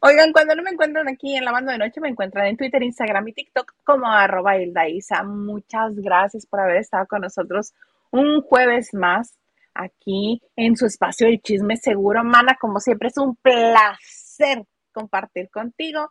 Oigan, 0.00 0.32
cuando 0.32 0.54
no 0.54 0.62
me 0.62 0.70
encuentran 0.70 1.08
aquí 1.08 1.36
en 1.36 1.44
la 1.44 1.52
banda 1.52 1.72
de 1.72 1.78
noche, 1.78 2.00
me 2.00 2.08
encuentran 2.08 2.46
en 2.46 2.56
Twitter, 2.56 2.82
Instagram 2.82 3.28
y 3.28 3.32
TikTok 3.32 3.74
como 3.84 4.06
arroba. 4.06 4.54
Muchas 5.24 5.94
gracias 5.96 6.46
por 6.46 6.60
haber 6.60 6.78
estado 6.78 7.06
con 7.06 7.20
nosotros 7.20 7.74
un 8.10 8.40
jueves 8.42 8.94
más 8.94 9.34
aquí 9.78 10.42
en 10.56 10.76
su 10.76 10.86
espacio 10.86 11.28
de 11.28 11.38
chisme 11.38 11.76
seguro. 11.76 12.24
Mana, 12.24 12.56
como 12.60 12.80
siempre, 12.80 13.08
es 13.08 13.16
un 13.16 13.36
placer 13.36 14.66
compartir 14.92 15.48
contigo. 15.50 16.10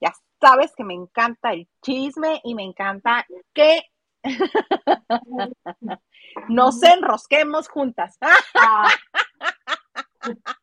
Ya 0.00 0.12
sabes 0.40 0.72
que 0.76 0.84
me 0.84 0.94
encanta 0.94 1.52
el 1.52 1.68
chisme 1.82 2.40
y 2.44 2.54
me 2.54 2.62
encanta 2.62 3.26
que 3.52 3.80
nos 6.48 6.82
enrosquemos 6.82 7.68
juntas. 7.68 8.16
Ah. 8.54 8.88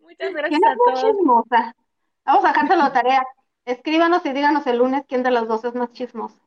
Muchas 0.00 0.32
gracias 0.32 0.60
a 0.64 0.76
todos. 0.76 1.02
Chismosa? 1.02 1.74
Vamos 2.24 2.44
a 2.44 2.48
dejárselo 2.48 2.82
la 2.82 2.92
tarea. 2.92 3.22
Escríbanos 3.64 4.24
y 4.26 4.32
díganos 4.32 4.66
el 4.66 4.78
lunes 4.78 5.04
quién 5.08 5.22
de 5.22 5.30
los 5.30 5.46
dos 5.48 5.64
es 5.64 5.74
más 5.74 5.92
chismoso. 5.92 6.45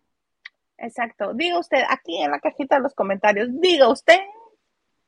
Exacto. 0.81 1.33
Diga 1.33 1.59
usted, 1.59 1.83
aquí 1.89 2.21
en 2.21 2.31
la 2.31 2.39
cajita 2.39 2.75
de 2.75 2.81
los 2.81 2.93
comentarios, 2.93 3.49
diga 3.51 3.89
usted 3.89 4.19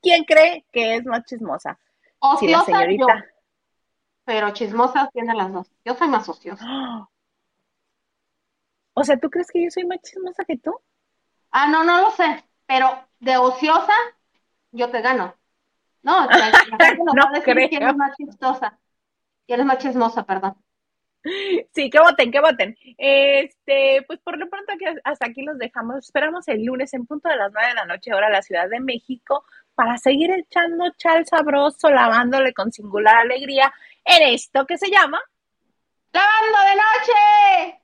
quién 0.01 0.23
cree 0.25 0.65
que 0.71 0.95
es 0.95 1.05
más 1.05 1.23
chismosa. 1.25 1.79
Ociosa 2.19 2.65
si 2.65 2.71
señorita. 2.71 3.15
Yo, 3.15 3.23
pero 4.25 4.51
chismosa 4.51 5.09
tiene 5.13 5.33
las 5.33 5.51
dos. 5.51 5.71
Yo 5.85 5.95
soy 5.95 6.07
más 6.07 6.27
ociosa. 6.27 6.65
O 8.93 9.05
sea, 9.05 9.17
¿tú 9.17 9.29
crees 9.29 9.47
que 9.49 9.63
yo 9.63 9.71
soy 9.71 9.85
más 9.85 10.01
chismosa 10.01 10.43
que 10.43 10.57
tú? 10.57 10.77
Ah, 11.49 11.65
no, 11.69 11.85
no 11.85 12.01
lo 12.01 12.11
sé. 12.11 12.43
Pero 12.65 12.89
de 13.21 13.37
ociosa, 13.37 13.93
yo 14.71 14.91
te 14.91 15.01
gano. 15.01 15.33
No, 16.03 16.25
la, 16.25 16.51
gente 16.79 16.97
no, 16.97 17.13
no 17.13 17.41
creo. 17.41 17.69
quién 17.69 17.87
es 17.87 17.95
más 17.95 18.17
chistosa. 18.17 18.77
Quién 19.47 19.61
es 19.61 19.65
más 19.65 19.77
chismosa, 19.77 20.23
perdón. 20.23 20.57
Sí, 21.73 21.89
que 21.89 21.99
voten, 21.99 22.31
que 22.31 22.39
voten. 22.39 22.77
Este, 22.97 24.03
pues 24.07 24.19
por 24.19 24.37
lo 24.37 24.49
pronto 24.49 24.73
que 24.79 24.95
hasta 25.03 25.27
aquí 25.27 25.43
los 25.43 25.57
dejamos. 25.57 25.97
Esperamos 25.97 26.47
el 26.47 26.63
lunes 26.63 26.93
en 26.93 27.05
punto 27.05 27.29
de 27.29 27.35
las 27.35 27.51
nueve 27.51 27.69
de 27.69 27.75
la 27.75 27.85
noche, 27.85 28.13
hora 28.13 28.29
la 28.29 28.41
Ciudad 28.41 28.69
de 28.69 28.79
México, 28.79 29.45
para 29.75 29.97
seguir 29.97 30.31
echando 30.31 30.91
chal 30.97 31.25
sabroso, 31.25 31.89
lavándole 31.89 32.53
con 32.53 32.71
singular 32.71 33.17
alegría 33.17 33.73
en 34.03 34.33
esto 34.33 34.65
que 34.65 34.77
se 34.77 34.89
llama 34.89 35.21
Lavando 36.13 36.57
de 36.69 36.75
noche. 36.75 37.81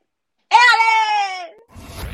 ¡Éale! 0.49 2.06